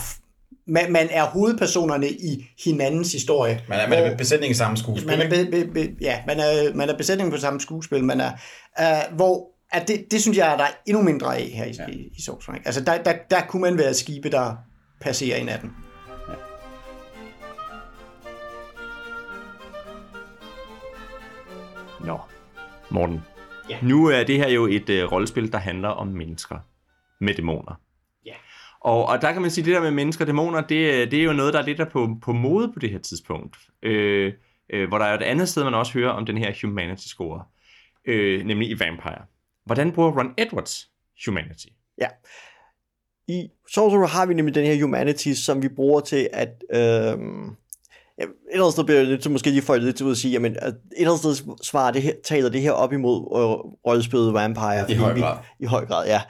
man, 0.67 0.91
man 0.91 1.07
er 1.11 1.23
hovedpersonerne 1.23 2.09
i 2.09 2.45
hinandens 2.63 3.11
historie. 3.11 3.61
Man 3.69 3.79
er, 3.79 3.87
man 3.89 4.03
er 4.03 4.17
besætningen 4.17 4.51
i 4.51 4.57
samme 4.57 4.77
skuespil. 4.77 5.07
Man 5.07 5.21
er, 5.21 5.29
be, 5.29 5.51
be, 5.51 5.67
be, 5.73 5.95
ja, 6.01 6.19
man 6.27 6.39
er, 6.39 6.73
man 6.75 6.89
er 6.89 6.97
besætningen 6.97 7.33
på 7.33 7.39
samme 7.39 7.61
skuespil. 7.61 8.03
Man 8.03 8.21
er, 8.21 8.31
uh, 8.79 9.15
hvor 9.15 9.47
at 9.71 9.87
det, 9.87 10.11
det 10.11 10.21
synes 10.21 10.37
jeg, 10.37 10.53
at 10.53 10.59
der 10.59 10.65
er 10.65 10.71
endnu 10.85 11.03
mindre 11.03 11.37
af 11.37 11.43
her 11.43 11.65
i, 11.65 11.75
ja. 11.79 11.87
i, 11.87 12.09
i 12.17 12.21
Source 12.21 12.51
Altså 12.65 12.81
der, 12.81 13.03
der, 13.03 13.13
der 13.29 13.41
kunne 13.41 13.61
man 13.61 13.77
være 13.77 13.93
skibe, 13.93 14.29
der 14.29 14.55
passerer 15.01 15.37
i 15.37 15.43
natten. 15.43 15.71
Nå, 22.05 22.19
Morten. 22.89 23.21
Ja. 23.69 23.77
Nu 23.81 24.05
er 24.05 24.23
det 24.23 24.37
her 24.37 24.49
jo 24.49 24.65
et 24.65 24.89
uh, 24.89 25.11
rollespil, 25.11 25.51
der 25.51 25.57
handler 25.57 25.89
om 25.89 26.07
mennesker. 26.07 26.59
med 27.19 27.33
dæmoner. 27.33 27.81
Ja. 28.25 28.33
Og, 28.79 29.05
og 29.05 29.21
der 29.21 29.33
kan 29.33 29.41
man 29.41 29.51
sige, 29.51 29.63
at 29.63 29.65
det 29.65 29.75
der 29.75 29.81
med 29.81 29.91
mennesker 29.91 30.23
og 30.23 30.27
dæmoner, 30.27 30.61
det, 30.61 31.11
det 31.11 31.19
er 31.19 31.23
jo 31.23 31.33
noget, 31.33 31.53
der 31.53 31.59
er 31.61 31.65
lidt 31.65 31.77
der 31.77 31.85
på, 31.85 32.17
på 32.21 32.33
mode 32.33 32.71
på 32.73 32.79
det 32.79 32.89
her 32.89 32.99
tidspunkt. 32.99 33.57
Øh, 33.83 34.33
øh, 34.69 34.87
hvor 34.87 34.97
der 34.97 35.05
er 35.05 35.17
et 35.17 35.21
andet 35.21 35.49
sted, 35.49 35.63
man 35.63 35.73
også 35.73 35.93
hører 35.93 36.11
om 36.11 36.25
den 36.25 36.37
her 36.37 36.53
humanity 36.61 37.07
score, 37.07 37.43
øh, 38.05 38.45
nemlig 38.45 38.69
i 38.69 38.79
Vampire. 38.79 39.21
Hvordan 39.65 39.91
bruger 39.91 40.11
Ron 40.11 40.33
Edwards 40.37 40.89
humanity? 41.25 41.67
Ja. 41.97 42.07
I 43.27 43.49
Sorcerer 43.73 44.07
har 44.07 44.25
vi 44.25 44.33
nemlig 44.33 44.55
den 44.55 44.65
her 44.65 44.81
humanities, 44.81 45.37
som 45.37 45.63
vi 45.63 45.67
bruger 45.67 45.99
til 46.01 46.29
at... 46.33 46.63
Øh, 46.73 47.17
Ja, 48.19 48.23
et 48.23 48.29
eller 48.51 48.63
andet 48.63 48.73
sted 48.73 48.83
bliver 48.83 48.99
det 48.99 49.07
lidt 49.07 49.31
måske 49.31 49.49
lige 49.49 49.61
folk 49.61 49.83
lidt 49.83 49.95
til 49.95 50.11
at 50.11 50.17
sige, 50.17 50.31
jamen 50.31 50.51
et 50.51 50.75
eller 50.97 51.11
andet 51.11 51.35
sted 51.35 51.55
svarer 51.63 51.91
det 51.91 52.01
her, 52.01 52.13
taler 52.23 52.49
det 52.49 52.61
her 52.61 52.71
op 52.71 52.93
imod 52.93 53.15
øh, 53.15 53.71
rollespillet 53.87 54.33
Vampire. 54.33 54.91
I 54.91 54.93
høj 54.93 55.19
grad. 55.19 55.37
Vi, 55.59 55.65
I 55.65 55.67
høj 55.67 55.85
grad, 55.85 56.07
ja. 56.07 56.21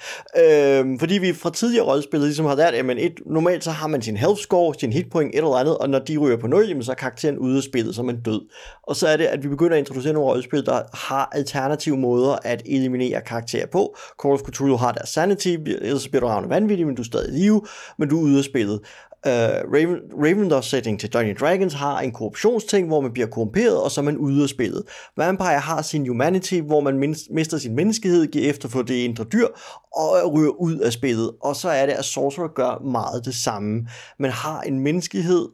Øhm, 0.79 0.99
fordi 0.99 1.17
vi 1.17 1.33
fra 1.33 1.49
tidligere 1.49 1.85
rollespillet 1.85 2.27
ligesom 2.27 2.45
har 2.45 2.55
lært, 2.55 2.73
at 2.73 2.85
man 2.85 2.97
et, 2.97 3.13
normalt 3.25 3.63
så 3.63 3.71
har 3.71 3.87
man 3.87 4.01
sin 4.01 4.17
health 4.17 4.41
score, 4.41 4.75
sin 4.79 4.93
hitpoint, 4.93 5.35
et 5.35 5.37
eller 5.37 5.55
andet, 5.55 5.77
og 5.77 5.89
når 5.89 5.99
de 5.99 6.17
ryger 6.17 6.37
på 6.37 6.47
0, 6.47 6.67
jamen, 6.67 6.83
så 6.83 6.91
er 6.91 6.95
karakteren 6.95 7.37
ude 7.37 7.57
af 7.57 7.63
spillet, 7.63 7.95
så 7.95 8.01
er 8.01 8.05
man 8.05 8.21
død. 8.21 8.41
Og 8.83 8.95
så 8.95 9.07
er 9.07 9.17
det, 9.17 9.25
at 9.25 9.43
vi 9.43 9.47
begynder 9.47 9.73
at 9.73 9.79
introducere 9.79 10.13
nogle 10.13 10.29
rollespil, 10.29 10.65
der 10.65 10.81
har 10.93 11.29
alternative 11.31 11.97
måder 11.97 12.37
at 12.43 12.61
eliminere 12.65 13.21
karakterer 13.21 13.65
på. 13.71 13.95
Call 14.23 14.33
of 14.33 14.39
Cthulhu 14.39 14.75
har 14.75 14.91
deres 14.91 15.09
sanity, 15.09 15.55
ellers 15.67 16.07
bliver 16.07 16.21
du 16.21 16.27
ravne 16.27 16.49
vanvittig, 16.49 16.87
men 16.87 16.95
du 16.95 17.01
er 17.01 17.05
stadig 17.05 17.33
i 17.33 17.37
live, 17.37 17.61
men 17.97 18.09
du 18.09 18.19
er 18.19 18.23
ude 18.23 18.37
af 18.37 18.43
spillet. 18.43 18.79
Uh, 19.27 19.31
Raven, 19.73 19.97
Ravendorf 20.23 20.63
setting 20.63 20.99
til 20.99 21.13
Dungeons 21.13 21.39
Dragons 21.39 21.73
har 21.73 21.99
en 21.99 22.11
korruptionsting, 22.11 22.88
hvor 22.88 23.01
man 23.01 23.13
bliver 23.13 23.27
korrumperet, 23.27 23.81
og 23.83 23.91
så 23.91 24.01
er 24.01 24.05
man 24.05 24.17
ude 24.17 24.43
af 24.43 24.49
spillet. 24.49 24.83
Vampire 25.17 25.59
har 25.59 25.81
sin 25.81 26.07
humanity, 26.07 26.59
hvor 26.59 26.81
man 26.81 27.15
mister 27.31 27.57
sin 27.57 27.75
menneskehed, 27.75 28.27
giver 28.27 28.49
efter 28.49 28.69
for 28.69 28.81
det 28.81 28.93
indre 28.93 29.23
dyr, 29.23 29.47
og 29.95 30.33
ryger 30.33 30.49
ud 30.49 30.79
af 30.79 30.93
spillet. 30.93 31.31
Og 31.43 31.55
så 31.55 31.69
er 31.69 31.85
det, 31.85 31.93
at 31.93 32.05
Sorcerer 32.05 32.47
gør 32.47 32.83
meget 32.83 33.25
det 33.25 33.35
samme. 33.35 33.88
Man 34.19 34.31
har 34.31 34.61
en 34.61 34.79
menneskehed, 34.79 35.47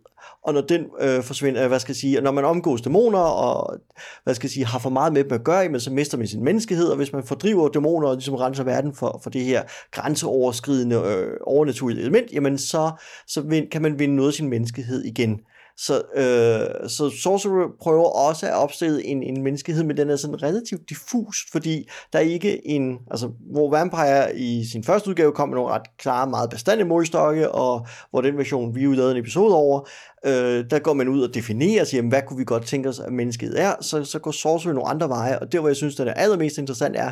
og 0.44 0.54
når 0.54 0.62
den 0.62 0.86
øh, 1.02 1.24
forsvinder, 1.24 1.64
øh, 1.64 1.68
hvad 1.68 1.80
skal 1.80 1.92
jeg 1.92 1.98
sige, 1.98 2.22
når 2.22 2.32
man 2.32 2.46
omgås 2.46 2.82
dæmoner, 2.82 3.20
og 3.20 3.80
hvad 4.24 4.36
skal 4.36 4.48
jeg 4.48 4.52
sige, 4.52 4.66
har 4.66 4.80
for 4.80 4.90
meget 4.90 5.14
med 5.14 5.24
dem 5.24 5.34
at 5.34 5.44
gøre, 5.44 5.70
men 5.70 5.80
så 5.80 5.92
mister 5.92 6.18
man 6.18 6.28
sin 6.28 6.44
menneskehed, 6.44 6.88
og 6.88 6.98
hvis 6.98 7.14
man 7.14 7.24
fordriver 7.24 7.70
dæmoner 7.70 8.08
og 8.08 8.16
ligesom 8.16 8.36
renser 8.36 8.64
verden 8.64 8.96
for, 8.96 9.20
for 9.24 9.30
det 9.30 9.44
her 9.44 9.64
grænseoverskridende 9.92 10.96
øh, 10.96 11.38
overnaturlige 11.44 12.02
element, 12.02 12.32
jamen 12.32 12.58
så, 12.58 12.92
så 13.28 13.64
kan 13.72 13.82
man 13.82 14.00
vinde 14.00 14.16
noget 14.16 14.30
af 14.30 14.34
sin 14.34 14.50
menneskehed 14.50 15.04
igen. 15.04 15.40
Så, 15.78 16.02
øh, 16.16 16.90
så 16.90 17.10
Sorcerer 17.24 17.68
prøver 17.82 18.06
også 18.06 18.48
at 18.48 18.54
opstille 18.54 19.06
en, 19.06 19.24
en 19.24 19.44
menneskehed, 19.44 19.84
men 19.84 19.98
den 19.98 20.10
er 20.10 20.16
sådan 20.16 20.44
relativt 20.44 20.90
diffus, 20.90 21.46
fordi 21.52 21.90
der 22.14 22.20
er 22.20 22.24
ikke 22.24 22.68
en, 22.68 22.98
altså 23.12 23.32
hvor 23.52 23.70
Vampire 23.70 24.38
i 24.38 24.66
sin 24.72 24.84
første 24.84 25.10
udgave 25.10 25.32
kom 25.32 25.50
med 25.50 25.56
nogle 25.56 25.74
ret 25.74 25.98
klare, 25.98 26.30
meget 26.30 26.50
bestandte 26.50 26.86
målstokke, 26.86 27.52
og 27.52 27.88
hvor 28.10 28.22
den 28.22 28.38
version, 28.38 28.76
vi 28.76 28.84
jo 28.84 28.92
lavede 28.92 29.12
en 29.12 29.18
episode 29.18 29.56
over, 29.56 29.90
øh, 30.26 30.66
der 30.70 30.80
går 30.80 30.94
man 30.94 31.08
ud 31.08 31.22
og 31.22 31.34
definerer 31.34 31.84
sig, 31.84 32.02
hvad 32.02 32.22
kunne 32.28 32.38
vi 32.38 32.46
godt 32.46 32.66
tænke 32.66 32.90
os, 32.90 33.00
at 33.00 33.14
mennesket 33.14 33.62
er, 33.62 33.74
så, 33.82 34.04
så 34.04 34.20
går 34.20 34.32
Sorcerer 34.32 34.74
nogle 34.74 34.90
andre 34.90 35.10
veje, 35.10 35.40
og 35.40 35.52
der 35.52 35.60
hvor 35.60 35.70
jeg 35.70 35.76
synes, 35.76 35.96
det 35.96 36.08
er 36.08 36.14
allermest 36.14 36.58
interessant 36.58 36.96
er, 36.96 37.12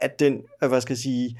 at 0.00 0.20
den, 0.20 0.34
øh, 0.62 0.68
hvad 0.68 0.80
skal 0.80 0.92
jeg 0.92 0.98
sige, 0.98 1.38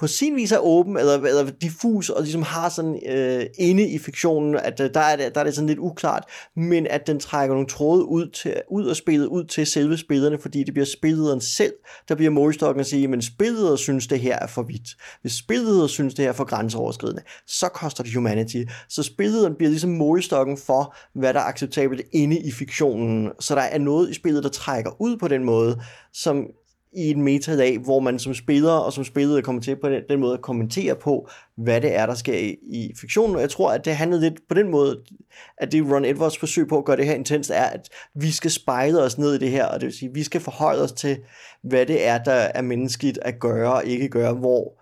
på 0.00 0.06
sin 0.06 0.36
vis 0.36 0.52
er 0.52 0.58
åben, 0.58 0.96
eller, 0.96 1.14
eller 1.14 1.50
diffus, 1.50 2.10
og 2.10 2.22
ligesom 2.22 2.42
har 2.42 2.68
sådan 2.68 3.00
øh, 3.08 3.46
inde 3.58 3.88
i 3.88 3.98
fiktionen, 3.98 4.56
at 4.56 4.80
øh, 4.80 4.90
der, 4.94 5.00
er 5.00 5.16
det, 5.16 5.34
der 5.34 5.40
er 5.40 5.44
det 5.44 5.54
sådan 5.54 5.68
lidt 5.68 5.78
uklart, 5.78 6.24
men 6.56 6.86
at 6.86 7.06
den 7.06 7.20
trækker 7.20 7.54
nogle 7.54 7.68
tråde 7.68 8.04
ud, 8.04 8.30
til, 8.30 8.54
ud 8.70 8.86
af 8.86 8.96
spillet, 8.96 9.26
ud 9.26 9.44
til 9.44 9.66
selve 9.66 9.96
spillerne, 9.96 10.38
fordi 10.38 10.64
det 10.64 10.74
bliver 10.74 10.86
spillederen 10.86 11.40
selv, 11.40 11.72
der 12.08 12.14
bliver 12.14 12.30
målstokken 12.30 12.80
at 12.80 12.86
sige, 12.86 13.08
men 13.08 13.22
spilleder 13.22 13.76
synes, 13.76 14.06
det 14.06 14.20
her 14.20 14.38
er 14.38 14.46
for 14.46 14.62
vidt. 14.62 14.88
Hvis 15.22 15.32
spilleder 15.32 15.86
synes, 15.86 16.14
det 16.14 16.22
her 16.22 16.28
er 16.30 16.36
for 16.36 16.44
grænseoverskridende, 16.44 17.22
så 17.46 17.68
koster 17.68 18.04
det 18.04 18.14
humanity. 18.14 18.62
Så 18.88 19.02
spillederen 19.02 19.54
bliver 19.54 19.70
ligesom 19.70 19.90
målstokken 19.90 20.56
for, 20.56 20.96
hvad 21.14 21.34
der 21.34 21.40
er 21.40 21.44
acceptabelt 21.44 22.02
inde 22.12 22.38
i 22.38 22.52
fiktionen. 22.52 23.30
Så 23.40 23.54
der 23.54 23.60
er 23.60 23.78
noget 23.78 24.10
i 24.10 24.14
spillet, 24.14 24.42
der 24.42 24.50
trækker 24.50 25.00
ud 25.00 25.16
på 25.16 25.28
den 25.28 25.44
måde, 25.44 25.80
som 26.12 26.46
i 26.92 27.10
en 27.10 27.22
metadag, 27.22 27.78
hvor 27.78 28.00
man 28.00 28.18
som 28.18 28.34
spiller 28.34 28.72
og 28.72 28.92
som 28.92 29.04
spillet 29.04 29.44
kommer 29.44 29.62
til 29.62 29.76
på 29.76 29.88
den, 29.88 30.02
den 30.10 30.20
måde 30.20 30.34
at 30.34 30.42
kommentere 30.42 30.96
på, 30.96 31.28
hvad 31.56 31.80
det 31.80 31.96
er, 31.96 32.06
der 32.06 32.14
sker 32.14 32.38
i, 32.38 32.56
i 32.62 32.92
fiktionen. 33.00 33.36
Og 33.36 33.42
jeg 33.42 33.50
tror, 33.50 33.72
at 33.72 33.84
det 33.84 33.96
handlede 33.96 34.22
lidt 34.22 34.40
på 34.48 34.54
den 34.54 34.70
måde, 34.70 35.00
at 35.58 35.72
det 35.72 35.84
Ron 35.92 36.04
Edwards 36.04 36.38
forsøg 36.38 36.68
på 36.68 36.78
at 36.78 36.84
gøre 36.84 36.96
det 36.96 37.06
her 37.06 37.14
intenst, 37.14 37.50
er, 37.50 37.64
at 37.64 37.88
vi 38.14 38.30
skal 38.30 38.50
spejle 38.50 39.02
os 39.02 39.18
ned 39.18 39.34
i 39.34 39.38
det 39.38 39.50
her, 39.50 39.66
og 39.66 39.80
det 39.80 39.86
vil 39.86 39.94
sige, 39.94 40.08
at 40.08 40.14
vi 40.14 40.22
skal 40.22 40.40
forholde 40.40 40.82
os 40.82 40.92
til, 40.92 41.18
hvad 41.62 41.86
det 41.86 42.06
er, 42.06 42.18
der 42.18 42.32
er 42.32 42.62
menneskeligt 42.62 43.18
at 43.22 43.38
gøre 43.40 43.72
og 43.72 43.84
ikke 43.84 44.08
gøre, 44.08 44.34
hvor 44.34 44.79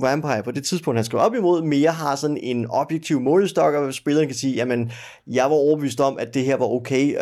Vampire 0.00 0.42
på 0.42 0.50
det 0.50 0.64
tidspunkt, 0.64 0.98
han 0.98 1.04
skal 1.04 1.18
op 1.18 1.34
imod, 1.34 1.62
mere 1.62 1.90
har 1.90 2.16
sådan 2.16 2.36
en 2.36 2.66
objektiv 2.70 3.20
målestok, 3.20 3.74
og 3.74 3.94
spilleren 3.94 4.28
kan 4.28 4.36
sige, 4.36 4.54
jamen, 4.54 4.92
jeg 5.26 5.44
var 5.44 5.56
overbevist 5.56 6.00
om, 6.00 6.18
at 6.18 6.34
det 6.34 6.44
her 6.44 6.56
var 6.56 6.66
okay, 6.66 7.14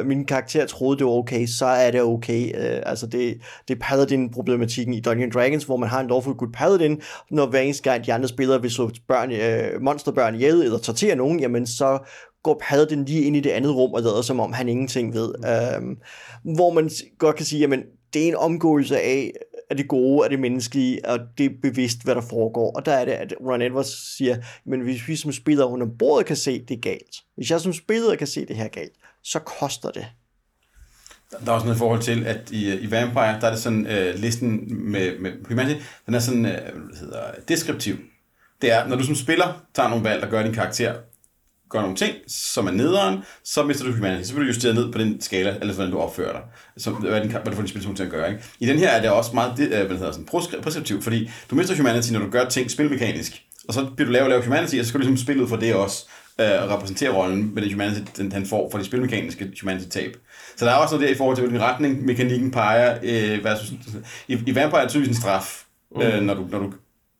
uh, 0.00 0.06
min 0.06 0.24
karakter 0.24 0.66
troede, 0.66 0.98
det 0.98 1.06
var 1.06 1.12
okay, 1.12 1.46
så 1.46 1.66
er 1.66 1.90
det 1.90 2.02
okay. 2.02 2.52
Uh, 2.54 2.90
altså, 2.90 3.06
det, 3.06 3.36
det 3.68 3.74
er 3.74 3.78
Paladin-problematikken 3.80 4.94
i 4.94 5.00
Dungeons 5.00 5.34
Dragons, 5.34 5.64
hvor 5.64 5.76
man 5.76 5.88
har 5.88 6.00
en 6.00 6.06
lovfuld 6.06 6.36
good 6.36 6.52
Paladin, 6.52 7.00
når 7.30 7.46
hver 7.46 7.60
eneste 7.60 7.90
gang 7.90 8.06
de 8.06 8.12
andre 8.12 8.28
spillere 8.28 8.62
vil 8.62 8.70
slå 8.70 8.90
børn, 9.08 9.32
uh, 9.32 9.82
monsterbørn 9.82 10.34
ihjel, 10.34 10.62
eller 10.62 10.78
tortere 10.78 11.16
nogen, 11.16 11.40
jamen, 11.40 11.66
så 11.66 11.98
går 12.42 12.62
Paladin 12.68 13.04
lige 13.04 13.22
ind 13.22 13.36
i 13.36 13.40
det 13.40 13.50
andet 13.50 13.74
rum 13.74 13.92
og 13.94 14.02
lader 14.02 14.22
som 14.22 14.40
om 14.40 14.52
han 14.52 14.68
ingenting 14.68 15.14
ved. 15.14 15.28
Uh, 15.28 15.88
hvor 16.54 16.72
man 16.72 16.90
godt 17.18 17.36
kan 17.36 17.46
sige, 17.46 17.60
jamen, 17.60 17.82
det 18.12 18.24
er 18.24 18.28
en 18.28 18.36
omgåelse 18.36 19.00
af, 19.00 19.32
er 19.70 19.74
det 19.74 19.88
gode, 19.88 20.24
er 20.24 20.28
det 20.28 20.40
menneskelige, 20.40 21.08
og 21.08 21.18
det 21.38 21.46
er 21.46 21.50
bevidst, 21.62 22.04
hvad 22.04 22.14
der 22.14 22.20
foregår. 22.20 22.72
Og 22.76 22.86
der 22.86 22.92
er 22.92 23.04
det, 23.04 23.12
at 23.12 23.34
Ron 23.40 23.62
Edwards 23.62 24.16
siger, 24.16 24.36
men 24.64 24.80
hvis 24.80 25.08
vi 25.08 25.16
som 25.16 25.32
spillere 25.32 25.68
under 25.68 25.86
bordet 25.98 26.26
kan 26.26 26.36
se, 26.36 26.64
det 26.64 26.76
er 26.76 26.80
galt. 26.80 27.16
Hvis 27.36 27.50
jeg 27.50 27.60
som 27.60 27.72
spiller 27.72 28.14
kan 28.14 28.26
se, 28.26 28.46
det 28.46 28.56
her 28.56 28.64
er 28.64 28.68
galt, 28.68 28.92
så 29.22 29.38
koster 29.38 29.90
det. 29.90 30.06
Der 31.30 31.52
er 31.52 31.54
også 31.54 31.66
noget 31.66 31.76
i 31.76 31.78
forhold 31.78 32.02
til, 32.02 32.26
at 32.26 32.50
i, 32.50 32.74
i 32.74 32.90
Vampire, 32.90 33.40
der 33.40 33.46
er 33.46 33.50
det 33.50 33.58
sådan, 33.58 33.86
uh, 33.86 34.20
listen 34.20 34.74
med, 34.90 35.18
med 35.18 35.32
humanity, 35.48 35.80
den 36.06 36.14
er 36.14 36.18
sådan, 36.18 36.44
uh, 36.44 36.50
hvad 36.50 36.98
hedder, 37.00 37.22
deskriptiv. 37.48 37.96
Det 38.62 38.72
er, 38.72 38.88
når 38.88 38.96
du 38.96 39.04
som 39.04 39.14
spiller 39.14 39.62
tager 39.74 39.88
nogle 39.88 40.04
valg, 40.04 40.24
og 40.24 40.30
gør 40.30 40.42
din 40.42 40.52
karakter 40.52 40.94
gør 41.70 41.80
nogle 41.80 41.96
ting, 41.96 42.14
som 42.28 42.66
er 42.66 42.70
nederen, 42.70 43.18
så 43.44 43.62
mister 43.62 43.84
du 43.84 43.92
humanity. 43.92 44.28
Så 44.28 44.34
bliver 44.34 44.44
du 44.44 44.48
justeret 44.48 44.74
ned 44.74 44.92
på 44.92 44.98
den 44.98 45.20
skala, 45.20 45.56
eller 45.60 45.74
hvordan 45.74 45.92
du 45.92 45.98
opfører 45.98 46.32
dig. 46.32 46.40
Så, 46.76 46.90
hvad, 46.90 47.20
den, 47.20 47.30
hvad 47.30 47.44
du 47.44 47.52
får 47.52 47.62
din 47.62 47.68
spilperson 47.68 47.96
til 47.96 48.04
at 48.04 48.10
gøre. 48.10 48.30
Ikke? 48.30 48.42
I 48.60 48.66
den 48.66 48.78
her 48.78 48.88
er 48.88 49.00
det 49.00 49.10
også 49.10 49.30
meget 49.34 49.60
øh, 49.60 49.86
hvad 49.86 49.96
hedder, 49.96 50.12
sådan, 50.12 50.26
preskriptivt, 50.62 51.04
fordi 51.04 51.30
du 51.50 51.54
mister 51.54 51.76
humanity, 51.76 52.12
når 52.12 52.20
du 52.20 52.30
gør 52.30 52.44
ting 52.44 52.70
spilmekanisk. 52.70 53.42
Og 53.68 53.74
så 53.74 53.86
bliver 53.96 54.06
du 54.06 54.12
lavet 54.12 54.24
og 54.24 54.30
lave 54.30 54.44
humanity, 54.44 54.76
og 54.76 54.84
så 54.84 54.88
skal 54.88 55.00
du 55.00 55.06
ligesom 55.06 55.24
spille 55.24 55.42
ud 55.42 55.48
fra 55.48 55.56
det 55.56 55.74
også, 55.74 56.06
øh, 56.40 56.62
og 56.62 56.70
repræsentere 56.70 57.10
rollen 57.10 57.54
med 57.54 57.62
det 57.62 57.72
humanity, 57.72 58.00
den, 58.16 58.32
han 58.32 58.46
får 58.46 58.70
for 58.70 58.78
de 58.78 58.84
spilmekaniske 58.84 59.52
humanity-tab. 59.60 60.16
Så 60.56 60.64
der 60.64 60.70
er 60.70 60.76
også 60.76 60.94
noget 60.94 61.08
der 61.08 61.14
i 61.14 61.16
forhold 61.16 61.36
til, 61.36 61.42
hvilken 61.42 61.62
retning 61.62 62.04
mekanikken 62.04 62.50
peger. 62.50 62.98
Øh, 63.02 63.44
versus, 63.44 63.72
i, 64.28 64.38
I 64.46 64.54
Vampire 64.54 64.78
er 64.78 64.84
det 64.84 64.90
tydeligvis 64.90 65.16
en 65.16 65.22
straf, 65.22 65.62
mm. 65.96 66.02
øh, 66.02 66.22
når, 66.22 66.34
du, 66.34 66.46
når 66.50 66.58
du 66.58 66.72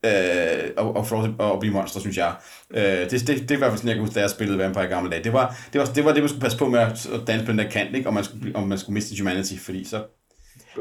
øh, 0.07 0.71
og, 0.77 0.97
og, 0.97 1.07
og, 1.39 1.53
og 1.53 1.61
blive 1.61 1.73
monster, 1.75 2.01
synes 2.01 2.17
jeg. 2.17 2.35
Øh, 2.71 2.83
det, 2.83 3.11
det, 3.11 3.27
det, 3.29 3.51
er 3.51 3.55
i 3.55 3.59
hvert 3.59 3.71
fald 3.71 3.77
sådan, 3.77 3.89
jeg 3.89 3.97
kan 3.97 4.05
huske, 4.05 4.15
da 4.15 4.21
jeg 4.21 4.31
spillede 4.31 4.59
Vampire 4.59 4.85
i 4.85 4.89
gamle 4.89 5.11
dage. 5.11 5.25
Det 5.25 5.33
var 5.33 5.57
det, 5.73 5.81
var, 5.81 5.87
det, 5.87 6.05
var 6.05 6.13
det 6.13 6.23
man 6.23 6.29
skulle 6.29 6.43
passe 6.43 6.59
på 6.59 6.69
med 6.69 6.81
at 6.81 7.09
danse 7.27 7.45
på 7.45 7.51
den 7.51 7.59
der 7.59 7.71
kant, 7.71 7.97
ikke? 7.97 8.09
Om, 8.09 8.15
man 8.15 8.25
skulle, 8.25 8.57
om 8.57 8.69
man 8.69 8.79
skulle 8.79 8.95
miste 8.95 9.23
humanity, 9.23 9.55
fordi 9.55 9.85
så 9.85 10.05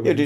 Ja, 0.06 0.10
det, 0.10 0.18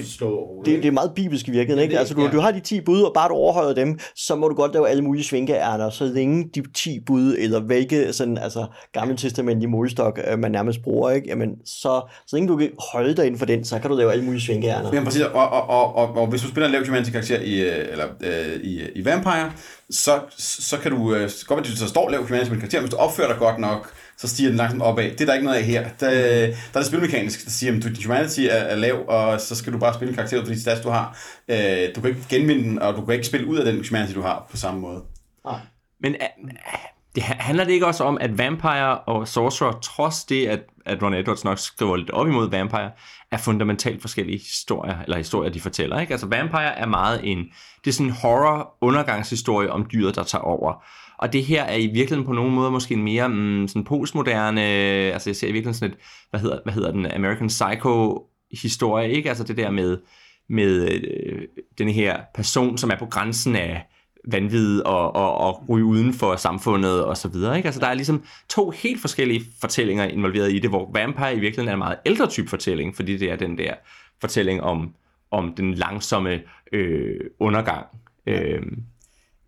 det, 0.65 0.83
det 0.83 0.85
er 0.85 0.91
meget 0.91 1.11
bibelsk 1.15 1.47
i 1.47 1.51
virkeligheden, 1.51 1.83
ikke? 1.83 1.99
Altså, 1.99 2.13
du, 2.13 2.29
du 2.31 2.39
har 2.39 2.51
de 2.51 2.59
10 2.59 2.81
bud, 2.81 3.01
og 3.01 3.13
bare 3.13 3.29
du 3.29 3.33
overholder 3.33 3.73
dem, 3.73 3.99
så 4.15 4.35
må 4.35 4.47
du 4.47 4.55
godt 4.55 4.73
lave 4.73 4.89
alle 4.89 5.03
mulige 5.03 5.23
svinkeærner, 5.23 5.89
så 5.89 6.05
længe 6.05 6.49
de 6.55 6.63
10 6.73 6.99
bud, 6.99 7.35
eller 7.39 7.59
hvilke 7.59 8.13
sådan, 8.13 8.37
altså, 8.37 8.65
gamle 8.93 9.17
testament 9.17 9.63
i 9.63 9.65
målestok, 9.65 10.19
øh, 10.31 10.39
man 10.39 10.51
nærmest 10.51 10.81
bruger, 10.83 11.09
ikke? 11.09 11.27
Jamen, 11.27 11.49
så, 11.65 12.01
så 12.27 12.35
længe 12.35 12.47
du 12.47 12.57
kan 12.57 12.69
holde 12.91 13.15
dig 13.15 13.25
inden 13.25 13.39
for 13.39 13.45
den, 13.45 13.65
så 13.65 13.79
kan 13.79 13.89
du 13.89 13.95
lave 13.95 14.11
alle 14.11 14.25
mulige 14.25 14.41
svinkeærner. 14.41 14.89
Ja, 14.93 15.03
præcis, 15.03 15.21
og, 15.21 15.49
og, 15.49 15.69
og, 15.69 15.95
og, 15.95 16.15
og 16.15 16.27
hvis 16.27 16.41
du 16.41 16.47
spiller 16.47 16.67
en 16.67 16.73
lav 16.73 17.03
karakter 17.11 17.39
i, 17.39 17.61
øh, 17.61 17.91
eller, 17.91 18.05
øh, 18.21 18.61
i, 18.63 18.81
i 18.95 19.05
Vampire, 19.05 19.51
så, 19.89 20.19
så 20.37 20.77
kan 20.77 20.91
du, 20.91 21.15
øh, 21.15 21.29
godt 21.47 21.49
være, 21.49 21.73
at 21.73 21.79
du 21.79 21.87
står 21.87 22.09
lav 22.09 22.27
karakter, 22.27 22.79
hvis 22.79 22.91
du 22.91 22.97
opfører 22.97 23.27
dig 23.27 23.37
godt 23.37 23.59
nok, 23.59 23.93
så 24.21 24.27
stiger 24.27 24.49
den 24.49 24.57
langsomt 24.57 24.81
opad. 24.81 25.11
Det 25.11 25.21
er 25.21 25.25
der 25.25 25.33
ikke 25.33 25.45
noget 25.45 25.57
af 25.57 25.63
her. 25.63 25.89
Der, 25.99 26.09
der 26.09 26.53
er 26.73 26.79
det 26.79 26.85
spilmekanisk, 26.85 27.45
der 27.45 27.51
siger, 27.51 27.75
at 27.75 27.83
din 27.83 28.05
humanity 28.05 28.39
er, 28.39 28.55
er 28.55 28.75
lav, 28.75 29.05
og 29.07 29.41
så 29.41 29.55
skal 29.55 29.73
du 29.73 29.77
bare 29.77 29.93
spille 29.93 30.09
en 30.09 30.15
karakter 30.15 30.39
ud 30.39 30.45
for 30.45 30.53
de 30.53 30.61
stats, 30.61 30.81
du 30.81 30.89
har. 30.89 31.17
Øh, 31.47 31.95
du 31.95 32.01
kan 32.01 32.09
ikke 32.09 32.25
genvinde 32.29 32.63
den, 32.63 32.79
og 32.79 32.93
du 32.93 33.05
kan 33.05 33.13
ikke 33.13 33.27
spille 33.27 33.47
ud 33.47 33.57
af 33.57 33.65
den 33.65 33.85
humanity, 33.89 34.13
du 34.13 34.21
har 34.21 34.47
på 34.51 34.57
samme 34.57 34.79
måde. 34.79 35.03
Ah. 35.45 35.59
Men 36.01 36.15
uh, 36.15 36.49
det 37.15 37.23
handler 37.23 37.63
det 37.63 37.71
ikke 37.71 37.87
også 37.87 38.03
om, 38.03 38.17
at 38.21 38.37
Vampire 38.37 38.97
og 38.97 39.27
Sorcerer, 39.27 39.79
trods 39.83 40.23
det, 40.23 40.47
at, 40.47 40.59
at 40.85 41.03
Ron 41.03 41.13
Edwards 41.13 41.43
nok 41.43 41.59
skriver 41.59 41.95
lidt 41.95 42.09
op 42.09 42.27
imod 42.27 42.49
Vampire, 42.49 42.91
er 43.31 43.37
fundamentalt 43.37 44.01
forskellige 44.01 44.37
historier, 44.37 44.97
eller 45.03 45.17
historier, 45.17 45.51
de 45.51 45.61
fortæller. 45.61 45.99
Ikke? 45.99 46.13
Altså 46.13 46.27
Vampire 46.27 46.79
er 46.79 46.85
meget 46.85 47.21
en, 47.23 47.37
det 47.85 47.91
er 47.91 47.93
sådan 47.93 48.07
en 48.07 48.13
horror 48.13 48.77
undergangshistorie 48.81 49.71
om 49.71 49.87
dyret, 49.93 50.15
der 50.15 50.23
tager 50.23 50.43
over. 50.43 50.83
Og 51.21 51.33
det 51.33 51.43
her 51.43 51.63
er 51.63 51.75
i 51.75 51.87
virkeligheden 51.87 52.25
på 52.25 52.33
nogle 52.33 52.51
måder 52.51 52.69
måske 52.69 52.93
en 52.93 53.03
mere 53.03 53.27
mm, 53.27 53.67
sådan 53.67 53.83
postmoderne, 53.83 54.61
altså 54.61 55.29
jeg 55.29 55.35
ser 55.35 55.47
i 55.47 55.51
virkeligheden 55.51 55.79
sådan 55.79 55.95
et, 55.95 55.97
hvad 56.29 56.39
hedder, 56.39 56.59
hvad 56.63 56.73
hedder 56.73 56.91
den, 56.91 57.05
American 57.05 57.47
Psycho 57.47 58.23
historie, 58.61 59.11
ikke? 59.11 59.29
Altså 59.29 59.43
det 59.43 59.57
der 59.57 59.71
med, 59.71 59.97
med 60.49 60.89
øh, 60.89 61.41
den 61.77 61.89
her 61.89 62.19
person, 62.35 62.77
som 62.77 62.89
er 62.89 62.95
på 62.95 63.05
grænsen 63.05 63.55
af 63.55 63.85
vanvid 64.27 64.81
og, 64.81 65.15
og, 65.15 65.37
og 65.37 65.69
ryge 65.69 65.85
uden 65.85 66.13
for 66.13 66.35
samfundet 66.35 67.05
og 67.05 67.17
så 67.17 67.27
videre. 67.27 67.57
Ikke? 67.57 67.67
Altså, 67.67 67.81
der 67.81 67.87
er 67.87 67.93
ligesom 67.93 68.23
to 68.49 68.69
helt 68.69 69.01
forskellige 69.01 69.41
fortællinger 69.61 70.03
involveret 70.03 70.51
i 70.51 70.59
det, 70.59 70.69
hvor 70.69 70.91
Vampire 70.93 71.35
i 71.35 71.39
virkeligheden 71.39 71.67
er 71.67 71.73
en 71.73 71.79
meget 71.79 71.97
ældre 72.05 72.27
type 72.27 72.49
fortælling, 72.49 72.95
fordi 72.95 73.17
det 73.17 73.31
er 73.31 73.35
den 73.35 73.57
der 73.57 73.73
fortælling 74.21 74.61
om, 74.61 74.93
om 75.31 75.53
den 75.57 75.73
langsomme 75.73 76.41
øh, 76.73 77.19
undergang. 77.39 77.85
Øh, 78.27 78.61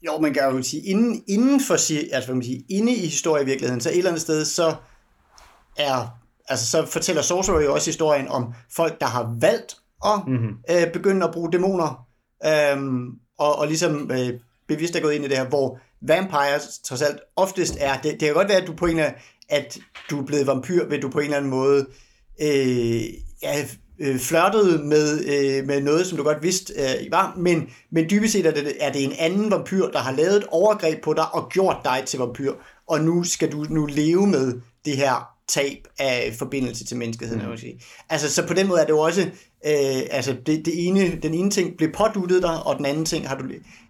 Jo, 0.05 0.19
man 0.19 0.33
kan 0.33 0.43
jo 0.43 0.63
sige, 0.63 0.83
inden, 0.83 1.23
inden 1.27 1.61
for, 1.61 1.73
altså, 1.73 2.25
hvad 2.25 2.35
man 2.35 2.43
sige, 2.43 2.65
inde 2.69 2.93
i 2.93 3.07
historievirkeligheden, 3.07 3.81
så 3.81 3.89
et 3.89 3.97
eller 3.97 4.09
andet 4.09 4.21
sted, 4.21 4.45
så 4.45 4.75
er, 5.77 6.07
altså 6.49 6.65
så 6.65 6.85
fortæller 6.85 7.21
Sorcerer 7.21 7.61
jo 7.61 7.73
også 7.73 7.89
historien 7.89 8.27
om 8.27 8.53
folk, 8.75 8.99
der 8.99 9.05
har 9.05 9.35
valgt 9.39 9.75
at 10.05 10.27
mm-hmm. 10.27 10.57
øh, 10.69 10.93
begynde 10.93 11.25
at 11.25 11.33
bruge 11.33 11.51
dæmoner, 11.51 12.07
øhm, 12.45 13.07
og, 13.37 13.55
og 13.55 13.67
ligesom 13.67 14.11
øh, 14.11 14.39
bevidst 14.67 14.95
er 14.95 15.01
gået 15.01 15.13
ind 15.13 15.25
i 15.25 15.27
det 15.27 15.37
her, 15.37 15.47
hvor 15.47 15.79
vampires 16.01 16.79
trods 16.79 17.01
alt 17.01 17.19
oftest 17.35 17.77
er, 17.79 18.01
det, 18.01 18.11
det 18.11 18.19
kan 18.19 18.33
godt 18.33 18.49
være, 18.49 18.61
at 18.61 18.67
du 18.67 18.73
på 18.73 18.85
en 18.85 18.99
af, 18.99 19.15
at 19.49 19.79
du 20.09 20.21
er 20.21 20.25
blevet 20.25 20.47
vampyr, 20.47 20.89
ved 20.89 21.01
du 21.01 21.09
på 21.09 21.19
en 21.19 21.23
eller 21.23 21.37
anden 21.37 21.51
måde 21.51 21.85
øh, 22.41 23.03
ja, 23.43 23.65
øh, 23.99 24.19
flørtede 24.19 24.83
med, 24.83 25.25
øh, 25.25 25.67
med 25.67 25.81
noget, 25.81 26.07
som 26.07 26.17
du 26.17 26.23
godt 26.23 26.43
vidste 26.43 26.73
øh, 26.73 27.11
var, 27.11 27.33
men, 27.37 27.69
men 27.91 28.09
dybest 28.09 28.33
set 28.33 28.45
er 28.45 28.51
det, 28.51 28.73
er 28.79 28.91
det 28.91 29.03
en 29.03 29.13
anden 29.19 29.51
vampyr, 29.51 29.87
der 29.87 29.99
har 29.99 30.11
lavet 30.11 30.37
et 30.37 30.45
overgreb 30.47 31.03
på 31.03 31.13
dig 31.13 31.35
og 31.35 31.49
gjort 31.49 31.77
dig 31.83 32.03
til 32.05 32.19
vampyr, 32.19 32.53
og 32.87 33.01
nu 33.01 33.23
skal 33.23 33.51
du 33.51 33.65
nu 33.69 33.85
leve 33.85 34.27
med 34.27 34.53
det 34.85 34.97
her 34.97 35.33
tab 35.47 35.87
af 35.99 36.35
forbindelse 36.39 36.85
til 36.85 36.97
menneskeheden, 36.97 37.49
mm. 37.49 37.57
sige. 37.57 37.79
Altså, 38.09 38.33
så 38.33 38.47
på 38.47 38.53
den 38.53 38.67
måde 38.67 38.81
er 38.81 38.85
det 38.85 38.91
jo 38.91 38.99
også, 38.99 39.21
øh, 39.65 40.01
altså, 40.11 40.35
det, 40.45 40.65
det 40.65 40.87
ene, 40.87 41.19
den 41.21 41.33
ene 41.33 41.49
ting 41.49 41.77
blev 41.77 41.91
påduttet 41.91 42.41
dig, 42.41 42.63
og 42.63 42.77
den 42.77 42.85
anden 42.85 43.05
ting 43.05 43.27
har 43.27 43.37
du, 43.37 43.45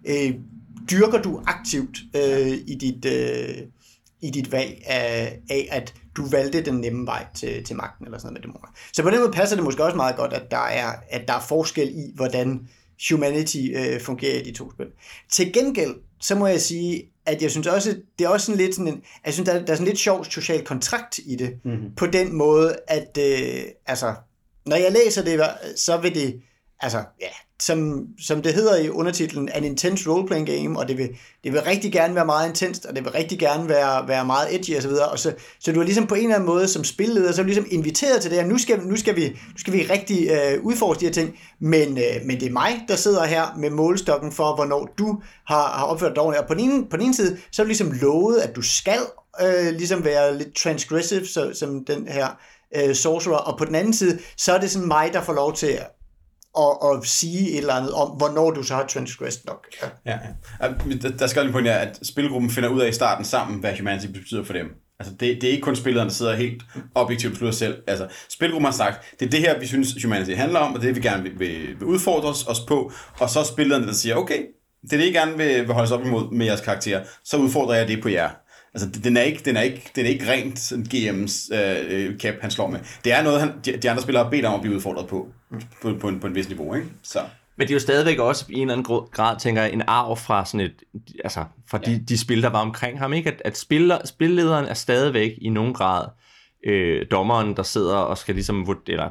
øh, 0.06 0.34
dyrker 0.92 1.22
du 1.22 1.42
aktivt 1.46 1.98
øh, 2.16 2.58
i 2.68 2.76
dit, 2.76 3.06
øh, 3.06 3.58
i 4.22 4.30
dit 4.30 4.52
valg 4.52 4.82
af, 4.86 5.40
af, 5.50 5.68
at 5.72 5.94
du 6.18 6.26
valgte 6.30 6.62
den 6.66 6.74
nemme 6.76 7.06
vej 7.06 7.26
til, 7.36 7.64
til 7.64 7.76
magten, 7.76 8.06
eller 8.06 8.18
sådan 8.18 8.34
noget 8.34 8.46
med 8.46 8.54
dæmoner. 8.54 8.68
Så 8.94 9.04
på 9.04 9.10
den 9.10 9.20
måde 9.20 9.32
passer 9.32 9.56
det 9.56 9.66
måske 9.66 9.84
også 9.84 9.96
meget 9.98 10.16
godt, 10.16 10.34
at 10.34 10.52
der 10.52 10.58
er, 10.66 10.92
at 11.10 11.28
der 11.28 11.34
er 11.34 11.42
forskel 11.42 11.90
i, 11.90 12.12
hvordan 12.16 12.68
humanity 13.10 13.58
øh, 13.76 14.02
fungerer 14.02 14.40
i 14.40 14.44
de 14.44 14.52
to 14.52 14.72
spil. 14.72 14.88
Til 15.32 15.54
gengæld, 15.54 15.96
så 16.22 16.36
må 16.36 16.48
jeg 16.48 16.62
sige, 16.62 17.04
at 17.26 17.42
jeg 17.42 17.52
synes 17.52 17.68
også, 17.68 17.98
det 18.20 18.26
er 18.26 18.30
også 18.30 18.46
sådan 18.46 18.58
lidt 18.62 18.76
sådan 18.76 18.88
en, 18.94 19.02
jeg 19.26 19.34
synes, 19.34 19.50
der, 19.50 19.56
er- 19.56 19.66
der 19.66 19.72
er 19.72 19.76
sådan 19.76 19.88
lidt 19.88 20.00
sjov 20.00 20.26
social 20.26 20.66
kontrakt 20.66 21.20
i 21.26 21.36
det, 21.36 21.56
mm-hmm. 21.64 21.96
på 21.96 22.06
den 22.06 22.36
måde, 22.36 22.76
at 22.88 23.18
øh, 23.20 23.64
altså, 23.86 24.16
når 24.66 24.76
jeg 24.76 24.92
læser 24.92 25.24
det, 25.24 25.42
så 25.80 25.98
vil 25.98 26.16
det, 26.16 26.42
altså, 26.80 26.98
ja, 27.22 27.28
som, 27.66 28.08
som 28.20 28.42
det 28.42 28.54
hedder 28.54 28.78
i 28.78 28.90
undertitlen, 28.90 29.50
an 29.50 29.64
intense 29.64 30.10
role-playing 30.10 30.46
game, 30.46 30.80
og 30.80 30.88
det 30.88 30.98
vil, 30.98 31.10
det 31.44 31.54
vil 31.54 31.62
rigtig 31.62 31.92
gerne 31.92 32.16
være 32.16 32.26
meget 32.26 32.50
intenst, 32.50 32.86
og 32.86 32.96
det 32.96 33.04
vil 33.04 33.12
rigtig 33.12 33.40
gerne 33.40 33.70
være, 33.70 34.08
være 34.08 34.26
meget 34.26 34.56
edgy 34.56 34.76
og 34.76 34.82
så 34.82 34.88
videre, 34.88 35.08
og 35.10 35.20
så, 35.20 35.34
så 35.60 35.72
du 35.72 35.80
er 35.80 35.84
ligesom 35.84 36.08
på 36.08 36.16
en 36.16 36.22
eller 36.22 36.36
anden 36.36 36.48
måde 36.48 36.68
som 36.68 36.84
spilleder, 36.84 37.32
så 37.32 37.42
er 37.42 37.44
du 37.44 37.48
ligesom 37.48 37.66
inviteret 37.72 38.22
til 38.22 38.32
det 38.32 38.40
her, 38.40 38.48
nu 38.48 38.58
skal, 38.58 38.80
nu 38.80 38.96
skal 38.96 39.16
vi, 39.16 39.30
nu 39.30 39.58
skal 39.58 39.74
vi 39.74 39.88
rigtig 39.90 40.30
øh, 40.30 40.64
udforske 40.64 41.00
de 41.00 41.06
her 41.06 41.14
ting, 41.14 41.36
men, 41.60 41.98
øh, 41.98 42.26
men 42.26 42.40
det 42.40 42.48
er 42.48 42.52
mig, 42.52 42.86
der 42.88 42.96
sidder 42.96 43.24
her 43.26 43.56
med 43.58 43.70
målestokken 43.70 44.32
for, 44.32 44.56
hvornår 44.56 44.94
du 44.98 45.22
har, 45.48 45.68
har 45.68 45.86
opført 45.86 46.16
dig 46.16 46.24
ordentligt, 46.24 46.42
og 46.42 46.48
på 46.48 46.54
den, 46.54 46.72
ene, 46.72 46.86
på 46.90 46.98
den 46.98 47.06
ene 47.06 47.16
side, 47.16 47.38
så 47.52 47.62
er 47.62 47.64
du 47.64 47.68
ligesom 47.68 47.92
lovet, 47.92 48.38
at 48.38 48.56
du 48.56 48.62
skal 48.62 49.00
øh, 49.42 49.72
ligesom 49.72 50.06
være 50.06 50.38
lidt 50.38 50.56
transgressive, 50.56 51.26
så, 51.26 51.52
som 51.54 51.86
den 51.86 52.08
her 52.08 52.28
øh, 52.76 52.96
sorcerer, 52.96 53.36
og 53.36 53.58
på 53.58 53.66
den 53.66 53.76
anden 53.76 53.94
side, 53.94 54.20
så 54.38 54.54
er 54.54 54.60
det 54.60 54.72
sådan 54.72 54.88
mig, 54.88 55.10
der 55.14 55.22
får 55.22 55.34
lov 55.34 55.54
til 55.54 55.68
at, 55.68 55.88
at, 56.60 56.78
at 56.90 57.06
sige 57.06 57.52
et 57.52 57.58
eller 57.58 57.74
andet 57.74 57.92
om, 57.94 58.10
hvornår 58.10 58.52
du 58.52 58.64
så 58.64 58.76
har 58.76 58.88
transgressed 58.88 59.42
nok. 59.46 59.66
Ja. 59.82 60.12
Ja, 60.12 60.20
ja. 60.62 61.08
Der- 61.20 61.28
skal 61.28 61.44
lige 61.44 61.52
pointere, 61.54 61.82
at 61.82 62.00
spilgruppen 62.04 62.52
finder 62.52 62.70
ud 62.70 62.82
af 62.82 62.90
i 62.90 62.92
starten 62.92 63.26
sammen, 63.26 63.60
hvad 63.60 63.78
humanity 63.78 64.06
betyder 64.06 64.44
for 64.44 64.54
dem. 64.54 64.66
Altså, 65.00 65.14
det, 65.20 65.42
det 65.42 65.44
er 65.44 65.52
ikke 65.52 65.62
kun 65.62 65.76
spillerne, 65.76 66.10
der 66.10 66.14
sidder 66.16 66.36
helt 66.36 66.64
objektivt 66.96 67.32
og 67.32 67.34
beslutter 67.34 67.58
selv. 67.58 67.78
Altså, 67.88 68.08
spilgruppen 68.30 68.66
har 68.66 68.72
sagt, 68.72 69.20
det 69.20 69.26
er 69.26 69.30
det 69.30 69.40
her, 69.40 69.60
vi 69.60 69.68
synes, 69.68 70.04
humanity 70.04 70.32
handler 70.32 70.60
om, 70.60 70.74
og 70.74 70.82
det 70.82 70.90
er 70.90 70.94
det, 70.94 71.04
vi 71.04 71.08
gerne 71.08 71.24
vil, 71.24 71.40
vil, 71.40 71.68
vil 71.80 71.84
udfordre 71.84 72.30
os, 72.30 72.60
på. 72.68 72.92
Og 73.20 73.30
så 73.30 73.40
er 73.40 73.44
spillerne, 73.44 73.88
der 73.88 73.94
siger, 73.94 74.16
okay, 74.16 74.40
det 74.82 74.94
er 74.94 74.98
det, 74.98 75.06
I 75.06 75.12
gerne 75.12 75.38
vil, 75.38 75.68
vil 75.68 75.74
holde 75.74 75.88
sig 75.88 75.98
op 75.98 76.06
imod 76.06 76.32
med 76.32 76.46
jeres 76.46 76.62
karakter, 76.62 77.02
så 77.24 77.38
udfordrer 77.38 77.76
jeg 77.76 77.88
det 77.88 78.02
på 78.02 78.10
jer. 78.10 78.30
Altså, 78.74 78.90
den 79.04 79.18
er 79.18 79.22
ikke, 79.22 79.42
den 79.46 79.58
er 79.58 79.62
ikke, 79.62 79.92
den 79.96 80.06
er 80.06 80.10
ikke 80.10 80.32
rent 80.32 80.60
sådan 80.60 80.86
GM's 80.94 81.56
øh, 81.56 82.18
cap, 82.18 82.36
han 82.42 82.52
slår 82.52 82.70
med. 82.70 82.80
Det 83.04 83.14
er 83.14 83.24
noget, 83.24 83.40
han, 83.40 83.52
de, 83.66 83.78
de 83.78 83.90
andre 83.90 84.02
spillere 84.02 84.24
har 84.24 84.32
bedt 84.32 84.46
om 84.46 84.54
at 84.54 84.62
blive 84.62 84.76
udfordret 84.76 85.08
på, 85.08 85.28
på, 85.82 85.94
på, 86.02 86.08
en, 86.08 86.20
på 86.20 86.28
en 86.28 86.36
vis 86.36 86.50
niveau, 86.50 86.74
ikke? 86.74 86.88
Så. 87.04 87.20
Men 87.58 87.68
det 87.68 87.74
er 87.74 87.76
jo 87.76 87.80
stadigvæk 87.80 88.20
også 88.20 88.46
i 88.50 88.54
en 88.54 88.62
eller 88.62 88.74
anden 88.74 89.10
grad, 89.12 89.40
tænker 89.40 89.62
jeg, 89.62 89.74
en 89.74 89.84
arv 89.88 90.18
fra 90.18 90.46
sådan 90.46 90.60
et, 90.60 90.84
altså 91.24 91.46
fra 91.70 91.78
de, 91.78 92.06
de 92.10 92.18
spil, 92.18 92.42
der 92.42 92.50
var 92.50 92.62
omkring 92.62 93.00
ham, 93.00 93.14
ikke? 93.14 93.32
At, 93.32 93.42
at 93.46 93.58
spiller, 93.58 94.06
spillederen 94.06 94.66
er 94.66 94.74
stadigvæk 94.74 95.32
i 95.38 95.50
nogen 95.50 95.74
grad 95.74 96.08
øh, 96.66 97.06
dommeren, 97.12 97.56
der 97.56 97.64
sidder 97.64 97.96
og 97.96 98.18
skal 98.18 98.36
ligesom, 98.36 98.78
eller 98.88 99.10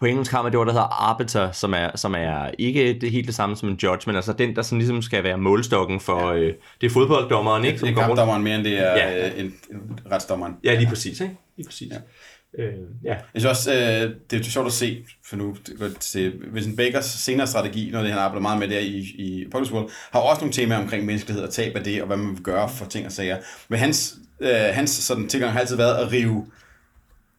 på 0.00 0.06
engelsk 0.06 0.32
har 0.32 0.42
man 0.42 0.52
det 0.52 0.58
ord, 0.58 0.66
der 0.66 0.72
hedder 0.72 1.10
arbiter, 1.10 1.52
som 1.52 1.74
er, 1.74 1.90
som 1.96 2.14
er 2.14 2.50
ikke 2.58 2.98
det 3.00 3.10
helt 3.10 3.26
det 3.26 3.34
samme 3.34 3.56
som 3.56 3.68
en 3.68 3.74
judge, 3.82 4.02
men 4.06 4.16
altså 4.16 4.32
den, 4.32 4.56
der 4.56 4.62
sådan 4.62 4.78
ligesom 4.78 5.02
skal 5.02 5.24
være 5.24 5.38
målstokken 5.38 6.00
for, 6.00 6.26
øh, 6.26 6.52
det 6.80 6.86
er 6.86 6.90
fodbolddommeren, 6.90 7.64
ikke? 7.64 7.78
Det 7.78 7.90
er 7.90 7.94
kampdommeren 7.94 8.42
mere, 8.42 8.54
end 8.56 8.64
det 8.64 8.78
er 8.78 8.92
Ja. 8.96 9.10
ja. 9.26 9.30
en, 9.36 9.44
en 9.70 9.98
retsdommeren. 10.12 10.56
Ja, 10.64 10.74
lige 10.74 10.88
præcis, 10.88 11.20
ikke? 11.20 11.36
Lige 11.56 11.66
præcis. 11.66 11.92
Ja. 11.92 11.98
Øh, 12.62 12.72
ja. 13.04 13.10
Jeg 13.14 13.20
synes 13.42 13.44
også, 13.44 13.74
øh, 13.74 14.10
det 14.30 14.40
er 14.40 14.44
sjovt 14.44 14.66
at 14.66 14.72
se, 14.72 15.04
for 15.24 15.36
nu 15.36 15.56
til 16.00 16.32
Vincent 16.52 16.76
Bakers 16.76 17.04
senere 17.04 17.46
strategi, 17.46 17.90
noget 17.90 18.04
af 18.04 18.08
det, 18.08 18.12
han 18.12 18.22
arbejder 18.22 18.42
meget 18.42 18.58
med 18.58 18.68
der 18.68 18.78
i, 18.78 18.98
i 19.18 19.44
Apocalypse 19.46 19.74
World, 19.74 19.90
har 20.12 20.20
også 20.20 20.40
nogle 20.40 20.52
temaer 20.52 20.78
omkring 20.78 21.06
menneskelighed 21.06 21.44
og 21.44 21.52
tab 21.52 21.76
af 21.76 21.84
det, 21.84 22.00
og 22.00 22.06
hvad 22.06 22.16
man 22.16 22.30
vil 22.30 22.42
gøre 22.42 22.68
for 22.68 22.84
ting 22.84 23.06
og 23.06 23.12
sager. 23.12 23.36
Men 23.68 23.78
hans, 23.78 24.14
øh, 24.40 24.50
hans 24.72 24.90
sådan, 24.90 25.28
tilgang 25.28 25.52
har 25.52 25.60
altid 25.60 25.76
været 25.76 25.94
at 25.94 26.12
rive 26.12 26.46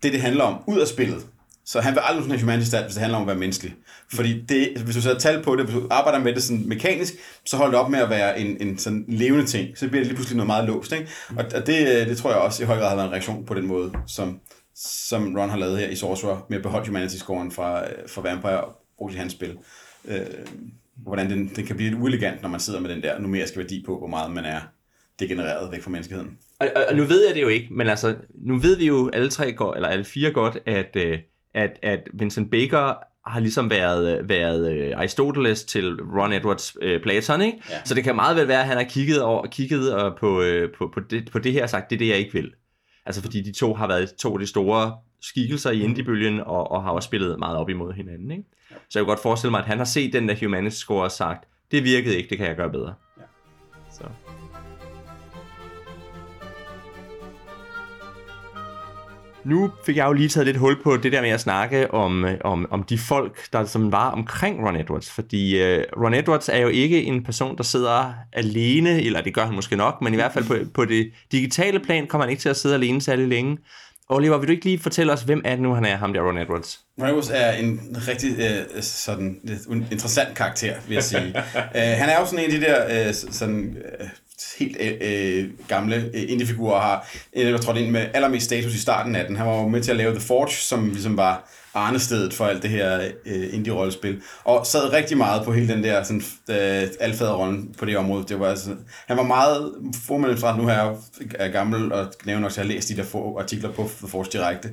det, 0.04 0.14
det 0.14 0.22
handler 0.22 0.44
om, 0.44 0.62
ud 0.68 0.80
af 0.80 0.88
spillet. 0.88 1.26
Så 1.68 1.82
han 1.82 1.94
vil 1.94 2.02
aldrig 2.04 2.24
sådan 2.24 2.32
have 2.32 2.42
humanity 2.42 2.68
stat, 2.68 2.84
hvis 2.84 2.94
det 2.94 3.02
handler 3.02 3.18
om 3.18 3.24
at 3.24 3.28
være 3.28 3.38
menneskelig. 3.38 3.76
Fordi 4.14 4.42
det, 4.42 4.82
hvis 4.84 4.96
du 4.96 5.02
sætter 5.02 5.20
tal 5.20 5.44
på 5.44 5.56
det, 5.56 5.66
hvis 5.66 5.76
du 5.76 5.88
arbejder 5.92 6.20
med 6.20 6.36
det 6.36 6.44
sådan 6.44 6.68
mekanisk, 6.68 7.14
så 7.46 7.58
holder 7.58 7.72
det 7.72 7.86
op 7.86 7.92
med 7.92 8.00
at 8.00 8.10
være 8.10 8.40
en, 8.40 8.58
en 8.62 8.78
sådan 8.78 9.06
levende 9.08 9.46
ting. 9.46 9.78
Så 9.78 9.88
bliver 9.88 10.00
det 10.00 10.08
lige 10.08 10.16
pludselig 10.16 10.38
noget 10.38 10.48
meget 10.48 10.66
låst. 10.66 10.92
Ikke? 10.92 11.08
Og, 11.38 11.46
og 11.56 11.68
det, 11.68 11.88
øh, 11.88 12.08
det 12.10 12.18
tror 12.18 12.30
jeg 12.30 12.40
også 12.40 12.64
i 12.64 12.66
høj 12.66 12.78
grad 12.78 12.90
har 12.90 12.96
været 12.96 13.08
en 13.08 13.12
reaktion 13.12 13.46
på 13.46 13.54
den 13.54 13.68
måde, 13.68 13.92
som, 14.08 14.40
som 14.76 15.38
Ron 15.38 15.50
har 15.50 15.58
lavet 15.58 15.80
her 15.80 15.90
i 15.90 15.96
Sorcerer, 15.96 16.46
med 16.50 16.58
at 16.58 16.64
beholde 16.64 16.88
humanity-scoren 16.88 17.52
fra, 17.52 17.84
øh, 17.84 18.10
fra 18.10 18.22
Vampire 18.22 18.64
og 18.64 18.76
bruge 18.98 19.12
til 19.12 19.20
hans 19.20 19.34
spil. 19.34 19.58
Øh, 20.08 20.20
hvordan 20.96 21.30
den, 21.30 21.52
den 21.56 21.66
kan 21.66 21.76
blive 21.76 21.90
lidt 21.90 22.02
uelegant, 22.02 22.42
når 22.42 22.50
man 22.50 22.60
sidder 22.60 22.80
med 22.80 22.90
den 22.90 23.02
der 23.02 23.20
numeriske 23.20 23.58
værdi 23.58 23.84
på, 23.86 23.98
hvor 23.98 24.08
meget 24.08 24.32
man 24.32 24.46
er 24.46 24.62
degenereret 25.20 25.72
væk 25.72 25.82
fra 25.82 25.92
menneskeheden. 25.92 26.38
Og, 26.60 26.68
og, 26.76 26.86
og 26.90 26.96
nu 26.96 27.04
ved 27.04 27.26
jeg 27.26 27.36
det 27.36 27.42
jo 27.42 27.48
ikke, 27.48 27.68
men 27.72 27.88
altså, 27.88 28.16
nu 28.36 28.58
ved 28.58 28.78
vi 28.78 28.88
jo 28.88 29.10
alle 29.14 29.30
tre 29.30 29.54
godt, 29.54 29.76
eller 29.76 29.90
alle 29.90 30.06
fire 30.06 30.32
godt, 30.32 30.58
at, 30.66 30.96
øh, 30.96 31.20
at, 31.58 31.80
at 31.82 32.00
Vincent 32.14 32.52
Baker 32.52 32.94
har 33.26 33.40
ligesom 33.40 33.70
været, 33.70 34.30
været 34.30 34.72
øh, 34.72 34.98
Aristoteles 34.98 35.64
til 35.64 36.02
Ron 36.02 36.34
Edwards 36.34 36.78
øh, 36.82 37.02
Platon, 37.02 37.42
ikke? 37.42 37.58
Ja. 37.70 37.76
Så 37.86 37.96
det 37.96 38.04
kan 38.04 38.16
meget 38.16 38.38
vel 38.38 38.48
være, 38.48 38.60
at 38.60 38.68
han 38.68 38.78
har 38.78 38.84
kigget, 38.84 39.22
over, 39.22 39.48
kigget 39.48 40.06
øh, 40.06 40.12
på, 40.20 40.42
øh, 40.42 40.70
på, 40.78 40.92
på, 40.94 41.00
det, 41.00 41.30
på 41.32 41.40
det 41.40 41.54
her 41.54 41.64
og 41.64 41.70
sagt, 41.70 41.90
det 41.90 41.96
er 41.96 42.00
det, 42.00 42.08
jeg 42.08 42.18
ikke 42.18 42.34
vil. 42.34 42.52
Altså 43.06 43.22
fordi 43.22 43.42
de 43.42 43.52
to 43.52 43.74
har 43.74 43.88
været 43.88 44.14
to 44.20 44.34
af 44.34 44.40
de 44.40 44.48
store 44.48 44.98
skikkelser 45.22 45.72
i 45.72 45.82
indiebølgen, 45.82 46.40
og, 46.40 46.72
og 46.72 46.84
har 46.84 46.92
også 46.92 47.08
spillet 47.08 47.40
meget 47.40 47.58
op 47.58 47.70
imod 47.70 47.94
hinanden, 47.94 48.32
ikke? 48.32 48.44
Så 48.90 49.00
jeg 49.00 49.06
kan 49.06 49.08
godt 49.08 49.20
forestille 49.20 49.52
mig, 49.52 49.60
at 49.60 49.66
han 49.66 49.78
har 49.78 49.86
set 49.86 50.14
den 50.14 50.30
der 50.30 50.36
humanity 50.42 50.76
score 50.76 51.04
og 51.04 51.12
sagt, 51.12 51.48
det 51.72 51.84
virkede 51.84 52.18
ikke, 52.18 52.30
det 52.30 52.38
kan 52.38 52.48
jeg 52.48 52.56
gøre 52.56 52.72
bedre. 52.72 52.94
Ja. 53.18 53.24
Så. 53.92 54.04
Nu 59.48 59.72
fik 59.86 59.98
jeg 59.98 60.08
jo 60.08 60.14
lige 60.14 60.30
taget 60.30 60.46
lidt 60.46 60.58
hul 60.58 60.84
på 60.84 60.98
det 60.98 61.12
der 61.12 61.22
med 61.22 61.30
at 61.30 61.40
snakke 61.40 61.94
om, 61.94 62.26
øh, 62.26 62.38
om, 62.44 62.68
om 62.72 62.84
de 62.84 62.98
folk, 62.98 63.54
der 63.54 63.66
som 63.66 63.92
var 63.92 64.12
omkring 64.12 64.68
Ron 64.68 64.76
Edwards. 64.76 65.12
Fordi 65.12 65.62
uh, 65.62 66.04
Ron 66.04 66.14
Edwards 66.14 66.50
er 66.50 66.58
jo 66.58 66.68
ikke 66.68 67.04
en 67.04 67.24
person, 67.24 67.58
der 67.58 67.64
sidder 67.64 68.14
alene, 68.34 69.02
eller 69.04 69.22
det 69.22 69.34
gør 69.34 69.46
han 69.46 69.56
måske 69.56 69.76
nok, 69.76 70.02
men 70.02 70.14
i 70.14 70.16
hvert 70.16 70.34
fald 70.34 70.46
på, 70.46 70.56
på 70.74 70.86
det 70.86 71.12
digitale 71.32 71.80
plan 71.80 72.08
kommer 72.08 72.26
han 72.26 72.30
ikke 72.32 72.42
til 72.42 72.50
at 72.50 72.58
sidde 72.58 72.76
alene 72.76 73.02
særlig 73.02 73.28
længe. 73.28 73.58
Oliver, 74.10 74.38
vil 74.38 74.48
du 74.48 74.52
ikke 74.52 74.66
lige 74.66 74.80
fortælle 74.80 75.14
os, 75.14 75.22
hvem 75.22 75.42
er 75.46 75.52
det 75.52 75.60
nu, 75.60 75.74
han 75.74 75.86
er, 75.86 75.96
ham 75.96 76.14
der 76.14 76.22
Ron 76.22 76.38
Edwards? 76.38 76.80
Ron 77.02 77.10
Edwards 77.10 77.30
er 77.34 77.52
en 77.52 77.98
rigtig 78.08 78.40
øh, 78.40 78.82
sådan, 78.82 79.40
interessant 79.92 80.36
karakter, 80.36 80.76
vil 80.88 80.94
jeg 80.94 81.04
sige. 81.04 81.34
uh, 81.56 81.82
han 82.02 82.10
er 82.10 82.20
jo 82.20 82.26
sådan 82.26 82.46
en 82.46 82.52
af 82.52 82.60
de 82.60 82.66
der 82.66 83.08
øh, 83.08 83.14
sådan, 83.14 83.78
øh, 84.02 84.08
helt 84.60 84.78
øh, 84.80 84.94
øh, 85.02 85.50
gamle 85.68 85.96
øh, 86.14 86.24
indiefigurer, 86.28 86.80
har 86.80 87.08
øh, 87.34 87.60
trådt 87.60 87.78
ind 87.78 87.92
med 87.92 88.08
allermest 88.14 88.46
status 88.46 88.74
i 88.74 88.80
starten 88.80 89.16
af 89.16 89.28
den. 89.28 89.36
Han 89.36 89.48
var 89.48 89.62
jo 89.62 89.68
med 89.68 89.82
til 89.82 89.92
at 89.92 89.98
lave 89.98 90.12
The 90.12 90.22
Forge, 90.22 90.52
som 90.52 90.90
ligesom 90.90 91.18
var 91.18 91.50
arnestedet 91.74 92.34
for 92.34 92.46
alt 92.46 92.64
det 92.64 92.70
her 92.70 93.02
øh, 93.26 93.54
indie-rollespil. 93.54 94.22
Og 94.44 94.66
sad 94.66 94.94
rigtig 94.94 95.18
meget 95.18 95.46
på 95.46 95.54
hele 95.54 95.74
den 95.74 95.84
der 95.84 96.04
sådan, 96.04 96.22
øh, 96.50 96.88
alfaderrollen 97.00 97.76
på 97.78 97.86
det 97.86 97.98
område. 97.98 98.26
Det 98.28 98.40
var 98.40 98.48
altså, 98.48 98.70
han 99.08 99.18
var 99.18 99.24
meget, 99.24 99.74
formelt 100.06 100.40
fra 100.40 100.58
nu 100.58 100.68
her 100.68 100.96
er 101.36 101.52
gammel 101.52 101.94
og 101.94 102.12
nævner 102.26 102.46
også, 102.46 102.56
til 102.56 102.62
at 102.62 102.68
have 102.68 102.76
læst 102.76 102.90
de 102.90 102.98
der 102.98 103.04
få 103.04 103.40
artikler 103.40 103.72
på 103.72 103.90
The 103.98 104.08
Forge 104.08 104.26
direkte. 104.32 104.70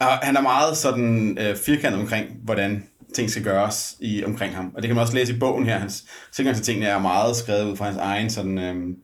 Og 0.00 0.06
han 0.06 0.36
er 0.36 0.40
meget 0.40 0.76
sådan 0.76 1.38
øh, 1.40 1.56
firkantet 1.56 2.00
omkring, 2.00 2.26
hvordan 2.44 2.84
ting 3.14 3.30
skal 3.30 3.42
gøres 3.42 3.96
i, 4.00 4.24
omkring 4.24 4.54
ham. 4.56 4.72
Og 4.74 4.82
det 4.82 4.88
kan 4.88 4.94
man 4.94 5.02
også 5.02 5.14
læse 5.14 5.34
i 5.34 5.38
bogen 5.38 5.66
her. 5.66 5.78
Hans 5.78 6.04
tilgang 6.32 6.56
til 6.56 6.64
tingene 6.64 6.86
er 6.86 6.98
meget 6.98 7.36
skrevet 7.36 7.70
ud 7.70 7.76
fra 7.76 7.84
hans 7.84 7.96
egen 7.96 8.30
sådan, 8.30 8.58
øh, 8.58 8.96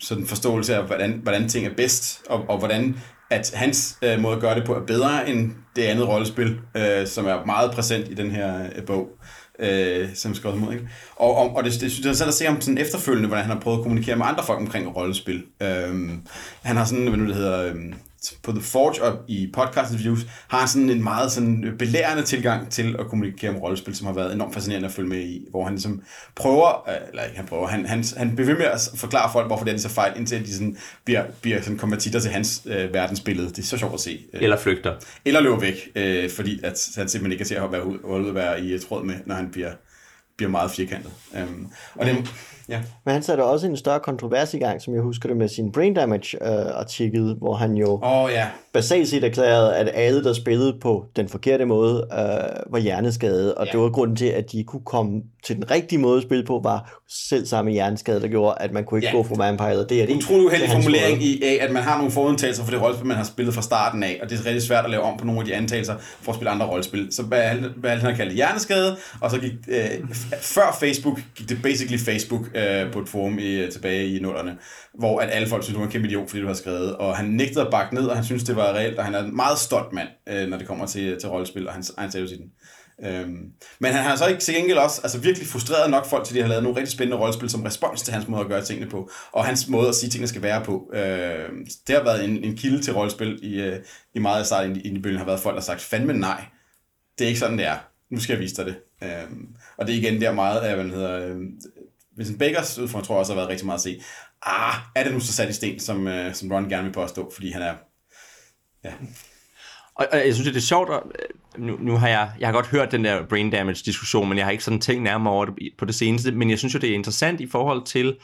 sådan 0.00 0.26
forståelse 0.26 0.76
af, 0.76 0.86
hvordan, 0.86 1.20
hvordan 1.22 1.48
ting 1.48 1.66
er 1.66 1.74
bedst, 1.76 2.22
og, 2.28 2.44
og 2.48 2.58
hvordan 2.58 2.96
at 3.30 3.52
hans 3.54 3.98
øh, 4.02 4.20
måde 4.20 4.34
at 4.34 4.40
gøre 4.40 4.54
det 4.54 4.64
på 4.66 4.74
er 4.74 4.86
bedre 4.86 5.28
end 5.28 5.50
det 5.76 5.82
andet 5.82 6.08
rollespil, 6.08 6.58
øh, 6.76 7.06
som 7.06 7.26
er 7.26 7.44
meget 7.44 7.70
præsent 7.70 8.08
i 8.08 8.14
den 8.14 8.30
her 8.30 8.68
øh, 8.76 8.86
bog, 8.86 9.08
øh, 9.58 10.08
som 10.14 10.30
er 10.30 10.34
skrevet 10.34 10.60
mod. 10.60 10.72
Ikke? 10.72 10.88
Og, 11.16 11.36
og, 11.36 11.56
og 11.56 11.64
det, 11.64 11.72
det 11.80 11.92
synes 11.92 12.06
jeg 12.06 12.16
selv 12.16 12.28
at 12.28 12.34
se 12.34 12.48
om 12.48 12.60
sådan 12.60 12.78
efterfølgende, 12.78 13.28
hvordan 13.28 13.44
han 13.44 13.56
har 13.56 13.60
prøvet 13.60 13.78
at 13.78 13.82
kommunikere 13.82 14.16
med 14.16 14.26
andre 14.26 14.44
folk 14.44 14.60
omkring 14.60 14.96
rollespil. 14.96 15.44
Øh, 15.62 16.10
han 16.62 16.76
har 16.76 16.84
sådan, 16.84 17.06
hvad 17.06 17.18
nu 17.18 17.26
det 17.26 17.34
hedder... 17.34 17.66
Øh, 17.66 17.74
på 18.42 18.52
The 18.52 18.62
Forge 18.62 19.02
og 19.02 19.18
i 19.28 19.50
podcast 19.54 19.92
interviews, 19.92 20.26
har 20.48 20.58
han 20.58 20.68
sådan 20.68 20.90
en 20.90 21.02
meget 21.02 21.32
sådan 21.32 21.74
belærende 21.78 22.22
tilgang 22.22 22.70
til 22.70 22.96
at 22.98 23.06
kommunikere 23.06 23.50
om 23.50 23.56
rollespil, 23.56 23.96
som 23.96 24.06
har 24.06 24.14
været 24.14 24.34
enormt 24.34 24.54
fascinerende 24.54 24.88
at 24.88 24.94
følge 24.94 25.08
med 25.08 25.20
i, 25.20 25.46
hvor 25.50 25.64
han 25.64 25.72
ligesom 25.72 26.02
prøver, 26.34 26.88
øh, 26.88 27.08
eller 27.08 27.24
ikke 27.24 27.36
han 27.36 27.46
prøver, 27.46 27.66
han, 27.66 27.86
han, 27.86 28.04
han 28.16 28.36
bliver 28.36 28.46
ved 28.46 28.58
med 28.58 28.66
at 28.66 28.90
forklare 28.94 29.32
folk, 29.32 29.46
hvorfor 29.46 29.64
det 29.64 29.74
er 29.74 29.78
så 29.78 29.88
fejl, 29.88 30.12
indtil 30.16 30.46
de 30.46 30.54
sådan 30.54 30.76
bliver, 31.04 31.24
bliver 31.42 31.62
sådan 31.62 31.78
konvertitter 31.78 32.20
til 32.20 32.30
hans 32.30 32.62
øh, 32.66 32.94
verdensbillede. 32.94 33.48
Det 33.48 33.58
er 33.58 33.62
så 33.62 33.78
sjovt 33.78 33.94
at 33.94 34.00
se. 34.00 34.20
Øh, 34.32 34.42
eller 34.42 34.56
flygter. 34.56 34.94
Eller 35.24 35.40
løber 35.40 35.60
væk, 35.60 35.88
øh, 35.94 36.30
fordi 36.30 36.60
at 36.64 36.88
han 36.96 37.08
simpelthen 37.08 37.32
ikke 37.32 37.44
kan 37.44 37.46
til 37.46 37.54
at 37.54 37.72
være 37.72 37.86
ud, 37.86 38.28
at 38.28 38.34
være 38.34 38.60
i 38.60 38.78
tråd 38.78 39.04
med, 39.04 39.14
når 39.26 39.34
han 39.34 39.50
bliver, 39.50 39.70
bliver 40.36 40.50
meget 40.50 40.70
firkantet. 40.70 41.10
Um, 41.42 41.72
og 41.94 42.06
det, 42.06 42.30
Ja. 42.68 42.80
Men 43.04 43.12
han 43.12 43.22
satte 43.22 43.44
også 43.44 43.66
en 43.66 43.76
større 43.76 44.00
kontrovers 44.00 44.54
i 44.54 44.58
gang, 44.58 44.82
som 44.82 44.94
jeg 44.94 45.02
husker 45.02 45.28
det 45.28 45.36
med 45.36 45.48
sin 45.48 45.72
Brain 45.72 45.94
Damage-artikel, 45.94 47.30
øh, 47.30 47.38
hvor 47.38 47.54
han 47.54 47.74
jo 47.74 48.00
oh, 48.02 48.30
ja. 48.32 48.46
basalt 48.72 49.08
set 49.08 49.24
erklærede, 49.24 49.76
at 49.76 49.90
alle, 49.94 50.24
der 50.24 50.32
spillede 50.32 50.78
på 50.80 51.06
den 51.16 51.28
forkerte 51.28 51.64
måde, 51.64 52.06
øh, 52.12 52.72
var 52.72 52.78
hjerneskade, 52.78 53.54
og 53.54 53.66
ja. 53.66 53.72
det 53.72 53.80
var 53.80 53.88
grunden 53.88 54.16
til, 54.16 54.26
at 54.26 54.52
de 54.52 54.64
kunne 54.64 54.84
komme 54.84 55.22
til 55.44 55.56
den 55.56 55.70
rigtige 55.70 55.98
måde 55.98 56.16
at 56.16 56.22
spille 56.22 56.44
på, 56.44 56.60
var 56.64 57.00
selv 57.28 57.46
samme 57.46 57.70
hjerneskade, 57.70 58.20
der 58.20 58.28
gjorde, 58.28 58.54
at 58.60 58.72
man 58.72 58.84
kunne 58.84 58.98
ikke 58.98 59.08
ja. 59.08 59.16
gå 59.16 59.22
fra 59.22 59.34
Vampire 59.34 59.70
eller 59.70 59.84
D&D. 59.84 60.16
Utrolig 60.16 60.46
uheldig 60.46 60.70
formulering 60.70 61.22
i, 61.22 61.42
af, 61.44 61.58
at 61.60 61.70
man 61.72 61.82
har 61.82 61.96
nogle 61.96 62.12
forudtagelser 62.12 62.64
for 62.64 62.70
det 62.70 62.82
rollespil, 62.82 63.06
man 63.06 63.16
har 63.16 63.24
spillet 63.24 63.54
fra 63.54 63.62
starten 63.62 64.02
af, 64.02 64.18
og 64.22 64.30
det 64.30 64.40
er 64.40 64.46
rigtig 64.46 64.62
svært 64.62 64.84
at 64.84 64.90
lave 64.90 65.02
om 65.02 65.18
på 65.18 65.24
nogle 65.24 65.40
af 65.40 65.46
de 65.46 65.54
antagelser 65.54 65.94
for 65.98 66.32
at 66.32 66.36
spille 66.36 66.50
andre 66.50 66.66
rollespil. 66.66 67.08
Så 67.10 67.22
hvad, 67.22 67.50
hvad 67.76 67.90
han 67.90 68.00
har 68.00 68.12
kaldt 68.12 68.32
hjerneskade, 68.32 68.96
og 69.20 69.30
så 69.30 69.38
gik, 69.38 69.52
øh, 69.68 69.90
før 70.40 70.76
Facebook, 70.80 71.20
gik 71.36 71.48
det 71.48 71.62
basically 71.62 71.98
Facebook 71.98 72.55
øh, 72.56 72.92
på 72.92 73.00
et 73.00 73.08
forum 73.08 73.38
i, 73.38 73.54
øh, 73.54 73.72
tilbage 73.72 74.16
i 74.16 74.20
nullerne, 74.20 74.58
hvor 74.94 75.20
at 75.20 75.28
alle 75.32 75.48
folk 75.48 75.62
synes, 75.62 75.74
du 75.74 75.78
var 75.78 75.86
en 75.86 75.92
kæmpe 75.92 76.08
idiot, 76.08 76.30
fordi 76.30 76.40
du 76.40 76.46
har 76.46 76.54
skrevet, 76.54 76.96
og 76.96 77.16
han 77.16 77.26
nægtede 77.26 77.64
at 77.64 77.70
bakke 77.70 77.94
ned, 77.94 78.06
og 78.06 78.16
han 78.16 78.24
synes, 78.24 78.44
det 78.44 78.56
var 78.56 78.72
reelt, 78.74 78.98
og 78.98 79.04
han 79.04 79.14
er 79.14 79.22
en 79.22 79.36
meget 79.36 79.58
stolt 79.58 79.92
mand, 79.92 80.08
øh, 80.28 80.48
når 80.48 80.58
det 80.58 80.66
kommer 80.66 80.86
til, 80.86 81.04
øh, 81.04 81.20
til 81.20 81.28
rollespil, 81.28 81.66
og 81.68 81.72
han, 81.72 81.84
han 81.98 82.10
sagde 82.10 82.26
jo 82.26 82.32
i 82.34 82.36
den. 82.36 82.50
Øhm, 83.04 83.52
men 83.80 83.92
han 83.92 84.04
har 84.04 84.16
så 84.16 84.26
ikke 84.26 84.40
til 84.40 84.54
gengæld 84.54 84.78
også 84.78 85.00
altså 85.02 85.18
virkelig 85.18 85.48
frustreret 85.48 85.90
nok 85.90 86.06
folk 86.06 86.24
til, 86.24 86.34
at 86.34 86.36
de 86.36 86.42
har 86.42 86.48
lavet 86.48 86.62
nogle 86.62 86.78
rigtig 86.78 86.92
spændende 86.92 87.16
rollespil 87.22 87.50
som 87.50 87.62
respons 87.62 88.02
til 88.02 88.14
hans 88.14 88.28
måde 88.28 88.40
at 88.40 88.48
gøre 88.48 88.64
tingene 88.64 88.90
på, 88.90 89.10
og 89.32 89.44
hans 89.44 89.68
måde 89.68 89.88
at 89.88 89.94
sige, 89.94 90.08
at 90.08 90.12
tingene 90.12 90.28
skal 90.28 90.42
være 90.42 90.64
på. 90.64 90.90
Øh, 90.94 91.48
det 91.86 91.94
har 91.96 92.04
været 92.04 92.24
en, 92.24 92.44
en 92.44 92.56
kilde 92.56 92.82
til 92.82 92.94
rollespil 92.94 93.38
i, 93.42 93.60
øh, 93.60 93.78
i 94.14 94.18
meget 94.18 94.40
af 94.40 94.46
starten 94.46 94.76
i, 94.76 94.80
i 94.80 94.98
bølgen, 94.98 95.18
har 95.18 95.26
været 95.26 95.40
folk, 95.40 95.54
der 95.54 95.60
har 95.60 95.64
sagt, 95.64 95.80
fandme 95.80 96.12
nej, 96.12 96.44
det 97.18 97.24
er 97.24 97.28
ikke 97.28 97.40
sådan, 97.40 97.58
det 97.58 97.66
er. 97.66 97.76
Nu 98.10 98.20
skal 98.20 98.32
jeg 98.32 98.42
vise 98.42 98.56
dig 98.56 98.66
det. 98.66 98.76
Øhm, 99.02 99.46
og 99.76 99.86
det 99.86 99.94
er 99.94 99.98
igen 99.98 100.20
der 100.20 100.32
meget 100.32 100.60
af, 100.60 100.76
hvad 100.76 100.84
hedder, 100.84 101.28
øh, 101.28 101.36
Vincent 102.16 102.38
Bakers 102.38 102.78
udfordring 102.78 103.06
tror 103.06 103.14
jeg 103.14 103.20
også 103.20 103.32
har 103.32 103.40
været 103.40 103.48
rigtig 103.48 103.66
meget 103.66 103.78
at 103.78 103.82
se. 103.82 104.00
Ah, 104.42 104.74
er 104.94 105.04
det 105.04 105.12
nu 105.12 105.20
så 105.20 105.32
sat 105.32 105.50
i 105.50 105.52
sten, 105.52 105.80
som, 105.80 106.08
øh, 106.08 106.34
som 106.34 106.52
Ron 106.52 106.68
gerne 106.68 106.84
vil 106.84 106.92
påstå, 106.92 107.30
fordi 107.34 107.50
han 107.50 107.62
er... 107.62 107.74
Ja. 108.84 108.92
Og, 109.94 110.06
og 110.12 110.18
jeg 110.18 110.34
synes, 110.34 110.48
det 110.48 110.56
er 110.56 110.60
sjovt, 110.60 110.90
at, 110.90 111.02
nu, 111.58 111.76
nu 111.80 111.96
har 111.96 112.08
jeg, 112.08 112.30
jeg 112.40 112.48
har 112.48 112.52
godt 112.52 112.66
hørt 112.66 112.92
den 112.92 113.04
der 113.04 113.26
brain 113.26 113.50
damage 113.50 113.82
diskussion, 113.84 114.28
men 114.28 114.38
jeg 114.38 114.46
har 114.46 114.50
ikke 114.50 114.64
sådan 114.64 114.80
tænkt 114.80 115.02
nærmere 115.02 115.34
over 115.34 115.44
det 115.44 115.54
på 115.78 115.84
det 115.84 115.94
seneste, 115.94 116.32
men 116.32 116.50
jeg 116.50 116.58
synes 116.58 116.74
jo, 116.74 116.78
det 116.78 116.90
er 116.90 116.94
interessant 116.94 117.40
i 117.40 117.46
forhold 117.46 117.84
til, 117.84 118.16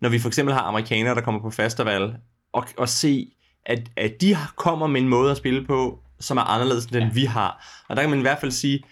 når 0.00 0.08
vi 0.08 0.18
for 0.18 0.28
eksempel 0.28 0.54
har 0.54 0.60
amerikanere, 0.60 1.14
der 1.14 1.20
kommer 1.20 1.40
på 1.40 1.50
festival, 1.50 2.14
og, 2.52 2.64
og 2.76 2.88
se, 2.88 3.32
at, 3.66 3.80
at 3.96 4.20
de 4.20 4.36
kommer 4.56 4.86
med 4.86 5.00
en 5.00 5.08
måde 5.08 5.30
at 5.30 5.36
spille 5.36 5.66
på, 5.66 5.98
som 6.20 6.36
er 6.36 6.42
anderledes 6.42 6.84
end 6.84 6.92
den 6.92 7.02
ja. 7.02 7.12
vi 7.12 7.24
har. 7.24 7.84
Og 7.88 7.96
der 7.96 8.02
kan 8.02 8.10
man 8.10 8.18
i 8.18 8.22
hvert 8.22 8.40
fald 8.40 8.52
sige, 8.52 8.82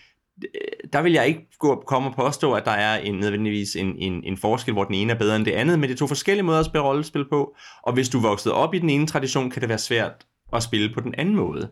Øh, 0.43 0.91
der 0.93 1.03
vil 1.03 1.12
jeg 1.12 1.26
ikke 1.26 1.49
gå, 1.59 1.82
komme 1.87 2.09
og 2.09 2.14
påstå, 2.14 2.53
at 2.53 2.64
der 2.64 2.70
er 2.70 2.99
en, 2.99 3.14
nødvendigvis 3.14 3.76
en, 3.76 3.97
en, 3.99 4.24
en 4.24 4.37
forskel, 4.37 4.74
hvor 4.74 4.84
den 4.84 4.95
ene 4.95 5.12
er 5.12 5.18
bedre 5.18 5.37
end 5.37 5.45
det 5.45 5.53
andet, 5.53 5.78
men 5.78 5.89
det 5.89 5.95
er 5.95 5.99
to 5.99 6.07
forskellige 6.07 6.43
måder 6.43 6.61
at 6.61 6.66
spille 6.66 6.84
rollespil 6.84 7.28
på, 7.28 7.57
og 7.82 7.93
hvis 7.93 8.09
du 8.09 8.20
voksede 8.20 8.55
op 8.55 8.74
i 8.74 8.78
den 8.78 8.91
ene 8.91 9.07
tradition, 9.07 9.51
kan 9.51 9.61
det 9.61 9.68
være 9.68 9.78
svært 9.78 10.26
at 10.53 10.62
spille 10.62 10.95
på 10.95 11.01
den 11.01 11.14
anden 11.18 11.34
måde. 11.34 11.68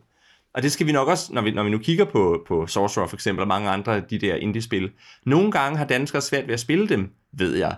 Og 0.54 0.62
det 0.62 0.72
skal 0.72 0.86
vi 0.86 0.92
nok 0.92 1.08
også, 1.08 1.32
når 1.32 1.42
vi, 1.42 1.50
når 1.50 1.62
vi 1.62 1.70
nu 1.70 1.78
kigger 1.78 2.04
på, 2.04 2.44
på 2.48 2.66
Sorcerer 2.66 3.06
for 3.06 3.16
eksempel, 3.16 3.42
og 3.42 3.48
mange 3.48 3.70
andre 3.70 3.96
af 3.96 4.02
de 4.02 4.18
der 4.18 4.34
indie-spil. 4.34 4.90
Nogle 5.26 5.52
gange 5.52 5.78
har 5.78 5.84
danskere 5.84 6.22
svært 6.22 6.46
ved 6.46 6.54
at 6.54 6.60
spille 6.60 6.88
dem, 6.88 7.10
ved 7.32 7.56
jeg. 7.56 7.76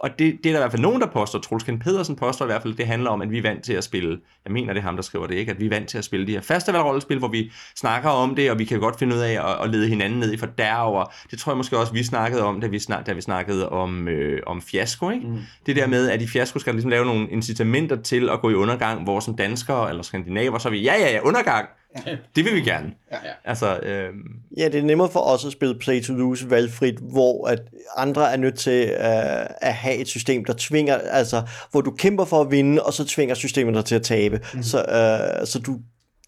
Og 0.00 0.10
det, 0.18 0.38
det 0.44 0.46
er 0.46 0.52
der 0.52 0.58
i 0.58 0.62
hvert 0.62 0.70
fald 0.70 0.82
nogen, 0.82 1.00
der 1.00 1.06
påstår. 1.06 1.38
Troels 1.38 1.64
Ken 1.64 1.78
Pedersen 1.78 2.16
påstår 2.16 2.44
i 2.44 2.48
hvert 2.48 2.62
fald, 2.62 2.72
at 2.72 2.78
det 2.78 2.86
handler 2.86 3.10
om, 3.10 3.22
at 3.22 3.30
vi 3.30 3.38
er 3.38 3.42
vant 3.42 3.64
til 3.64 3.72
at 3.72 3.84
spille, 3.84 4.18
jeg 4.44 4.52
mener 4.52 4.72
det 4.72 4.80
er 4.80 4.84
ham, 4.84 4.96
der 4.96 5.02
skriver 5.02 5.26
det, 5.26 5.34
ikke? 5.34 5.52
at 5.52 5.60
vi 5.60 5.66
er 5.66 5.70
vant 5.70 5.88
til 5.88 5.98
at 5.98 6.04
spille 6.04 6.26
de 6.26 6.32
her 6.32 6.40
festivalrollespil, 6.40 7.18
hvor 7.18 7.28
vi 7.28 7.52
snakker 7.76 8.10
om 8.10 8.34
det, 8.34 8.50
og 8.50 8.58
vi 8.58 8.64
kan 8.64 8.80
godt 8.80 8.98
finde 8.98 9.16
ud 9.16 9.20
af 9.20 9.32
at, 9.32 9.64
at 9.64 9.70
lede 9.70 9.88
hinanden 9.88 10.18
ned 10.18 10.32
i 10.32 10.36
for 10.36 10.46
derover. 10.46 11.04
Det 11.30 11.38
tror 11.38 11.52
jeg 11.52 11.56
måske 11.56 11.78
også, 11.78 11.92
vi 11.92 12.02
snakkede 12.02 12.42
om, 12.42 12.60
da 12.60 12.66
vi, 12.66 12.78
snak, 12.78 13.06
da 13.06 13.12
vi 13.12 13.20
snakkede 13.20 13.68
om, 13.68 14.08
øh, 14.08 14.42
om 14.46 14.62
fiasko. 14.62 15.10
Ikke? 15.10 15.26
Mm. 15.26 15.38
Det 15.66 15.76
der 15.76 15.86
med, 15.86 16.10
at 16.10 16.22
i 16.22 16.26
fiasko 16.26 16.58
skal 16.58 16.74
ligesom 16.74 16.90
lave 16.90 17.04
nogle 17.04 17.30
incitamenter 17.30 18.02
til 18.02 18.30
at 18.30 18.40
gå 18.40 18.50
i 18.50 18.54
undergang, 18.54 19.04
hvor 19.04 19.20
som 19.20 19.36
danskere 19.36 19.90
eller 19.90 20.02
skandinaver, 20.02 20.58
så 20.58 20.68
er 20.68 20.72
vi, 20.72 20.82
ja, 20.82 20.94
ja, 20.94 21.12
ja, 21.12 21.20
undergang. 21.20 21.68
Ja. 22.06 22.16
Det 22.36 22.44
vil 22.44 22.54
vi 22.54 22.60
gerne. 22.60 22.92
Ja. 23.12 23.16
Altså, 23.44 23.78
øh... 23.78 24.08
ja, 24.56 24.64
det 24.64 24.74
er 24.74 24.82
nemmere 24.82 25.08
for 25.10 25.20
os 25.20 25.44
at 25.44 25.52
spille 25.52 25.78
Play 25.78 26.02
to 26.02 26.12
Lose 26.12 26.50
valgfrit, 26.50 26.98
hvor 26.98 27.48
at 27.48 27.62
andre 27.96 28.32
er 28.32 28.36
nødt 28.36 28.58
til 28.58 28.84
uh, 28.84 29.46
at 29.60 29.74
have 29.74 29.96
et 29.96 30.08
system, 30.08 30.44
der 30.44 30.54
tvinger, 30.58 30.94
altså, 30.94 31.42
hvor 31.70 31.80
du 31.80 31.90
kæmper 31.90 32.24
for 32.24 32.40
at 32.40 32.50
vinde, 32.50 32.82
og 32.82 32.92
så 32.92 33.04
tvinger 33.04 33.34
systemet 33.34 33.74
dig 33.74 33.84
til 33.84 33.94
at 33.94 34.02
tabe. 34.02 34.40
Mm. 34.54 34.62
Så, 34.62 34.78
uh, 34.78 35.46
så 35.46 35.58
du 35.58 35.78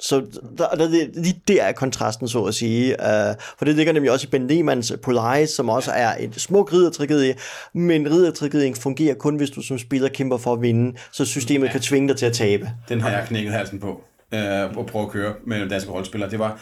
så 0.01 0.23
der, 0.59 0.69
der, 0.69 0.89
lige 1.15 1.43
der 1.49 1.63
er 1.63 1.73
kontrasten, 1.73 2.29
så 2.29 2.45
at 2.45 2.55
sige. 2.55 2.97
Uh, 3.01 3.35
for 3.59 3.65
det 3.65 3.77
ligger 3.77 3.93
nemlig 3.93 4.13
også 4.13 4.27
i 4.27 4.31
Ben 4.31 4.47
Lehmanns 4.47 4.93
Polaris, 5.03 5.51
som 5.51 5.69
også 5.69 5.91
er 5.91 6.15
et 6.21 6.41
smuk 6.41 6.73
riddertragedie, 6.73 7.35
men 7.75 8.11
riddertragedien 8.11 8.75
fungerer 8.75 9.15
kun, 9.15 9.37
hvis 9.37 9.51
du 9.51 9.63
som 9.63 9.79
spiller 9.79 10.09
kæmper 10.09 10.37
for 10.37 10.53
at 10.53 10.63
vinde, 10.63 10.99
så 11.13 11.25
systemet 11.25 11.67
ja. 11.67 11.73
kan 11.73 11.81
tvinge 11.81 12.09
dig 12.09 12.17
til 12.17 12.27
at 12.27 12.33
tabe. 12.33 12.71
Den 12.89 13.01
har 13.01 13.11
jeg 13.11 13.25
knækket 13.29 13.53
halsen 13.53 13.81
på 13.81 14.05
øh, 14.35 14.77
og 14.77 14.87
prøve 14.87 15.05
at 15.05 15.11
køre 15.11 15.35
med 15.47 15.69
danske 15.69 15.91
holdspillere. 15.91 16.31
Det 16.31 16.39
var, 16.39 16.61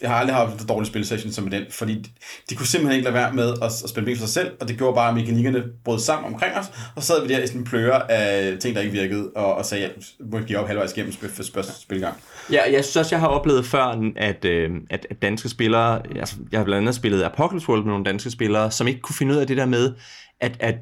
jeg 0.00 0.10
har 0.10 0.16
aldrig 0.16 0.36
haft 0.36 0.60
en 0.60 0.66
dårlig 0.66 0.86
spilsession 0.86 1.32
som 1.32 1.50
den, 1.50 1.62
fordi 1.70 1.94
de, 1.94 2.10
de 2.50 2.54
kunne 2.54 2.66
simpelthen 2.66 2.96
ikke 2.96 3.04
lade 3.04 3.14
være 3.14 3.32
med 3.32 3.52
at, 3.62 3.82
at 3.84 3.90
spille 3.90 4.16
for 4.16 4.20
sig 4.20 4.28
selv, 4.28 4.50
og 4.60 4.68
det 4.68 4.78
gjorde 4.78 4.94
bare, 4.94 5.08
at 5.08 5.14
mekanikkerne 5.14 5.62
brød 5.84 5.98
sammen 5.98 6.34
omkring 6.34 6.54
os, 6.56 6.66
og 6.96 7.02
så 7.02 7.06
sad 7.06 7.26
vi 7.26 7.34
der 7.34 7.42
i 7.42 7.46
sådan 7.46 7.60
en 7.60 7.66
pløre 7.66 8.12
af 8.12 8.58
ting, 8.58 8.74
der 8.74 8.80
ikke 8.80 8.92
virkede, 8.92 9.30
og, 9.36 9.54
og 9.54 9.64
sagde, 9.64 9.84
at 9.84 9.90
jeg 9.90 10.26
må 10.30 10.38
give 10.38 10.58
op 10.58 10.66
halvvejs 10.66 10.92
igennem 10.92 11.12
spil, 11.12 11.28
for 11.28 11.42
spil, 11.42 11.64
spilgang. 11.80 12.16
Ja, 12.52 12.60
jeg 12.72 12.84
synes 12.84 12.96
også, 12.96 13.14
jeg 13.14 13.20
har 13.20 13.28
oplevet 13.28 13.66
før, 13.66 14.12
at, 14.16 14.44
øh, 14.44 14.70
at, 14.90 15.06
at 15.10 15.22
danske 15.22 15.48
spillere, 15.48 16.02
altså, 16.16 16.36
jeg 16.52 16.60
har 16.60 16.64
blandt 16.64 16.80
andet 16.80 16.94
spillet 16.94 17.22
Apocalypse 17.22 17.68
World 17.68 17.82
med 17.82 17.90
nogle 17.90 18.04
danske 18.04 18.30
spillere, 18.30 18.70
som 18.70 18.88
ikke 18.88 19.00
kunne 19.00 19.16
finde 19.16 19.34
ud 19.34 19.38
af 19.38 19.46
det 19.46 19.56
der 19.56 19.66
med, 19.66 19.92
at, 20.40 20.56
at 20.60 20.76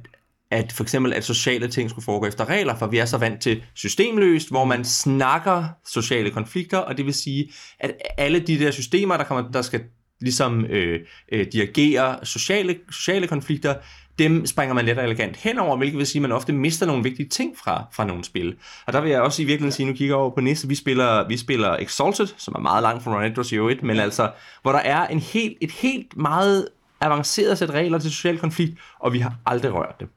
at 0.51 0.72
for 0.72 0.82
eksempel 0.82 1.12
at 1.12 1.24
sociale 1.24 1.68
ting 1.68 1.90
skulle 1.90 2.05
foregå 2.05 2.26
efter 2.26 2.48
regler, 2.48 2.76
for 2.76 2.86
vi 2.86 2.98
er 2.98 3.05
så 3.05 3.18
vant 3.18 3.40
til 3.40 3.62
systemløst, 3.74 4.51
hvor 4.51 4.64
man 4.64 4.84
snakker 4.84 5.64
sociale 5.86 6.30
konflikter, 6.30 6.78
og 6.78 6.96
det 6.96 7.07
vil 7.07 7.14
sige, 7.14 7.53
at 7.80 7.94
alle 8.18 8.40
de 8.40 8.59
der 8.59 8.70
systemer, 8.70 9.16
der, 9.16 9.24
kommer, 9.24 9.51
der 9.51 9.62
skal 9.62 9.80
ligesom 10.20 10.64
øh, 10.64 11.01
øh, 11.32 11.46
dirigere 11.53 12.18
sociale, 12.22 12.76
sociale 12.90 13.26
konflikter, 13.26 13.74
dem 14.18 14.46
springer 14.46 14.74
man 14.74 14.84
let 14.84 14.98
og 14.98 15.05
elegant 15.05 15.36
henover, 15.36 15.76
hvilket 15.76 15.98
vil 15.98 16.07
sige, 16.07 16.20
at 16.20 16.22
man 16.22 16.32
ofte 16.32 16.53
mister 16.53 16.86
nogle 16.86 17.03
vigtige 17.03 17.28
ting 17.28 17.59
fra, 17.59 17.84
fra 17.92 18.05
nogle 18.05 18.24
spil. 18.24 18.57
Og 18.86 18.92
der 18.92 19.01
vil 19.01 19.11
jeg 19.11 19.20
også 19.20 19.42
i 19.42 19.44
virkeligheden 19.44 19.72
sige, 19.72 19.86
nu 19.86 19.92
kigger 19.92 20.14
over 20.14 20.34
på 20.34 20.40
næste, 20.40 20.68
vi 20.68 20.74
spiller, 20.74 21.28
vi 21.28 21.36
spiller 21.36 21.76
Exalted, 21.76 22.26
som 22.36 22.55
er 22.57 22.61
meget 22.61 22.82
langt 22.82 23.05
fra 23.05 23.16
Run 23.16 23.24
Edwards 23.24 23.53
i 23.53 23.57
øvrigt, 23.57 23.82
men 23.82 23.98
altså, 23.98 24.30
hvor 24.62 24.72
der 24.72 24.78
er 24.78 25.07
en 25.07 25.18
helt, 25.18 25.59
et 25.61 25.70
helt 25.70 26.16
meget 26.16 26.68
avanceret 27.01 27.59
sæt 27.59 27.70
regler 27.70 27.98
til 27.98 28.11
social 28.11 28.38
konflikt, 28.38 28.78
og 28.98 29.12
vi 29.12 29.18
har 29.18 29.34
aldrig 29.46 29.74
rørt 29.74 30.01
det 30.01 30.09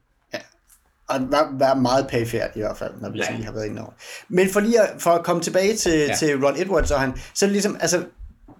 og 1.08 1.20
være 1.58 1.76
meget 1.80 2.06
pæfærd 2.08 2.50
i 2.56 2.58
hvert 2.58 2.76
fald, 2.76 2.92
når 3.00 3.10
vi 3.10 3.18
ja. 3.18 3.34
lige 3.34 3.44
har 3.44 3.52
været 3.52 3.66
inde 3.66 3.82
over. 3.82 3.90
Men 4.28 4.50
for 4.50 4.60
lige 4.60 4.80
at, 4.80 4.90
for 4.98 5.10
at 5.10 5.24
komme 5.24 5.42
tilbage 5.42 5.76
til, 5.76 5.98
ja. 5.98 6.14
til 6.16 6.44
Ron 6.44 6.60
Edwards 6.60 6.90
og 6.90 7.00
han, 7.00 7.12
så 7.34 7.44
er 7.44 7.48
det 7.48 7.52
ligesom, 7.52 7.76
altså, 7.80 8.04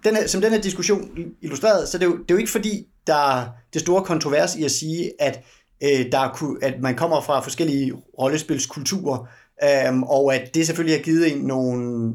den 0.03 0.15
her, 0.15 0.27
som 0.27 0.41
den 0.41 0.51
her 0.51 0.61
diskussion 0.61 1.09
illustreret, 1.41 1.89
så 1.89 1.97
det 1.97 2.05
er, 2.05 2.09
jo, 2.09 2.17
det 2.17 2.31
er 2.31 2.35
jo 2.35 2.37
ikke 2.37 2.51
fordi, 2.51 2.87
der 3.07 3.39
er 3.39 3.47
det 3.73 3.81
store 3.81 4.03
kontrovers 4.03 4.55
i 4.55 4.63
at 4.63 4.71
sige, 4.71 5.11
at, 5.19 5.43
øh, 5.83 6.11
der 6.11 6.19
er, 6.19 6.57
at 6.61 6.81
man 6.81 6.95
kommer 6.95 7.21
fra 7.21 7.39
forskellige 7.39 7.93
rollespilskulturer, 8.19 9.27
øh, 9.63 9.99
og 10.01 10.35
at 10.35 10.55
det 10.55 10.65
selvfølgelig 10.65 10.97
har 10.97 11.03
givet 11.03 11.31
en 11.31 11.37
nogle 11.37 12.13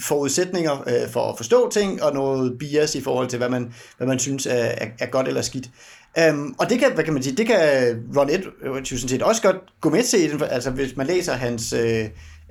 forudsætninger 0.00 0.84
øh, 0.86 1.10
for 1.10 1.32
at 1.32 1.36
forstå 1.36 1.70
ting, 1.70 2.02
og 2.02 2.14
noget 2.14 2.58
bias 2.58 2.94
i 2.94 3.00
forhold 3.00 3.28
til, 3.28 3.38
hvad 3.38 3.48
man, 3.48 3.72
hvad 3.96 4.06
man 4.06 4.18
synes 4.18 4.46
er, 4.46 4.52
er, 4.54 4.86
er 4.98 5.06
godt 5.06 5.28
eller 5.28 5.42
skidt. 5.42 5.70
Um, 6.30 6.54
og 6.58 6.70
det 6.70 6.78
kan, 6.78 6.92
hvad 6.94 7.04
kan 7.04 7.12
man 7.12 7.22
sige, 7.22 7.36
det 7.36 7.46
kan 7.46 7.58
Ron 8.16 8.30
Edwards 8.30 8.92
jo 8.92 8.96
sådan 8.96 9.08
set 9.08 9.22
også 9.22 9.42
godt 9.42 9.56
gå 9.80 9.90
med 9.90 10.02
til, 10.02 10.42
altså 10.50 10.70
hvis 10.70 10.96
man 10.96 11.06
læser 11.06 11.32
hans 11.32 11.72
øh, 11.72 12.04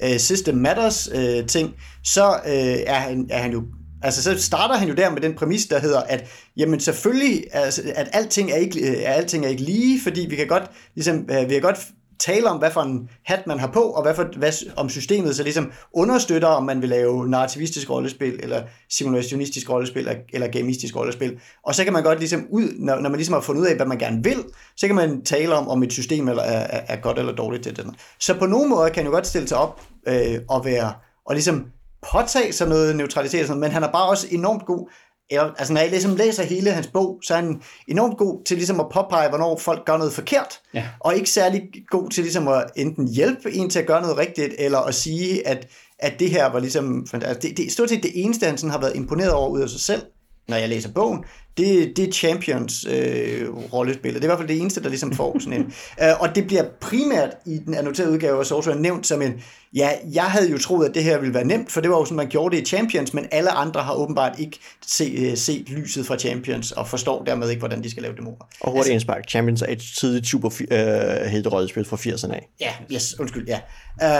øh, 0.04 0.20
System 0.20 0.56
Matters 0.56 1.10
øh, 1.16 1.48
ting, 1.48 1.74
så 2.04 2.30
øh, 2.46 2.78
er, 2.88 2.94
han, 2.94 3.28
er 3.30 3.38
han 3.38 3.52
jo 3.52 3.64
Altså, 4.02 4.24
så 4.24 4.44
starter 4.44 4.76
han 4.76 4.88
jo 4.88 4.96
der 4.96 5.10
med 5.10 5.22
den 5.22 5.34
præmis, 5.34 5.66
der 5.66 5.80
hedder, 5.80 6.02
at 6.02 6.26
jamen 6.58 6.80
selvfølgelig, 6.80 7.44
altså, 7.52 7.82
at 7.96 8.10
alting 8.14 8.52
er, 8.52 8.56
ikke, 8.56 8.90
øh, 8.90 9.04
er 9.04 9.14
alting 9.14 9.46
er 9.46 9.50
ikke 9.50 9.64
lige, 9.64 10.02
fordi 10.04 10.28
vi 10.30 10.36
kan 10.36 10.48
godt, 10.48 10.64
ligesom, 10.96 11.30
øh, 11.32 11.50
vi 11.50 11.54
kan 11.54 11.62
godt 11.62 11.80
tale 12.20 12.49
om, 12.49 12.57
hvad 12.57 12.72
for 12.72 12.82
en 12.82 13.09
hat 13.24 13.47
man 13.47 13.59
har 13.59 13.67
på, 13.67 13.80
og 13.80 14.01
hvad, 14.01 14.15
for, 14.15 14.24
hvad 14.38 14.51
om 14.78 14.89
systemet 14.89 15.36
så 15.36 15.43
ligesom 15.43 15.72
understøtter, 15.93 16.47
om 16.47 16.63
man 16.63 16.82
vil 16.82 16.89
lave 16.89 17.30
narrativistisk 17.30 17.89
rollespil, 17.89 18.39
eller 18.43 18.63
simulationistisk 18.89 19.70
rollespil, 19.70 20.07
eller, 20.07 20.22
eller 20.34 20.47
gamistisk 20.47 20.95
rollespil. 20.95 21.39
Og 21.63 21.76
så 21.76 21.84
kan 21.84 21.93
man 21.93 22.03
godt 22.03 22.20
ligesom 22.20 22.47
ud, 22.49 22.74
når, 22.80 22.95
når 22.95 23.09
man 23.09 23.17
ligesom 23.17 23.34
har 23.34 23.41
fundet 23.41 23.61
ud 23.61 23.67
af, 23.67 23.76
hvad 23.76 23.86
man 23.86 23.97
gerne 23.97 24.24
vil, 24.24 24.43
så 24.76 24.88
kan 24.88 24.95
man 24.95 25.22
tale 25.22 25.55
om, 25.55 25.67
om 25.67 25.84
et 25.84 25.93
system 25.93 26.28
eller 26.28 26.43
er, 26.43 26.67
er, 26.78 26.82
er 26.88 27.01
godt 27.01 27.20
eller 27.20 27.34
dårligt 27.34 27.63
til 27.63 27.78
det. 27.78 27.88
Så 28.20 28.39
på 28.39 28.45
nogen 28.45 28.70
måde 28.70 28.89
kan 28.89 29.05
jo 29.05 29.11
godt 29.11 29.28
stille 29.28 29.47
sig 29.47 29.57
op 29.57 29.82
øh, 30.07 30.39
og 30.49 30.65
være, 30.65 30.93
og 31.26 31.34
ligesom 31.36 31.65
påtage 32.11 32.53
sig 32.53 32.67
noget 32.67 32.95
neutralitet, 32.95 33.57
men 33.57 33.72
han 33.72 33.84
er 33.84 33.91
bare 33.91 34.09
også 34.09 34.28
enormt 34.32 34.65
god 34.65 34.89
altså 35.32 35.74
når 35.74 35.82
jeg 35.82 35.90
ligesom 35.90 36.16
læser 36.16 36.44
hele 36.44 36.72
hans 36.72 36.88
bog, 36.88 37.20
så 37.24 37.34
er 37.34 37.38
han 37.38 37.62
enormt 37.88 38.18
god 38.18 38.44
til 38.46 38.58
ligesom 38.58 38.80
at 38.80 38.86
påpege, 38.94 39.30
hvornår 39.30 39.58
folk 39.58 39.86
gør 39.86 39.98
noget 39.98 40.14
forkert, 40.14 40.60
ja. 40.74 40.86
og 41.00 41.16
ikke 41.16 41.30
særlig 41.30 41.62
god 41.90 42.10
til 42.10 42.24
ligesom 42.24 42.48
at 42.48 42.64
enten 42.76 43.08
hjælpe 43.08 43.52
en 43.52 43.70
til 43.70 43.80
at 43.80 43.88
gøre 43.88 44.02
noget 44.02 44.18
rigtigt, 44.18 44.54
eller 44.58 44.80
at 44.80 44.96
sige, 44.96 45.48
at, 45.48 45.68
at 46.00 46.20
det 46.20 46.30
her 46.30 46.52
var 46.52 46.60
ligesom, 46.60 47.08
altså 47.14 47.40
det, 47.42 47.58
det 47.58 47.66
er 47.66 47.72
stort 47.72 47.90
set 47.90 48.04
det 48.04 48.12
eneste, 48.14 48.46
han 48.46 48.58
sådan 48.58 48.72
har 48.72 48.80
været 48.80 48.96
imponeret 48.96 49.32
over 49.32 49.50
ud 49.50 49.62
af 49.62 49.70
sig 49.70 49.80
selv, 49.80 50.02
når 50.48 50.58
jeg 50.58 50.70
læser 50.70 50.90
bogen, 50.92 51.24
det, 51.58 51.98
det 51.98 52.08
er 52.08 52.12
Champions 52.12 52.86
øh, 52.90 53.50
rollespil. 53.74 54.14
Det 54.14 54.20
er 54.20 54.24
i 54.24 54.28
hvert 54.28 54.38
fald 54.38 54.48
det 54.48 54.62
eneste, 54.62 54.84
der 54.84 54.90
ligesom 54.90 55.14
får 55.14 55.40
sådan 55.40 55.60
en. 55.60 55.74
uh, 56.02 56.22
og 56.24 56.36
det 56.36 56.48
bliver 56.48 56.64
primært 56.82 57.30
i 57.46 57.58
den 57.66 57.74
annoterede 57.74 58.12
udgave 58.12 58.40
af 58.40 58.46
Sorcerer 58.46 58.76
nævnt 58.76 59.08
som 59.08 59.22
en, 59.22 59.42
ja, 59.76 59.89
jeg 60.13 60.24
havde 60.24 60.51
jo 60.51 60.57
troet, 60.57 60.89
at 60.89 60.95
det 60.95 61.03
her 61.03 61.20
ville 61.20 61.34
være 61.34 61.43
nemt, 61.43 61.72
for 61.72 61.82
det 61.82 61.89
var 61.89 61.97
jo 61.97 62.05
sådan, 62.05 62.15
man 62.15 62.28
gjorde 62.28 62.55
det 62.55 62.61
i 62.61 62.65
Champions, 62.65 63.13
men 63.13 63.26
alle 63.32 63.51
andre 63.51 63.82
har 63.82 63.93
åbenbart 63.93 64.39
ikke 64.39 64.59
se, 64.86 65.32
uh, 65.32 65.38
set 65.38 65.70
lyset 65.70 66.05
fra 66.05 66.17
Champions, 66.17 66.72
og 66.72 66.88
forstår 66.88 67.24
dermed 67.24 67.49
ikke, 67.49 67.59
hvordan 67.59 67.84
de 67.84 67.91
skal 67.91 68.03
lave 68.03 68.15
dæmoner. 68.15 68.38
Og 68.61 68.72
hurtigt 68.72 68.78
altså, 68.78 68.91
indspark. 68.91 69.30
Champions 69.30 69.61
er 69.61 69.65
et 69.70 69.84
tidligt 69.99 70.28
super 70.28 70.47
uh, 70.49 71.53
rollespil 71.53 71.86
fra 71.86 71.97
80'erne 71.97 72.34
af. 72.34 72.49
Ja, 72.59 72.72
yes, 72.93 73.20
undskyld, 73.20 73.47
ja. 73.47 73.59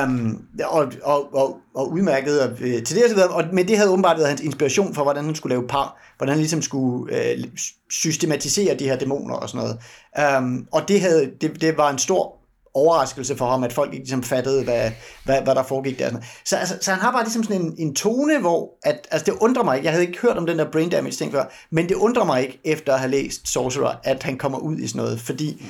Um, 0.04 0.42
og, 0.64 0.92
og, 1.04 1.34
og, 1.36 1.58
og 1.76 1.92
udmærket 1.92 2.42
og, 2.42 2.52
uh, 2.52 2.60
til 2.60 2.96
det, 2.96 3.24
og, 3.24 3.44
men 3.54 3.68
det 3.68 3.78
havde 3.78 3.90
åbenbart 3.90 4.18
været 4.18 4.30
hans 4.30 4.42
inspiration 4.42 4.94
for, 4.96 5.04
hvordan 5.04 5.26
han 5.26 5.36
skulle 5.36 5.56
lave 5.56 5.68
par, 5.68 6.14
hvordan 6.18 6.32
han 6.32 6.40
ligesom 6.40 6.62
skulle 6.62 7.14
uh, 7.14 7.44
systematisere 7.92 8.76
de 8.76 8.84
her 8.84 8.96
dæmoner 8.96 9.36
og 9.36 9.50
sådan 9.50 9.66
noget. 9.66 10.38
Um, 10.38 10.68
og 10.72 10.88
det, 10.88 11.02
havde, 11.02 11.32
det, 11.42 11.62
det 11.62 11.78
var 11.78 11.90
en 11.90 11.98
stor 11.98 12.39
overraskelse 12.80 13.38
for 13.38 13.50
ham, 13.50 13.64
at 13.64 13.74
folk 13.74 13.94
ikke 13.94 14.06
ligesom 14.06 14.24
fattede, 14.24 14.64
hvad, 14.64 14.92
hvad, 15.24 15.42
hvad 15.42 15.56
der 15.56 15.64
foregik 15.64 16.00
der. 16.00 16.12
Så, 16.46 16.58
altså, 16.58 16.78
så 16.82 16.92
han 16.92 17.00
har 17.00 17.12
bare 17.12 17.24
ligesom 17.24 17.44
sådan 17.44 17.62
en, 17.62 17.76
en 17.78 17.96
tone, 17.96 18.40
hvor, 18.40 18.78
at, 18.84 19.08
altså 19.12 19.26
det 19.26 19.38
undrer 19.42 19.64
mig 19.64 19.76
ikke, 19.76 19.86
jeg 19.86 19.94
havde 19.94 20.08
ikke 20.08 20.20
hørt 20.20 20.38
om 20.38 20.46
den 20.46 20.60
der 20.60 20.72
brain 20.72 20.90
damage 20.90 21.16
ting 21.16 21.32
før, 21.32 21.44
men 21.72 21.90
det 21.90 21.96
undrer 21.96 22.24
mig 22.24 22.42
ikke, 22.42 22.62
efter 22.66 22.94
at 22.94 23.00
have 23.00 23.12
læst 23.12 23.48
Sorcerer, 23.48 23.96
at 24.04 24.24
han 24.24 24.38
kommer 24.38 24.58
ud 24.58 24.78
i 24.78 24.88
sådan 24.88 25.02
noget, 25.02 25.22
fordi 25.22 25.66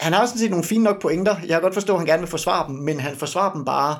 han 0.00 0.12
har 0.12 0.26
sådan 0.26 0.38
set 0.38 0.50
nogle 0.50 0.64
fine 0.64 0.84
nok 0.84 1.02
pointer, 1.02 1.36
jeg 1.40 1.48
kan 1.48 1.62
godt 1.62 1.74
forstå, 1.74 1.92
at 1.92 1.98
han 1.98 2.06
gerne 2.06 2.22
vil 2.22 2.30
forsvare 2.30 2.68
dem, 2.68 2.76
men 2.76 3.00
han 3.00 3.16
forsvarer 3.16 3.52
dem 3.52 3.64
bare, 3.64 3.98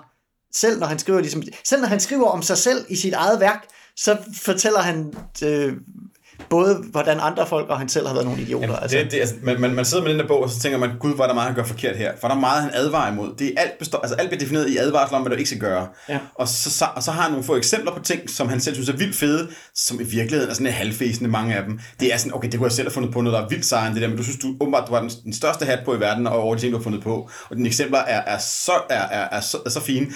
selv 0.54 0.78
når 0.80 0.86
han 0.86 0.98
skriver, 0.98 1.20
ligesom, 1.20 1.42
selv 1.64 1.80
når 1.80 1.88
han 1.88 2.00
skriver 2.00 2.26
om 2.26 2.42
sig 2.42 2.58
selv 2.58 2.86
i 2.88 2.96
sit 2.96 3.12
eget 3.12 3.40
værk, 3.40 3.64
så 3.96 4.16
fortæller 4.42 4.80
han 4.80 5.14
øh, 5.44 5.72
både 6.50 6.84
hvordan 6.90 7.18
andre 7.20 7.46
folk 7.46 7.68
og 7.68 7.78
han 7.78 7.88
selv 7.88 8.06
har 8.06 8.14
været 8.14 8.26
nogle 8.26 8.42
idioter. 8.42 8.66
Jamen, 8.66 8.82
altså. 8.82 8.98
Det, 8.98 9.10
det, 9.10 9.20
altså, 9.20 9.34
man, 9.42 9.60
man, 9.60 9.74
man 9.74 9.84
sidder 9.84 10.02
med 10.02 10.12
den 10.12 10.20
der 10.20 10.26
bog, 10.26 10.42
og 10.42 10.50
så 10.50 10.60
tænker 10.60 10.78
man, 10.78 10.90
gud, 11.00 11.14
hvor 11.14 11.24
er 11.24 11.28
der 11.28 11.34
meget, 11.34 11.46
han 11.46 11.56
gør 11.56 11.64
forkert 11.64 11.96
her. 11.96 12.12
For 12.20 12.28
der 12.28 12.34
er 12.34 12.40
meget, 12.40 12.62
han 12.62 12.70
advarer 12.74 13.12
imod. 13.12 13.34
Det 13.38 13.46
er 13.46 13.60
alt, 13.60 13.78
består, 13.78 13.98
altså, 13.98 14.14
alt 14.14 14.28
bliver 14.28 14.40
defineret 14.40 14.68
i 14.68 14.76
advarsel 14.76 15.16
om, 15.16 15.22
hvad 15.22 15.30
du 15.30 15.36
ikke 15.36 15.48
skal 15.48 15.60
gøre. 15.60 15.88
Ja. 16.08 16.18
Og, 16.34 16.48
så, 16.48 16.70
så, 16.70 16.86
og 16.96 17.02
så 17.02 17.10
har 17.10 17.22
han 17.22 17.30
nogle 17.30 17.44
få 17.44 17.56
eksempler 17.56 17.92
på 17.92 18.02
ting, 18.02 18.30
som 18.30 18.48
han 18.48 18.60
selv 18.60 18.74
synes 18.74 18.88
er 18.88 18.96
vildt 18.96 19.16
fede, 19.16 19.48
som 19.74 20.00
i 20.00 20.04
virkeligheden 20.04 20.50
er 20.50 20.54
sådan 20.54 20.72
halvfæsende, 20.72 21.30
mange 21.30 21.54
af 21.54 21.64
dem. 21.64 21.80
Det 22.00 22.14
er 22.14 22.16
sådan, 22.16 22.34
okay, 22.34 22.48
det 22.48 22.58
kunne 22.58 22.66
jeg 22.66 22.72
selv 22.72 22.88
have 22.88 22.94
fundet 22.94 23.12
på 23.12 23.20
noget, 23.20 23.38
der 23.38 23.44
er 23.44 23.48
vildt 23.48 23.66
sejere 23.66 23.94
det 23.94 24.02
der, 24.02 24.08
men 24.08 24.16
du 24.16 24.22
synes, 24.22 24.38
du 24.38 24.54
åbenbart, 24.60 24.88
du 24.88 24.94
har 24.94 25.00
den, 25.00 25.10
den 25.24 25.32
største 25.32 25.64
hat 25.64 25.78
på 25.84 25.94
i 25.94 26.00
verden, 26.00 26.26
og 26.26 26.40
over 26.40 26.54
de 26.54 26.60
ting, 26.60 26.72
du 26.72 26.78
har 26.78 26.82
fundet 26.82 27.02
på. 27.02 27.30
Og 27.50 27.56
dine 27.56 27.68
eksempler 27.68 27.98
er, 27.98 28.20
er, 28.34 28.38
så, 28.38 28.72
er, 28.90 29.00
er, 29.00 29.28
er, 29.32 29.40
så, 29.40 29.58
er 29.66 29.70
så 29.70 29.80
fine. 29.80 30.06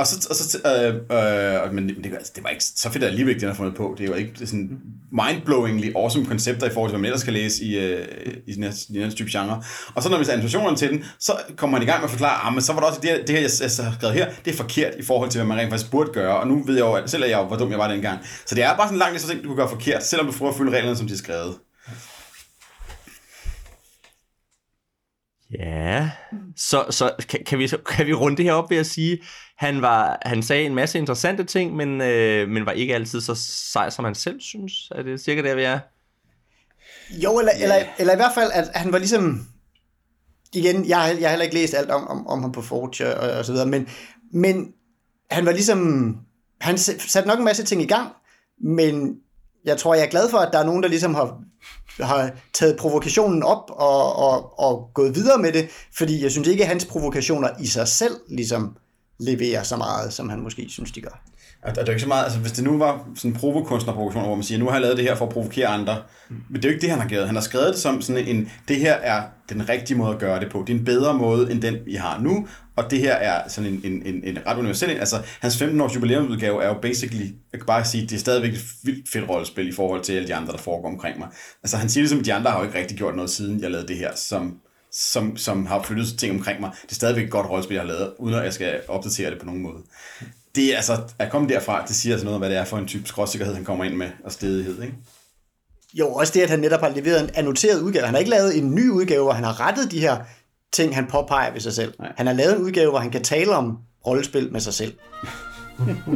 Og 0.00 0.06
så, 0.06 0.26
og 0.30 0.36
så 0.36 0.58
øh, 0.66 0.94
øh, 0.94 1.74
men 1.74 1.88
det, 1.88 2.12
altså, 2.14 2.32
det 2.34 2.44
var 2.44 2.50
ikke 2.50 2.64
så 2.64 2.90
fedt 2.90 3.04
alligevel, 3.04 3.34
det 3.34 3.42
han 3.42 3.50
har 3.50 3.56
fundet 3.56 3.74
på. 3.74 3.94
Det 3.98 4.10
var 4.10 4.16
ikke 4.16 4.32
sådan 4.46 4.70
mindblowingly 5.12 5.92
awesome 5.96 6.26
koncepter 6.26 6.66
i 6.66 6.70
forhold 6.70 6.90
til, 6.90 6.92
hvad 6.92 7.00
man 7.00 7.06
ellers 7.06 7.20
skal 7.20 7.32
læse 7.32 7.64
i, 7.64 7.78
øh, 7.78 8.06
i 8.46 8.52
den, 8.54 8.62
her, 8.62 8.70
i 8.88 8.92
den 8.92 9.02
her 9.02 9.10
type 9.10 9.30
genre. 9.32 9.62
Og 9.94 10.02
så 10.02 10.08
når 10.08 10.18
vi 10.18 10.24
ser 10.24 10.32
animationerne 10.32 10.76
til 10.76 10.90
den, 10.90 11.04
så 11.18 11.32
kommer 11.56 11.78
man 11.78 11.82
i 11.86 11.90
gang 11.90 12.00
med 12.00 12.04
at 12.04 12.10
forklare, 12.10 12.46
ah, 12.46 12.52
men 12.52 12.62
så 12.62 12.72
var 12.72 12.80
det 12.80 12.88
også 12.88 13.00
det, 13.00 13.10
det 13.26 13.30
her, 13.30 13.42
jeg, 13.42 13.50
jeg 13.60 13.84
har 13.84 13.94
skrevet 13.98 14.14
her, 14.14 14.30
det 14.44 14.52
er 14.52 14.56
forkert 14.56 14.92
i 14.98 15.02
forhold 15.02 15.30
til, 15.30 15.38
hvad 15.38 15.48
man 15.48 15.58
rent 15.58 15.70
faktisk 15.70 15.90
burde 15.90 16.10
gøre. 16.12 16.36
Og 16.40 16.46
nu 16.46 16.62
ved 16.66 16.74
jeg 16.74 16.82
jo, 16.82 16.92
at 16.92 17.10
selv 17.10 17.22
er 17.22 17.26
jeg 17.26 17.38
jo, 17.38 17.44
hvor 17.44 17.56
dum 17.56 17.70
jeg 17.70 17.78
var 17.78 17.88
dengang. 17.88 18.18
Så 18.46 18.54
det 18.54 18.64
er 18.64 18.76
bare 18.76 18.88
sådan 18.88 18.98
langt 18.98 19.20
så 19.20 19.28
ting, 19.28 19.42
du 19.42 19.48
kan 19.48 19.56
gøre 19.56 19.68
forkert, 19.68 20.04
selvom 20.06 20.26
du 20.26 20.32
prøver 20.32 20.52
at 20.52 20.58
følge 20.58 20.72
reglerne, 20.72 20.96
som 20.96 21.06
de 21.06 21.12
er 21.12 21.18
skrevet. 21.18 21.54
Ja, 25.58 26.10
så, 26.56 26.84
så 26.90 27.12
kan, 27.28 27.40
kan, 27.46 27.58
vi, 27.58 27.68
kan 27.88 28.06
vi 28.06 28.14
runde 28.14 28.36
det 28.36 28.44
her 28.44 28.52
op 28.52 28.70
ved 28.70 28.76
at 28.76 28.86
sige, 28.86 29.18
han, 29.56 29.82
var, 29.82 30.18
han 30.22 30.42
sagde 30.42 30.66
en 30.66 30.74
masse 30.74 30.98
interessante 30.98 31.44
ting, 31.44 31.76
men, 31.76 32.00
øh, 32.00 32.48
men 32.48 32.66
var 32.66 32.72
ikke 32.72 32.94
altid 32.94 33.20
så 33.20 33.34
sej, 33.72 33.90
som 33.90 34.04
han 34.04 34.14
selv 34.14 34.40
synes. 34.40 34.72
Er 34.90 35.02
det 35.02 35.20
cirka 35.20 35.42
der, 35.42 35.54
vi 35.54 35.62
er? 35.62 35.78
Jo, 37.10 37.38
eller, 37.38 37.52
yeah. 37.54 37.62
eller, 37.62 37.76
eller 37.98 38.12
i 38.12 38.16
hvert 38.16 38.34
fald, 38.34 38.50
at 38.54 38.70
han 38.74 38.92
var 38.92 38.98
ligesom... 38.98 39.46
Igen, 40.54 40.88
jeg, 40.88 40.98
har, 40.98 41.06
jeg 41.06 41.20
har 41.20 41.28
heller 41.28 41.44
ikke 41.44 41.54
læst 41.54 41.74
alt 41.74 41.90
om, 41.90 42.08
om, 42.08 42.26
om 42.26 42.42
ham 42.42 42.52
på 42.52 42.62
Forge 42.62 43.16
og, 43.16 43.38
og 43.38 43.44
så 43.44 43.52
videre, 43.52 43.68
men, 43.68 43.88
men 44.32 44.72
han 45.30 45.46
var 45.46 45.52
ligesom... 45.52 46.16
Han 46.60 46.78
satte 46.78 47.28
nok 47.28 47.38
en 47.38 47.44
masse 47.44 47.64
ting 47.64 47.82
i 47.82 47.86
gang, 47.86 48.12
men 48.60 49.16
jeg 49.64 49.78
tror, 49.78 49.94
jeg 49.94 50.04
er 50.04 50.10
glad 50.10 50.30
for, 50.30 50.38
at 50.38 50.52
der 50.52 50.58
er 50.58 50.64
nogen, 50.64 50.82
der 50.82 50.88
ligesom 50.88 51.14
har, 51.14 51.42
har 52.00 52.30
taget 52.52 52.76
provokationen 52.76 53.42
op 53.42 53.70
og, 53.70 54.16
og, 54.16 54.58
og 54.58 54.90
gået 54.94 55.14
videre 55.14 55.38
med 55.38 55.52
det, 55.52 55.68
fordi 55.96 56.22
jeg 56.22 56.30
synes 56.30 56.48
ikke, 56.48 56.62
at 56.62 56.68
hans 56.68 56.84
provokationer 56.84 57.48
i 57.60 57.66
sig 57.66 57.88
selv 57.88 58.14
ligesom 58.28 58.76
leverer 59.20 59.62
så 59.62 59.76
meget, 59.76 60.12
som 60.12 60.28
han 60.28 60.40
måske 60.40 60.66
synes, 60.68 60.92
de 60.92 61.00
gør. 61.00 61.22
Og 61.62 61.74
det 61.74 61.82
er 61.82 61.88
ikke 61.88 62.00
så 62.00 62.08
meget, 62.08 62.24
altså 62.24 62.38
hvis 62.38 62.52
det 62.52 62.64
nu 62.64 62.78
var 62.78 63.06
sådan 63.14 63.30
en 63.30 63.36
provokunstnerprovokation, 63.36 64.24
hvor 64.24 64.34
man 64.34 64.44
siger, 64.44 64.58
nu 64.58 64.64
har 64.64 64.72
jeg 64.72 64.80
lavet 64.80 64.96
det 64.96 65.04
her 65.04 65.14
for 65.14 65.26
at 65.26 65.32
provokere 65.32 65.66
andre, 65.66 65.96
mm. 66.28 66.36
men 66.50 66.56
det 66.56 66.64
er 66.64 66.68
jo 66.68 66.74
ikke 66.74 66.82
det, 66.82 66.90
han 66.90 67.00
har 67.00 67.08
gjort. 67.08 67.26
Han 67.26 67.34
har 67.34 67.42
skrevet 67.42 67.68
det 67.68 67.78
som 67.78 68.02
sådan 68.02 68.26
en, 68.26 68.50
det 68.68 68.76
her 68.76 68.92
er 68.92 69.22
den 69.48 69.68
rigtige 69.68 69.96
måde 69.98 70.14
at 70.14 70.18
gøre 70.18 70.40
det 70.40 70.50
på. 70.52 70.64
Det 70.66 70.74
er 70.74 70.78
en 70.78 70.84
bedre 70.84 71.14
måde, 71.14 71.52
end 71.52 71.62
den, 71.62 71.76
vi 71.86 71.94
har 71.94 72.20
nu, 72.20 72.46
og 72.80 72.90
det 72.90 72.98
her 72.98 73.14
er 73.14 73.48
sådan 73.48 73.72
en, 73.72 73.80
en, 73.84 74.02
en, 74.06 74.24
en 74.24 74.38
ret 74.46 74.58
universel, 74.58 74.90
altså 74.90 75.16
hans 75.40 75.62
15-års 75.62 75.94
jubilæumsudgave 75.94 76.62
er 76.62 76.68
jo 76.68 76.74
basically, 76.82 77.26
jeg 77.52 77.60
kan 77.60 77.66
bare 77.66 77.84
sige, 77.84 78.06
det 78.06 78.12
er 78.12 78.18
stadigvæk 78.18 78.52
et 78.52 78.60
vildt 78.82 79.08
fedt 79.08 79.28
rollespil 79.28 79.68
i 79.68 79.72
forhold 79.72 80.02
til 80.02 80.12
alle 80.12 80.28
de 80.28 80.34
andre, 80.34 80.52
der 80.52 80.58
foregår 80.58 80.88
omkring 80.88 81.18
mig. 81.18 81.28
Altså 81.62 81.76
han 81.76 81.88
siger 81.88 82.02
ligesom, 82.02 82.18
at 82.18 82.24
de 82.24 82.34
andre 82.34 82.50
har 82.50 82.58
jo 82.58 82.66
ikke 82.66 82.78
rigtig 82.78 82.96
gjort 82.96 83.16
noget, 83.16 83.30
siden 83.30 83.60
jeg 83.60 83.70
lavede 83.70 83.88
det 83.88 83.96
her, 83.96 84.10
som 84.14 84.60
som, 84.92 85.36
som 85.36 85.66
har 85.66 85.82
flyttet 85.82 86.18
ting 86.18 86.34
omkring 86.34 86.60
mig. 86.60 86.70
Det 86.82 86.90
er 86.90 86.94
stadigvæk 86.94 87.24
et 87.24 87.30
godt 87.30 87.50
rollespil, 87.50 87.74
jeg 87.74 87.82
har 87.82 87.88
lavet, 87.88 88.12
uden 88.18 88.34
at 88.34 88.44
jeg 88.44 88.52
skal 88.52 88.80
opdatere 88.88 89.30
det 89.30 89.38
på 89.38 89.46
nogen 89.46 89.62
måde. 89.62 89.78
Det 90.54 90.72
er 90.72 90.76
altså, 90.76 90.98
at 91.18 91.30
komme 91.30 91.48
derfra, 91.48 91.86
det 91.86 91.96
siger 91.96 92.14
altså 92.14 92.24
noget 92.24 92.34
om, 92.34 92.40
hvad 92.40 92.50
det 92.50 92.58
er 92.58 92.64
for 92.64 92.78
en 92.78 92.86
type 92.86 93.08
skråsikkerhed, 93.08 93.54
han 93.54 93.64
kommer 93.64 93.84
ind 93.84 93.94
med, 93.94 94.10
og 94.24 94.32
stedighed, 94.32 94.82
ikke? 94.82 94.94
Jo, 95.94 96.12
også 96.12 96.32
det, 96.32 96.40
at 96.40 96.50
han 96.50 96.58
netop 96.58 96.80
har 96.80 96.88
leveret 96.88 97.20
en 97.20 97.30
annoteret 97.34 97.80
udgave. 97.80 98.04
Han 98.04 98.14
har 98.14 98.18
ikke 98.18 98.30
lavet 98.30 98.58
en 98.58 98.74
ny 98.74 98.90
udgave, 98.90 99.22
hvor 99.22 99.32
han 99.32 99.44
har 99.44 99.60
rettet 99.60 99.90
de 99.90 100.00
her 100.00 100.16
ting, 100.72 100.94
han 100.94 101.06
påpeger 101.06 101.52
ved 101.52 101.60
sig 101.60 101.72
selv. 101.72 101.94
Nej. 101.98 102.12
Han 102.16 102.26
har 102.26 102.34
lavet 102.34 102.56
en 102.56 102.62
udgave, 102.62 102.90
hvor 102.90 102.98
han 102.98 103.10
kan 103.10 103.22
tale 103.22 103.56
om 103.56 103.78
rollespil 104.06 104.52
med 104.52 104.60
sig 104.60 104.74
selv. 104.74 104.94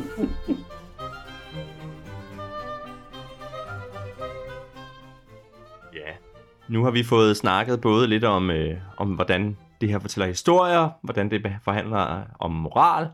Nu 6.69 6.85
har 6.85 6.91
vi 6.91 7.05
fået 7.05 7.37
snakket 7.37 7.81
både 7.81 8.07
lidt 8.07 8.25
om, 8.25 8.51
øh, 8.51 8.79
om 8.97 9.09
hvordan 9.09 9.57
det 9.81 9.89
her 9.89 9.99
fortæller 9.99 10.27
historier, 10.27 10.91
hvordan 11.03 11.31
det 11.31 11.53
forhandler 11.65 12.25
om 12.39 12.51
moral, 12.51 13.09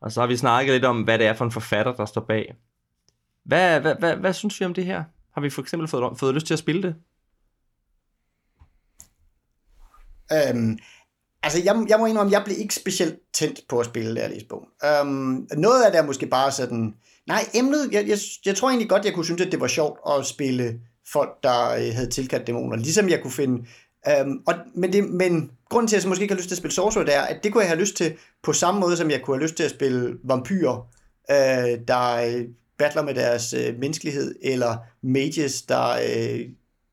og 0.00 0.12
så 0.12 0.20
har 0.20 0.26
vi 0.26 0.36
snakket 0.36 0.72
lidt 0.72 0.84
om, 0.84 1.02
hvad 1.02 1.18
det 1.18 1.26
er 1.26 1.34
for 1.34 1.44
en 1.44 1.50
forfatter, 1.50 1.92
der 1.92 2.04
står 2.04 2.20
bag. 2.20 2.54
Hvad, 3.44 3.80
hvad, 3.80 3.94
hvad, 3.98 4.16
hvad 4.16 4.32
synes 4.32 4.60
vi 4.60 4.64
om 4.64 4.74
det 4.74 4.84
her? 4.84 5.04
Har 5.34 5.40
vi 5.40 5.50
for 5.50 5.62
eksempel 5.62 5.88
fået, 5.88 6.18
fået 6.18 6.34
lyst 6.34 6.46
til 6.46 6.54
at 6.54 6.58
spille 6.58 6.82
det? 6.82 6.94
Øhm, 10.32 10.78
altså, 11.42 11.62
jeg, 11.64 11.84
jeg 11.88 11.98
må 11.98 12.06
indrømme, 12.06 12.32
jeg 12.32 12.42
blev 12.44 12.56
ikke 12.58 12.74
specielt 12.74 13.18
tændt 13.34 13.60
på 13.68 13.78
at 13.78 13.86
spille 13.86 14.14
det, 14.14 14.22
her 14.22 14.40
bog. 14.48 14.68
Øhm, 14.84 15.48
noget 15.56 15.84
af 15.84 15.92
det 15.92 15.98
er 15.98 16.06
måske 16.06 16.26
bare 16.26 16.52
sådan... 16.52 16.94
Nej, 17.26 17.44
emnet... 17.54 17.88
Jeg, 17.92 18.08
jeg, 18.08 18.18
jeg 18.46 18.56
tror 18.56 18.68
egentlig 18.68 18.88
godt, 18.88 19.04
jeg 19.04 19.14
kunne 19.14 19.24
synes, 19.24 19.40
at 19.42 19.52
det 19.52 19.60
var 19.60 19.66
sjovt 19.66 19.98
at 20.08 20.26
spille 20.26 20.80
folk, 21.12 21.42
der 21.42 21.70
øh, 21.70 21.94
havde 21.94 22.10
tilkaldt 22.10 22.46
dæmoner. 22.46 22.76
Ligesom 22.76 23.08
jeg 23.08 23.22
kunne 23.22 23.30
finde... 23.30 23.66
Øhm, 24.08 24.38
og, 24.46 24.54
men, 24.74 24.92
det, 24.92 25.10
men 25.10 25.50
grunden 25.70 25.88
til, 25.88 25.96
at 25.96 26.02
jeg 26.02 26.08
måske 26.08 26.22
ikke 26.22 26.34
har 26.34 26.38
lyst 26.38 26.48
til 26.48 26.54
at 26.54 26.58
spille 26.58 26.74
Sorcerer, 26.74 27.04
det 27.04 27.16
er, 27.16 27.22
at 27.22 27.44
det 27.44 27.52
kunne 27.52 27.62
jeg 27.62 27.70
have 27.70 27.80
lyst 27.80 27.96
til 27.96 28.14
på 28.42 28.52
samme 28.52 28.80
måde, 28.80 28.96
som 28.96 29.10
jeg 29.10 29.22
kunne 29.22 29.36
have 29.36 29.42
lyst 29.42 29.54
til 29.54 29.64
at 29.64 29.70
spille 29.70 30.18
vampyrer, 30.24 30.88
øh, 31.30 31.78
der 31.88 32.14
øh, 32.14 32.44
battler 32.78 33.02
med 33.02 33.14
deres 33.14 33.52
øh, 33.52 33.78
menneskelighed, 33.78 34.34
eller 34.42 34.76
mages, 35.02 35.62
der, 35.62 35.90
øh, 35.90 36.40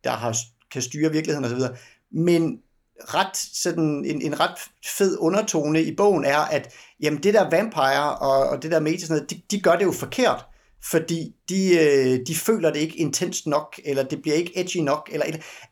der 0.04 0.12
har, 0.12 0.38
kan 0.72 0.82
styre 0.82 1.12
virkeligheden 1.12 1.46
osv. 1.46 1.76
Men 2.12 2.60
ret 3.00 3.38
sådan 3.38 4.06
en, 4.06 4.22
en 4.22 4.40
ret 4.40 4.58
fed 4.98 5.18
undertone 5.20 5.84
i 5.84 5.96
bogen 5.96 6.26
er, 6.26 6.40
at 6.40 6.74
jamen 7.00 7.24
det 7.24 7.34
der 7.34 7.50
vampire 7.50 8.18
og, 8.18 8.50
og 8.50 8.64
det 8.64 8.72
der 8.72 8.80
medie, 8.80 9.02
sådan 9.02 9.16
noget, 9.16 9.30
de, 9.30 9.42
de 9.52 9.62
gør 9.62 9.76
det 9.76 9.86
jo 9.86 9.92
forkert. 9.92 10.46
fordi 10.84 11.36
de, 11.50 11.80
øh, 11.80 12.20
de 12.28 12.36
føler 12.36 12.72
det 12.72 12.80
ikke 12.80 12.98
intenst 12.98 13.48
nok, 13.48 13.80
eller 13.86 14.04
det 14.04 14.22
bliver 14.22 14.36
ikke 14.36 14.60
edgy 14.60 14.78
nok, 14.78 15.10
eller 15.12 15.26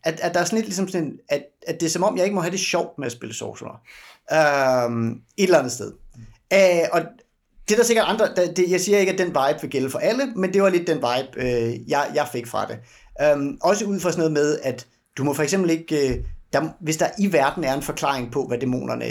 at, 0.04 0.20
at 0.20 0.34
der 0.34 0.40
er 0.40 0.44
sådan 0.44 0.58
lidt 0.58 0.68
ligesom 0.68 0.88
sådan, 0.88 1.20
at, 1.30 1.44
at 1.68 1.80
det 1.80 1.86
er 1.86 1.90
som 1.90 2.04
om, 2.04 2.18
jeg 2.18 2.26
ikke 2.26 2.36
må 2.36 2.42
have 2.42 2.52
det 2.52 2.60
sjovt 2.60 2.98
med 2.98 3.06
at 3.06 3.12
spille 3.12 3.36
Sorcerer. 3.36 4.86
Um, 4.86 5.12
et 5.12 5.44
eller 5.44 5.58
andet 5.58 5.72
sted. 5.72 5.92
Uh, 6.54 6.88
og 6.92 7.02
det 7.68 7.74
er 7.74 7.78
der 7.78 7.84
sikkert 7.84 8.06
andre, 8.08 8.36
der, 8.36 8.54
det, 8.54 8.72
jeg 8.72 8.82
siger 8.82 8.98
ikke, 8.98 9.12
at 9.12 9.18
den 9.18 9.28
vibe 9.28 9.62
vil 9.62 9.70
gælde 9.70 9.90
for 9.90 10.00
alle, 10.00 10.26
men 10.36 10.54
det 10.54 10.62
var 10.64 10.70
lidt 10.70 10.88
den 10.88 10.98
vibe, 10.98 11.42
øh, 11.44 11.90
jeg, 11.90 12.12
jeg 12.16 12.28
fik 12.32 12.48
fra 12.48 12.68
det. 12.68 12.80
Um, 13.34 13.58
også 13.62 13.86
ud 13.86 14.00
fra 14.00 14.12
sådan 14.12 14.20
noget 14.20 14.34
med, 14.34 14.60
at 14.64 14.88
du 15.18 15.24
må 15.24 15.34
for 15.34 15.44
eksempel 15.44 15.70
ikke, 15.70 16.10
øh, 16.10 16.24
der, 16.56 16.70
hvis 16.82 16.98
der 16.98 17.08
i 17.20 17.34
verden 17.34 17.64
er 17.64 17.74
en 17.74 17.82
forklaring 17.82 18.32
på, 18.32 18.48
hvad 18.48 18.58
dæmonerne, 18.58 19.06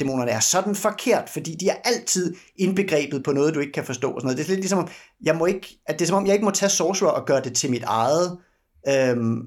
dæmonerne 0.00 0.30
er, 0.30 0.40
så 0.40 0.58
er 0.58 0.62
den 0.62 0.74
forkert, 0.74 1.28
fordi 1.28 1.54
de 1.54 1.68
er 1.68 1.76
altid 1.84 2.34
indbegrebet 2.56 3.24
på 3.24 3.32
noget, 3.32 3.54
du 3.54 3.60
ikke 3.60 3.72
kan 3.72 3.84
forstå. 3.84 4.10
Og 4.10 4.20
sådan 4.20 4.26
noget. 4.26 4.38
Det 4.38 4.44
er 4.44 4.48
lidt 4.48 4.60
ligesom, 4.60 4.88
jeg 5.22 5.36
må 5.36 5.46
ikke, 5.46 5.80
at 5.86 5.98
det 5.98 6.04
er 6.04 6.06
som 6.06 6.16
om, 6.16 6.26
jeg 6.26 6.34
ikke 6.34 6.44
må 6.44 6.50
tage 6.50 6.70
Sorcerer 6.70 7.10
og 7.10 7.26
gøre 7.26 7.42
det 7.42 7.54
til 7.54 7.70
mit 7.70 7.82
eget. 7.82 8.38
Øhm, 8.88 9.42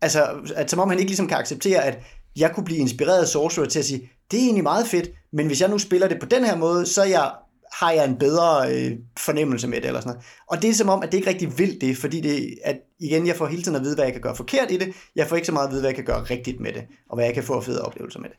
altså, 0.00 0.26
at 0.56 0.70
som 0.70 0.80
om 0.80 0.88
han 0.88 0.98
ikke 0.98 1.10
ligesom 1.10 1.28
kan 1.28 1.38
acceptere, 1.38 1.84
at 1.84 1.98
jeg 2.36 2.52
kunne 2.54 2.64
blive 2.64 2.80
inspireret 2.80 3.20
af 3.20 3.28
Sorcerer 3.28 3.66
til 3.66 3.78
at 3.78 3.84
sige, 3.84 4.10
det 4.30 4.38
er 4.38 4.42
egentlig 4.42 4.62
meget 4.62 4.86
fedt, 4.86 5.10
men 5.32 5.46
hvis 5.46 5.60
jeg 5.60 5.68
nu 5.68 5.78
spiller 5.78 6.08
det 6.08 6.20
på 6.20 6.26
den 6.26 6.44
her 6.44 6.56
måde, 6.56 6.86
så 6.86 7.02
er 7.02 7.06
jeg 7.06 7.32
har 7.72 7.90
jeg 7.90 8.04
en 8.04 8.18
bedre 8.18 8.74
øh, 8.74 8.92
fornemmelse 9.18 9.68
med 9.68 9.80
det, 9.80 9.86
eller 9.86 10.00
sådan 10.00 10.12
noget. 10.12 10.26
Og 10.46 10.62
det 10.62 10.70
er 10.70 10.74
som 10.74 10.88
om, 10.88 11.02
at 11.02 11.12
det 11.12 11.18
ikke 11.18 11.30
rigtig 11.30 11.58
vil 11.58 11.80
det, 11.80 11.96
fordi 11.96 12.20
det, 12.20 12.58
at 12.64 12.76
igen, 13.00 13.26
jeg 13.26 13.36
får 13.36 13.46
hele 13.46 13.62
tiden 13.62 13.76
at 13.76 13.82
vide, 13.82 13.94
hvad 13.94 14.04
jeg 14.04 14.12
kan 14.12 14.22
gøre 14.22 14.36
forkert 14.36 14.70
i 14.70 14.76
det, 14.76 14.94
jeg 15.16 15.26
får 15.26 15.36
ikke 15.36 15.46
så 15.46 15.52
meget 15.52 15.66
at 15.66 15.72
vide, 15.72 15.80
hvad 15.80 15.88
jeg 15.88 15.96
kan 15.96 16.04
gøre 16.04 16.22
rigtigt 16.22 16.60
med 16.60 16.72
det, 16.72 16.82
og 17.08 17.16
hvad 17.16 17.24
jeg 17.24 17.34
kan 17.34 17.44
få 17.44 17.54
af 17.54 17.64
fede 17.64 17.84
oplevelser 17.84 18.20
med 18.20 18.28
det. 18.30 18.38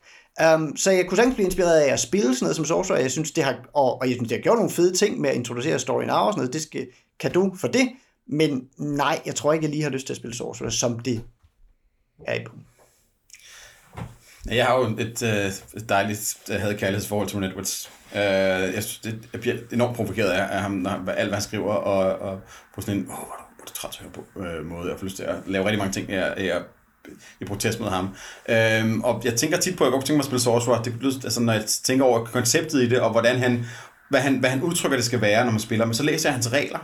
Um, 0.55 0.77
så 0.77 0.91
jeg 0.91 1.07
kunne 1.07 1.15
sagtens 1.15 1.35
blive 1.35 1.45
inspireret 1.45 1.79
af 1.79 1.93
at 1.93 1.99
spille 1.99 2.35
sådan 2.35 2.45
noget 2.45 2.55
som 2.55 2.65
Sorcerer, 2.65 2.97
og 2.97 3.03
jeg 3.03 3.11
synes, 3.11 3.31
det 3.31 3.43
har, 3.43 3.57
og, 3.73 4.01
og 4.01 4.07
jeg 4.07 4.15
synes, 4.15 4.29
det 4.29 4.37
har 4.37 4.43
gjort 4.43 4.57
nogle 4.57 4.71
fede 4.71 4.93
ting 4.93 5.21
med 5.21 5.29
at 5.29 5.35
introducere 5.35 5.79
Story 5.79 6.03
Now 6.03 6.15
og 6.15 6.33
sådan 6.33 6.39
noget, 6.39 6.53
det 6.53 6.61
skal 6.61 6.87
kan 7.19 7.31
du 7.31 7.55
for 7.59 7.67
det, 7.67 7.89
men 8.27 8.67
nej, 8.77 9.21
jeg 9.25 9.35
tror 9.35 9.53
ikke, 9.53 9.63
jeg 9.63 9.71
lige 9.71 9.83
har 9.83 9.89
lyst 9.89 10.05
til 10.05 10.13
at 10.13 10.17
spille 10.17 10.35
Sorcerer, 10.35 10.69
som 10.69 10.99
det 10.99 11.21
er 12.27 12.33
i 12.33 12.43
punkt. 12.45 12.65
Jeg 14.45 14.65
har 14.65 14.77
jo 14.77 14.85
et, 14.99 15.23
øh, 15.23 15.45
et 15.75 15.89
dejligt 15.89 16.37
øh, 16.51 16.59
havde 16.59 16.77
kærlighedsforhold 16.77 17.27
til 17.27 17.43
Edwards. 17.43 17.91
Uh, 18.13 18.75
jeg 18.75 18.83
synes, 18.83 18.99
det, 18.99 19.29
jeg 19.33 19.41
bliver 19.41 19.55
enormt 19.71 19.95
provokeret 19.95 20.29
af, 20.29 20.55
af 20.55 20.61
ham, 20.61 20.71
når, 20.71 20.91
alt 20.91 21.27
hvad 21.27 21.37
han 21.37 21.41
skriver, 21.41 21.73
og, 21.73 22.19
og 22.29 22.41
på 22.75 22.81
sådan 22.81 22.97
en, 22.97 23.03
åh, 23.03 23.15
hvor 23.15 23.35
er 23.61 23.65
du 23.67 23.73
træt 23.73 23.89
at 23.89 23.97
høre 23.99 24.11
på 24.11 24.39
øh, 24.39 24.65
måde. 24.65 24.89
Jeg 24.89 24.99
får 24.99 25.05
lyst 25.05 25.15
til 25.15 25.23
at 25.23 25.35
lave 25.45 25.65
rigtig 25.65 25.79
mange 25.79 25.93
ting, 25.93 26.09
jeg, 26.09 26.33
jeg 26.37 26.61
i 27.41 27.45
protest 27.45 27.79
mod 27.79 27.89
ham. 27.89 28.09
Øhm, 28.49 29.01
og 29.01 29.21
jeg 29.25 29.35
tænker 29.35 29.57
tit 29.57 29.77
på, 29.77 29.83
at 29.83 29.85
jeg 29.87 29.91
godt 29.91 30.05
tænker 30.05 30.17
mig 30.17 30.21
at 30.21 30.25
spille 30.25 30.41
Sorcerer. 30.41 30.83
Det 30.83 30.99
bliver, 30.99 31.13
altså, 31.23 31.41
når 31.41 31.53
jeg 31.53 31.65
tænker 31.65 32.05
over 32.05 32.25
konceptet 32.25 32.81
i 32.81 32.89
det, 32.89 32.99
og 32.99 33.11
hvordan 33.11 33.37
han, 33.37 33.65
hvad 34.09 34.19
han, 34.19 34.39
hvad 34.39 34.49
han 34.49 34.61
udtrykker, 34.61 34.97
det 34.97 35.05
skal 35.05 35.21
være, 35.21 35.45
når 35.45 35.51
man 35.51 35.59
spiller. 35.59 35.85
Men 35.85 35.93
så 35.93 36.03
læser 36.03 36.29
jeg 36.29 36.33
hans 36.33 36.51
regler, 36.51 36.79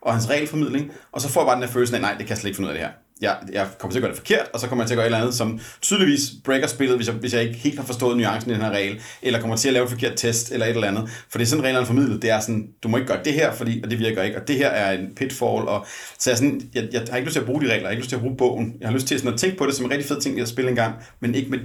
og 0.00 0.12
hans 0.12 0.28
regelformidling, 0.30 0.92
og 1.12 1.20
så 1.20 1.28
får 1.28 1.40
jeg 1.40 1.46
bare 1.46 1.54
den 1.54 1.62
der 1.62 1.68
følelse 1.68 1.94
af, 1.96 2.00
nej, 2.00 2.10
det 2.10 2.18
kan 2.18 2.28
jeg 2.28 2.38
slet 2.38 2.48
ikke 2.48 2.56
finde 2.56 2.68
ud 2.68 2.74
af 2.74 2.78
det 2.78 2.86
her 2.86 2.92
jeg, 3.20 3.36
jeg 3.52 3.66
kommer 3.78 3.92
til 3.92 3.98
at 3.98 4.02
gøre 4.02 4.10
det 4.10 4.18
forkert, 4.18 4.46
og 4.52 4.60
så 4.60 4.66
kommer 4.66 4.84
jeg 4.84 4.88
til 4.88 4.94
at 4.94 4.96
gøre 4.96 5.04
et 5.04 5.08
eller 5.08 5.18
andet, 5.18 5.34
som 5.34 5.60
tydeligvis 5.82 6.22
breaker 6.44 6.66
spillet, 6.66 6.96
hvis 6.96 7.06
jeg, 7.06 7.14
hvis 7.14 7.34
jeg 7.34 7.42
ikke 7.42 7.54
helt 7.54 7.78
har 7.78 7.86
forstået 7.86 8.16
nuancen 8.16 8.50
i 8.50 8.54
den 8.54 8.62
her 8.62 8.70
regel, 8.70 9.00
eller 9.22 9.40
kommer 9.40 9.56
til 9.56 9.68
at 9.68 9.72
lave 9.74 9.84
et 9.84 9.90
forkert 9.90 10.12
test, 10.16 10.52
eller 10.52 10.66
et 10.66 10.74
eller 10.74 10.88
andet. 10.88 11.10
For 11.30 11.38
det 11.38 11.44
er 11.44 11.48
sådan, 11.48 11.64
reglerne 11.64 11.86
formidlet. 11.86 12.22
Det 12.22 12.30
er 12.30 12.40
sådan, 12.40 12.68
du 12.82 12.88
må 12.88 12.96
ikke 12.96 13.12
gøre 13.12 13.24
det 13.24 13.32
her, 13.32 13.52
fordi, 13.52 13.80
og 13.84 13.90
det 13.90 13.98
virker 13.98 14.22
ikke, 14.22 14.40
og 14.40 14.48
det 14.48 14.56
her 14.56 14.68
er 14.68 14.98
en 14.98 15.14
pitfall, 15.16 15.68
og 15.68 15.86
så 16.18 16.30
jeg, 16.30 16.38
sådan, 16.38 16.70
jeg, 16.74 16.88
jeg 16.92 17.02
har 17.10 17.16
ikke 17.16 17.26
lyst 17.26 17.34
til 17.34 17.40
at 17.40 17.46
bruge 17.46 17.60
de 17.60 17.66
regler, 17.66 17.76
jeg 17.76 17.86
har 17.86 17.90
ikke 17.90 18.02
lyst 18.02 18.08
til 18.08 18.16
at 18.16 18.22
bruge 18.22 18.36
bogen. 18.36 18.74
Jeg 18.80 18.88
har 18.88 18.94
lyst 18.94 19.06
til 19.06 19.18
sådan 19.18 19.32
at 19.32 19.40
tænke 19.40 19.56
på 19.56 19.66
det 19.66 19.74
som 19.74 19.84
en 19.84 19.90
rigtig 19.90 20.08
fed 20.08 20.20
ting, 20.20 20.40
at 20.40 20.48
spille 20.48 20.70
en 20.70 20.76
gang, 20.76 20.94
men 21.20 21.34
ikke 21.34 21.50
med, 21.50 21.58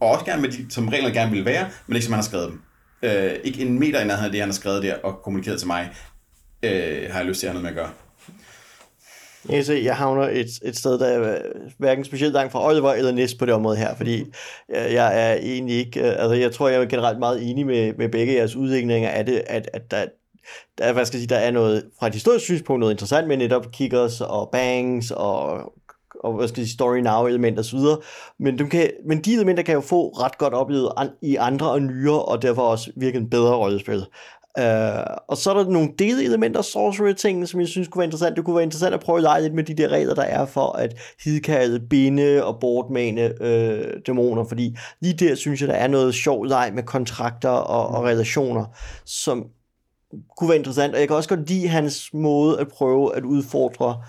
og 0.00 0.08
også 0.08 0.24
gerne 0.24 0.42
med 0.42 0.50
de, 0.50 0.66
som 0.70 0.88
reglerne 0.88 1.14
gerne 1.14 1.32
vil 1.32 1.44
være, 1.44 1.68
men 1.86 1.96
ikke 1.96 2.04
som 2.04 2.12
han 2.12 2.18
har 2.18 2.28
skrevet 2.28 2.50
dem. 2.50 2.60
Øh, 3.02 3.32
ikke 3.44 3.62
en 3.62 3.78
meter 3.78 4.00
i 4.00 4.06
nærheden 4.06 4.24
af 4.24 4.32
det, 4.32 4.40
han 4.40 4.48
har 4.48 4.54
skrevet 4.54 4.82
der 4.82 4.94
og 5.04 5.20
kommunikeret 5.24 5.58
til 5.58 5.66
mig, 5.66 5.90
øh, 6.62 7.10
har 7.10 7.18
jeg 7.18 7.26
lyst 7.26 7.40
til 7.40 7.46
at 7.46 7.52
have 7.52 7.62
noget 7.62 7.74
med 7.74 7.82
at 7.82 7.86
gøre. 7.86 7.94
Jeg 9.48 9.54
kan 9.54 9.64
se, 9.64 9.80
jeg 9.84 9.96
havner 9.96 10.22
et, 10.22 10.46
et 10.64 10.76
sted, 10.76 10.98
der 10.98 11.06
er 11.06 11.38
hverken 11.78 12.04
specielt 12.04 12.32
langt 12.32 12.52
fra 12.52 12.66
Oliver 12.66 12.92
eller 12.92 13.12
Næst 13.12 13.38
på 13.38 13.46
det 13.46 13.54
område 13.54 13.76
her, 13.76 13.94
fordi 13.94 14.24
jeg 14.68 15.30
er 15.30 15.34
egentlig 15.34 15.76
ikke, 15.76 16.00
øh, 16.00 16.14
altså 16.18 16.34
jeg 16.34 16.52
tror, 16.52 16.68
jeg 16.68 16.82
er 16.82 16.86
generelt 16.86 17.18
meget 17.18 17.50
enig 17.50 17.66
med, 17.66 17.92
med 17.98 18.08
begge 18.08 18.34
jeres 18.34 18.56
udlægninger 18.56 19.10
af 19.10 19.26
det, 19.26 19.42
at, 19.46 19.70
at 19.72 19.90
der, 19.90 20.04
der, 20.78 20.92
hvad 20.92 21.04
skal 21.04 21.16
jeg 21.16 21.20
sige, 21.20 21.34
der 21.34 21.36
er 21.36 21.50
noget, 21.50 21.84
fra 21.98 22.06
et 22.06 22.14
historisk 22.14 22.44
synspunkt, 22.44 22.80
noget 22.80 22.94
interessant 22.94 23.28
med 23.28 23.36
netop 23.36 23.72
kickers 23.72 24.20
og 24.20 24.48
bangs 24.52 25.10
og 25.10 25.72
og 26.24 26.32
hvad 26.32 26.48
skal 26.48 26.60
jeg 26.60 26.66
sige, 26.66 26.74
story 26.74 26.98
now 26.98 27.26
elementer 27.26 27.62
osv. 27.62 27.78
Men, 28.38 28.58
de 28.58 28.68
kan, 28.68 28.90
men 29.06 29.20
de 29.20 29.32
elementer 29.32 29.62
kan 29.62 29.74
jo 29.74 29.80
få 29.80 30.08
ret 30.08 30.38
godt 30.38 30.54
oplevet 30.54 30.92
an, 30.96 31.08
i 31.22 31.36
andre 31.36 31.70
og 31.70 31.82
nyere, 31.82 32.22
og 32.22 32.42
derfor 32.42 32.62
også 32.62 32.90
virke 32.96 33.18
en 33.18 33.30
bedre 33.30 33.56
rollespil. 33.56 34.06
Uh, 34.58 35.16
og 35.28 35.36
så 35.36 35.50
er 35.50 35.54
der 35.54 35.70
nogle 35.70 35.90
delelementer, 35.98 36.62
sorcery 36.62 37.12
ting, 37.12 37.48
som 37.48 37.60
jeg 37.60 37.68
synes 37.68 37.88
kunne 37.88 38.00
være 38.00 38.06
interessant. 38.06 38.36
Det 38.36 38.44
kunne 38.44 38.56
være 38.56 38.64
interessant 38.64 38.94
at 38.94 39.00
prøve 39.00 39.16
at 39.16 39.22
lege 39.22 39.42
lidt 39.42 39.54
med 39.54 39.64
de 39.64 39.74
der 39.74 39.88
regler, 39.88 40.14
der 40.14 40.22
er 40.22 40.46
for 40.46 40.76
at 40.76 40.94
hidkalde, 41.24 41.80
binde 41.80 42.44
og 42.44 42.60
bortmane 42.60 43.32
uh, 43.40 44.00
dæmoner, 44.06 44.44
fordi 44.44 44.76
lige 45.00 45.14
der 45.14 45.34
synes 45.34 45.60
jeg, 45.60 45.68
der 45.68 45.74
er 45.74 45.88
noget 45.88 46.14
sjov 46.14 46.44
leg 46.44 46.72
med 46.74 46.82
kontrakter 46.82 47.48
og, 47.48 47.86
og 47.88 48.04
relationer, 48.04 48.64
som 49.04 49.46
kunne 50.36 50.48
være 50.48 50.58
interessant, 50.58 50.94
og 50.94 51.00
jeg 51.00 51.08
kan 51.08 51.16
også 51.16 51.28
godt 51.28 51.48
lide 51.48 51.68
hans 51.68 52.10
måde 52.14 52.60
at 52.60 52.68
prøve 52.68 53.16
at 53.16 53.24
udfordre 53.24 54.02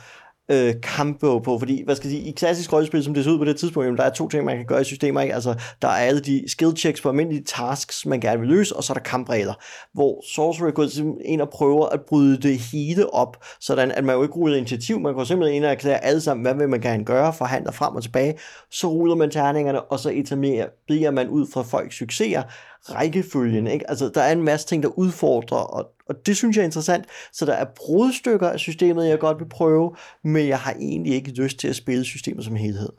øh, 0.51 0.73
kampbog 0.83 1.43
på, 1.43 1.59
fordi, 1.59 1.83
hvad 1.85 1.95
skal 1.95 2.07
jeg 2.09 2.17
sige, 2.17 2.29
i 2.29 2.31
klassisk 2.31 2.73
rollespil, 2.73 3.03
som 3.03 3.13
det 3.13 3.23
ser 3.23 3.31
ud 3.31 3.37
på 3.37 3.45
det 3.45 3.55
tidspunkt, 3.55 3.85
jamen, 3.85 3.97
der 3.97 4.03
er 4.03 4.09
to 4.09 4.27
ting, 4.27 4.45
man 4.45 4.57
kan 4.57 4.65
gøre 4.65 4.81
i 4.81 4.83
systemer, 4.83 5.21
ikke? 5.21 5.33
Altså, 5.33 5.55
der 5.81 5.87
er 5.87 5.91
alle 5.91 6.19
de 6.19 6.43
skill 6.47 6.77
checks 6.77 7.01
på 7.01 7.09
almindelige 7.09 7.43
tasks, 7.43 8.05
man 8.05 8.19
gerne 8.19 8.39
vil 8.39 8.49
løse, 8.49 8.75
og 8.75 8.83
så 8.83 8.93
er 8.93 8.95
der 8.95 9.03
kampregler, 9.03 9.53
hvor 9.93 10.23
Sorcerer 10.33 10.71
går 10.71 10.85
ind 11.25 11.41
og 11.41 11.49
prøver 11.49 11.85
at 11.85 12.01
bryde 12.01 12.37
det 12.37 12.59
hele 12.59 13.13
op, 13.13 13.43
sådan 13.59 13.91
at 13.91 14.03
man 14.03 14.15
jo 14.15 14.21
ikke 14.23 14.35
ruller 14.35 14.57
initiativ, 14.57 14.99
man 14.99 15.13
går 15.13 15.23
simpelthen 15.23 15.55
ind 15.55 15.65
og 15.65 15.71
erklære 15.71 16.03
alle 16.03 16.21
sammen, 16.21 16.45
hvad 16.45 16.55
vil 16.55 16.69
man 16.69 16.81
gerne 16.81 17.05
gøre, 17.05 17.33
forhandler 17.33 17.71
frem 17.71 17.95
og 17.95 18.03
tilbage, 18.03 18.37
så 18.71 18.87
ruller 18.87 19.15
man 19.15 19.31
terningerne, 19.31 19.81
og 19.81 19.99
så 19.99 20.09
etablerer 20.09 21.11
man 21.11 21.27
ud 21.29 21.47
fra 21.53 21.61
folks 21.61 21.95
succeser, 21.95 22.43
rækkefølgen. 22.83 23.67
Ikke? 23.67 23.89
Altså, 23.89 24.11
der 24.13 24.21
er 24.21 24.31
en 24.31 24.43
masse 24.43 24.67
ting, 24.67 24.83
der 24.83 24.89
udfordrer, 24.89 25.57
og, 25.57 25.91
og 26.09 26.25
det 26.25 26.37
synes 26.37 26.57
jeg 26.57 26.61
er 26.61 26.65
interessant. 26.65 27.05
Så 27.33 27.45
der 27.45 27.53
er 27.53 27.65
brudstykker 27.75 28.49
af 28.49 28.59
systemet, 28.59 29.09
jeg 29.09 29.19
godt 29.19 29.39
vil 29.39 29.49
prøve, 29.49 29.95
men 30.23 30.47
jeg 30.47 30.59
har 30.59 30.73
egentlig 30.73 31.13
ikke 31.13 31.31
lyst 31.31 31.57
til 31.57 31.67
at 31.67 31.75
spille 31.75 32.03
systemet 32.03 32.45
som 32.45 32.55
helhed. 32.55 32.89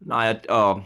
Nej, 0.00 0.40
og 0.48 0.82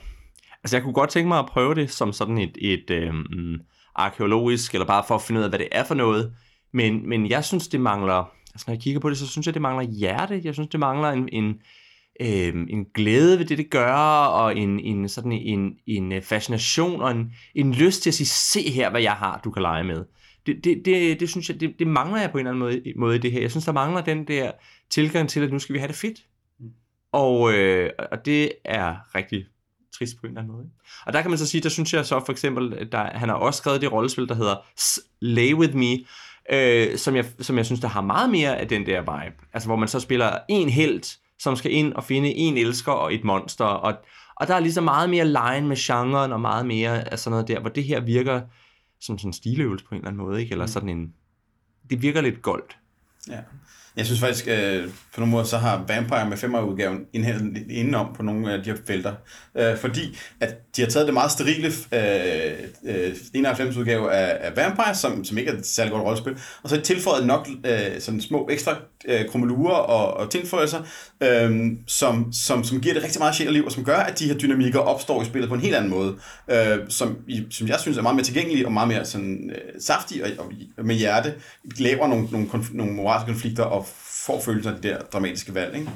altså 0.64 0.76
jeg 0.76 0.82
kunne 0.82 0.94
godt 0.94 1.10
tænke 1.10 1.28
mig 1.28 1.38
at 1.38 1.46
prøve 1.46 1.74
det 1.74 1.90
som 1.90 2.12
sådan 2.12 2.38
et, 2.38 2.56
et 2.60 2.90
øhm, 2.90 3.60
arkeologisk, 3.94 4.74
eller 4.74 4.86
bare 4.86 5.04
for 5.08 5.14
at 5.14 5.22
finde 5.22 5.38
ud 5.38 5.44
af, 5.44 5.50
hvad 5.50 5.58
det 5.58 5.68
er 5.72 5.84
for 5.84 5.94
noget. 5.94 6.32
Men, 6.72 7.08
men 7.08 7.30
jeg 7.30 7.44
synes, 7.44 7.68
det 7.68 7.80
mangler, 7.80 8.32
altså 8.54 8.64
når 8.66 8.74
jeg 8.74 8.82
kigger 8.82 9.00
på 9.00 9.10
det, 9.10 9.18
så 9.18 9.26
synes 9.26 9.46
jeg, 9.46 9.54
det 9.54 9.62
mangler 9.62 9.82
hjerte. 9.82 10.40
Jeg 10.44 10.54
synes, 10.54 10.68
det 10.68 10.80
mangler 10.80 11.08
en, 11.08 11.28
en, 11.32 11.54
øh, 12.20 12.54
en 12.68 12.86
glæde 12.94 13.38
ved 13.38 13.46
det, 13.46 13.58
det 13.58 13.70
gør, 13.70 13.94
og 14.26 14.56
en, 14.56 14.80
en, 14.80 15.08
sådan 15.08 15.32
en, 15.32 15.76
en 15.86 16.12
øh, 16.12 16.22
fascination 16.22 17.02
og 17.02 17.10
en, 17.10 17.32
en 17.54 17.72
lyst 17.72 18.02
til 18.02 18.10
at 18.10 18.14
sige, 18.14 18.26
se 18.26 18.70
her, 18.70 18.90
hvad 18.90 19.02
jeg 19.02 19.12
har, 19.12 19.40
du 19.44 19.50
kan 19.50 19.62
lege 19.62 19.84
med. 19.84 20.04
Det, 20.46 20.64
det, 20.64 20.82
det, 20.84 21.20
det 21.20 21.30
synes 21.30 21.48
jeg, 21.48 21.60
det, 21.60 21.74
det 21.78 21.86
mangler 21.86 22.20
jeg 22.20 22.30
på 22.30 22.38
en 22.38 22.46
eller 22.46 22.66
anden 22.66 22.82
måde, 22.84 22.92
måde 22.96 23.16
i 23.16 23.18
det 23.18 23.32
her. 23.32 23.40
Jeg 23.40 23.50
synes, 23.50 23.64
der 23.64 23.72
mangler 23.72 24.00
den 24.00 24.28
der 24.28 24.50
tilgang 24.90 25.28
til, 25.28 25.40
at 25.40 25.52
nu 25.52 25.58
skal 25.58 25.72
vi 25.72 25.78
have 25.78 25.88
det 25.88 25.96
fedt. 25.96 26.18
Mm. 26.60 26.66
Og, 27.12 27.52
øh, 27.52 27.90
og 28.12 28.24
det 28.24 28.52
er 28.64 28.96
rigtig 29.14 29.46
trist 29.98 30.20
på 30.20 30.26
en 30.26 30.30
eller 30.30 30.40
anden 30.40 30.56
måde. 30.56 30.66
Og 31.06 31.12
der 31.12 31.22
kan 31.22 31.30
man 31.30 31.38
så 31.38 31.46
sige, 31.46 31.60
der 31.60 31.68
synes 31.68 31.94
jeg 31.94 32.06
så 32.06 32.22
for 32.24 32.32
eksempel, 32.32 32.88
der, 32.92 33.18
han 33.18 33.28
har 33.28 33.36
også 33.36 33.58
skrevet 33.58 33.80
det 33.80 33.92
rollespil, 33.92 34.28
der 34.28 34.34
hedder 34.34 34.56
Lay 35.20 35.54
With 35.54 35.74
Me, 35.74 35.98
øh, 36.52 36.96
som, 36.96 37.16
jeg, 37.16 37.24
som 37.40 37.56
jeg 37.56 37.66
synes, 37.66 37.80
der 37.80 37.88
har 37.88 38.00
meget 38.00 38.30
mere 38.30 38.58
af 38.58 38.68
den 38.68 38.86
der 38.86 39.00
vibe. 39.00 39.36
Altså 39.52 39.68
hvor 39.68 39.76
man 39.76 39.88
så 39.88 40.00
spiller 40.00 40.38
en 40.48 40.68
helt, 40.68 41.18
som 41.38 41.56
skal 41.56 41.72
ind 41.72 41.92
og 41.92 42.04
finde 42.04 42.28
en 42.28 42.58
elsker 42.58 42.92
og 42.92 43.14
et 43.14 43.24
monster, 43.24 43.64
og, 43.64 43.94
og 44.36 44.46
der 44.46 44.54
er 44.54 44.60
ligesom 44.60 44.84
meget 44.84 45.10
mere 45.10 45.24
line 45.24 45.68
med 45.68 45.76
genren, 45.76 46.32
og 46.32 46.40
meget 46.40 46.66
mere 46.66 47.12
af 47.12 47.18
sådan 47.18 47.30
noget 47.30 47.48
der, 47.48 47.60
hvor 47.60 47.70
det 47.70 47.84
her 47.84 48.00
virker 48.00 48.40
som 49.00 49.18
sådan 49.18 49.28
en 49.28 49.32
stiløvelse 49.32 49.84
på 49.84 49.94
en 49.94 49.98
eller 49.98 50.08
anden 50.08 50.22
måde, 50.22 50.40
ikke? 50.40 50.52
eller 50.52 50.64
mm. 50.64 50.68
sådan 50.68 50.88
en, 50.88 51.14
det 51.90 52.02
virker 52.02 52.20
lidt 52.20 52.42
goldt. 52.42 52.76
Ja. 53.28 53.38
Jeg 53.98 54.06
synes 54.06 54.20
faktisk, 54.20 54.48
øh, 54.48 54.84
på 54.84 55.20
nogle 55.20 55.30
måder, 55.30 55.44
så 55.44 55.58
har 55.58 55.84
Vampire 55.88 56.28
med 56.28 56.36
5 56.36 56.54
udgaven 56.54 57.00
indhældet 57.12 57.70
indenom 57.70 58.14
på 58.16 58.22
nogle 58.22 58.52
af 58.52 58.64
de 58.64 58.70
her 58.70 58.76
felter. 58.86 59.14
Øh, 59.54 59.76
fordi 59.76 60.18
at 60.40 60.76
de 60.76 60.82
har 60.82 60.88
taget 60.88 61.06
det 61.06 61.14
meget 61.14 61.30
sterile 61.30 61.72
øh, 61.92 62.52
øh, 62.84 63.16
91 63.34 63.76
udgave 63.76 64.12
af, 64.12 64.48
af 64.48 64.56
Vampire, 64.56 64.94
som, 64.94 65.24
som 65.24 65.38
ikke 65.38 65.50
er 65.50 65.56
et 65.56 65.66
særligt 65.66 65.92
godt 65.92 66.04
rollespil, 66.04 66.32
og 66.62 66.68
så 66.68 66.74
har 66.74 66.82
de 66.82 66.86
tilføjet 66.86 67.26
nok 67.26 67.48
øh, 67.66 68.00
sådan 68.00 68.20
små 68.20 68.48
ekstra 68.50 68.76
øh, 69.04 69.28
krummelurer 69.28 69.74
og, 69.74 70.14
og 70.14 70.30
tilføjelser, 70.30 70.82
øh, 71.20 71.66
som, 71.86 72.32
som, 72.32 72.64
som 72.64 72.80
giver 72.80 72.94
det 72.94 73.02
rigtig 73.02 73.20
meget 73.20 73.34
sjæl 73.34 73.48
og 73.48 73.52
liv, 73.52 73.64
og 73.64 73.72
som 73.72 73.84
gør, 73.84 73.96
at 73.96 74.18
de 74.18 74.26
her 74.26 74.38
dynamikker 74.38 74.78
opstår 74.78 75.22
i 75.22 75.24
spillet 75.24 75.48
på 75.48 75.54
en 75.54 75.60
helt 75.60 75.74
anden 75.74 75.90
måde, 75.90 76.16
øh, 76.50 76.78
som, 76.88 77.16
som 77.50 77.68
jeg 77.68 77.80
synes 77.80 77.98
er 77.98 78.02
meget 78.02 78.16
mere 78.16 78.24
tilgængelig 78.24 78.66
og 78.66 78.72
meget 78.72 78.88
mere 78.88 79.04
sådan, 79.04 79.50
øh, 79.50 79.80
saftig 79.80 80.24
og, 80.24 80.30
og 80.78 80.84
med 80.84 80.94
hjerte, 80.94 81.34
laver 81.78 82.06
nogle, 82.06 82.28
nogle, 82.30 82.46
konf- 82.46 82.76
nogle 82.76 82.92
moral 82.92 83.17
interessekonflikter 83.20 83.64
og 83.64 83.86
får 84.26 84.40
følelsen 84.40 84.74
af 84.74 84.80
de 84.80 84.88
der 84.88 84.98
dramatiske 85.02 85.54
valg. 85.54 85.74
Ikke? 85.74 85.90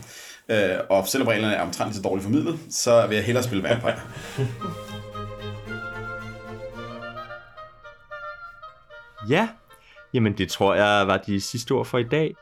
Øh, 0.48 0.78
og 0.90 1.08
selvom 1.08 1.28
reglerne 1.28 1.54
er 1.54 1.62
omtrent 1.62 1.94
så 1.94 2.02
dårligt 2.02 2.22
formidlet, 2.22 2.58
så 2.70 3.06
vil 3.06 3.14
jeg 3.14 3.24
hellere 3.24 3.44
spille 3.44 3.62
Vampire. 3.62 4.00
ja, 9.28 9.48
Jamen, 10.14 10.38
det 10.38 10.48
tror 10.48 10.74
jeg 10.74 11.06
var 11.06 11.16
de 11.16 11.40
sidste 11.40 11.72
ord 11.72 11.86
for 11.86 11.98
i 11.98 12.04
dag. 12.04 12.34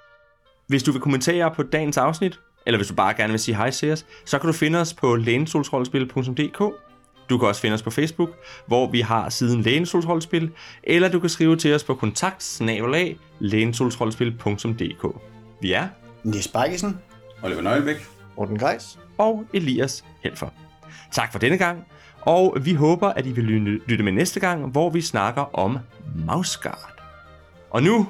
Hvis 0.67 0.83
du 0.83 0.93
vil 0.93 1.01
kommentere 1.01 1.55
på 1.55 1.63
dagens 1.63 1.97
afsnit, 1.97 2.41
eller 2.67 2.79
hvis 2.79 2.89
du 2.89 2.95
bare 2.95 3.15
gerne 3.15 3.31
vil 3.31 3.41
sige 3.41 3.57
hej 3.57 3.71
til 3.71 3.93
os, 3.93 4.07
så 4.25 4.39
kan 4.39 4.47
du 4.47 4.53
finde 4.53 4.81
os 4.81 4.95
på 4.95 5.17
lænesolsrollespil.dk. 5.17 6.90
Du 7.31 7.39
kan 7.39 7.49
også 7.49 7.61
finde 7.61 7.75
os 7.75 7.83
på 7.83 7.91
Facebook, 7.91 8.31
hvor 8.67 8.91
vi 8.91 9.01
har 9.01 9.29
siden 9.29 9.63
Lænesolsrollespil, 9.63 10.51
eller 10.83 11.09
du 11.09 11.21
kan 11.21 11.29
skrive 11.31 11.57
til 11.57 11.75
os 11.75 11.85
på 11.85 11.95
kontakt 11.95 12.43
Vi 15.61 15.73
er 15.73 15.89
Nis 16.25 16.49
Bakkesen. 16.49 16.99
Oliver 17.43 17.63
Nøglebæk. 17.63 18.07
Morten 18.37 18.59
Greis. 18.59 18.99
og 19.19 19.45
Elias 19.53 20.05
Helfer. 20.25 20.49
Tak 21.13 21.33
for 21.33 21.39
denne 21.39 21.59
gang, 21.59 21.85
og 22.21 22.57
vi 22.63 22.75
håber, 22.75 23.09
at 23.09 23.27
I 23.27 23.33
vil 23.33 23.45
lytte- 23.45 24.03
med 24.03 24.13
næste 24.13 24.41
gang, 24.41 24.71
hvor 24.71 24.91
vi 24.91 25.01
snakker 25.01 25.59
om 25.59 25.79
Mausgard. 26.27 26.93
Og 27.71 27.83
nu 27.83 28.07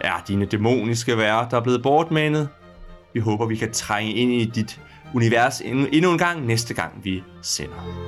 er 0.00 0.24
dine 0.28 0.46
dæmoniske 0.46 1.18
værter 1.18 1.60
blevet 1.60 1.82
bortmanet. 1.82 2.48
Vi 3.14 3.20
håber, 3.20 3.46
vi 3.46 3.56
kan 3.56 3.72
trænge 3.72 4.12
ind 4.12 4.32
i 4.32 4.44
dit 4.44 4.80
univers 5.14 5.60
endnu 5.60 5.86
endnu 5.92 6.12
en 6.12 6.18
gang 6.18 6.46
næste 6.46 6.74
gang, 6.74 7.04
vi 7.04 7.22
sender. 7.42 8.06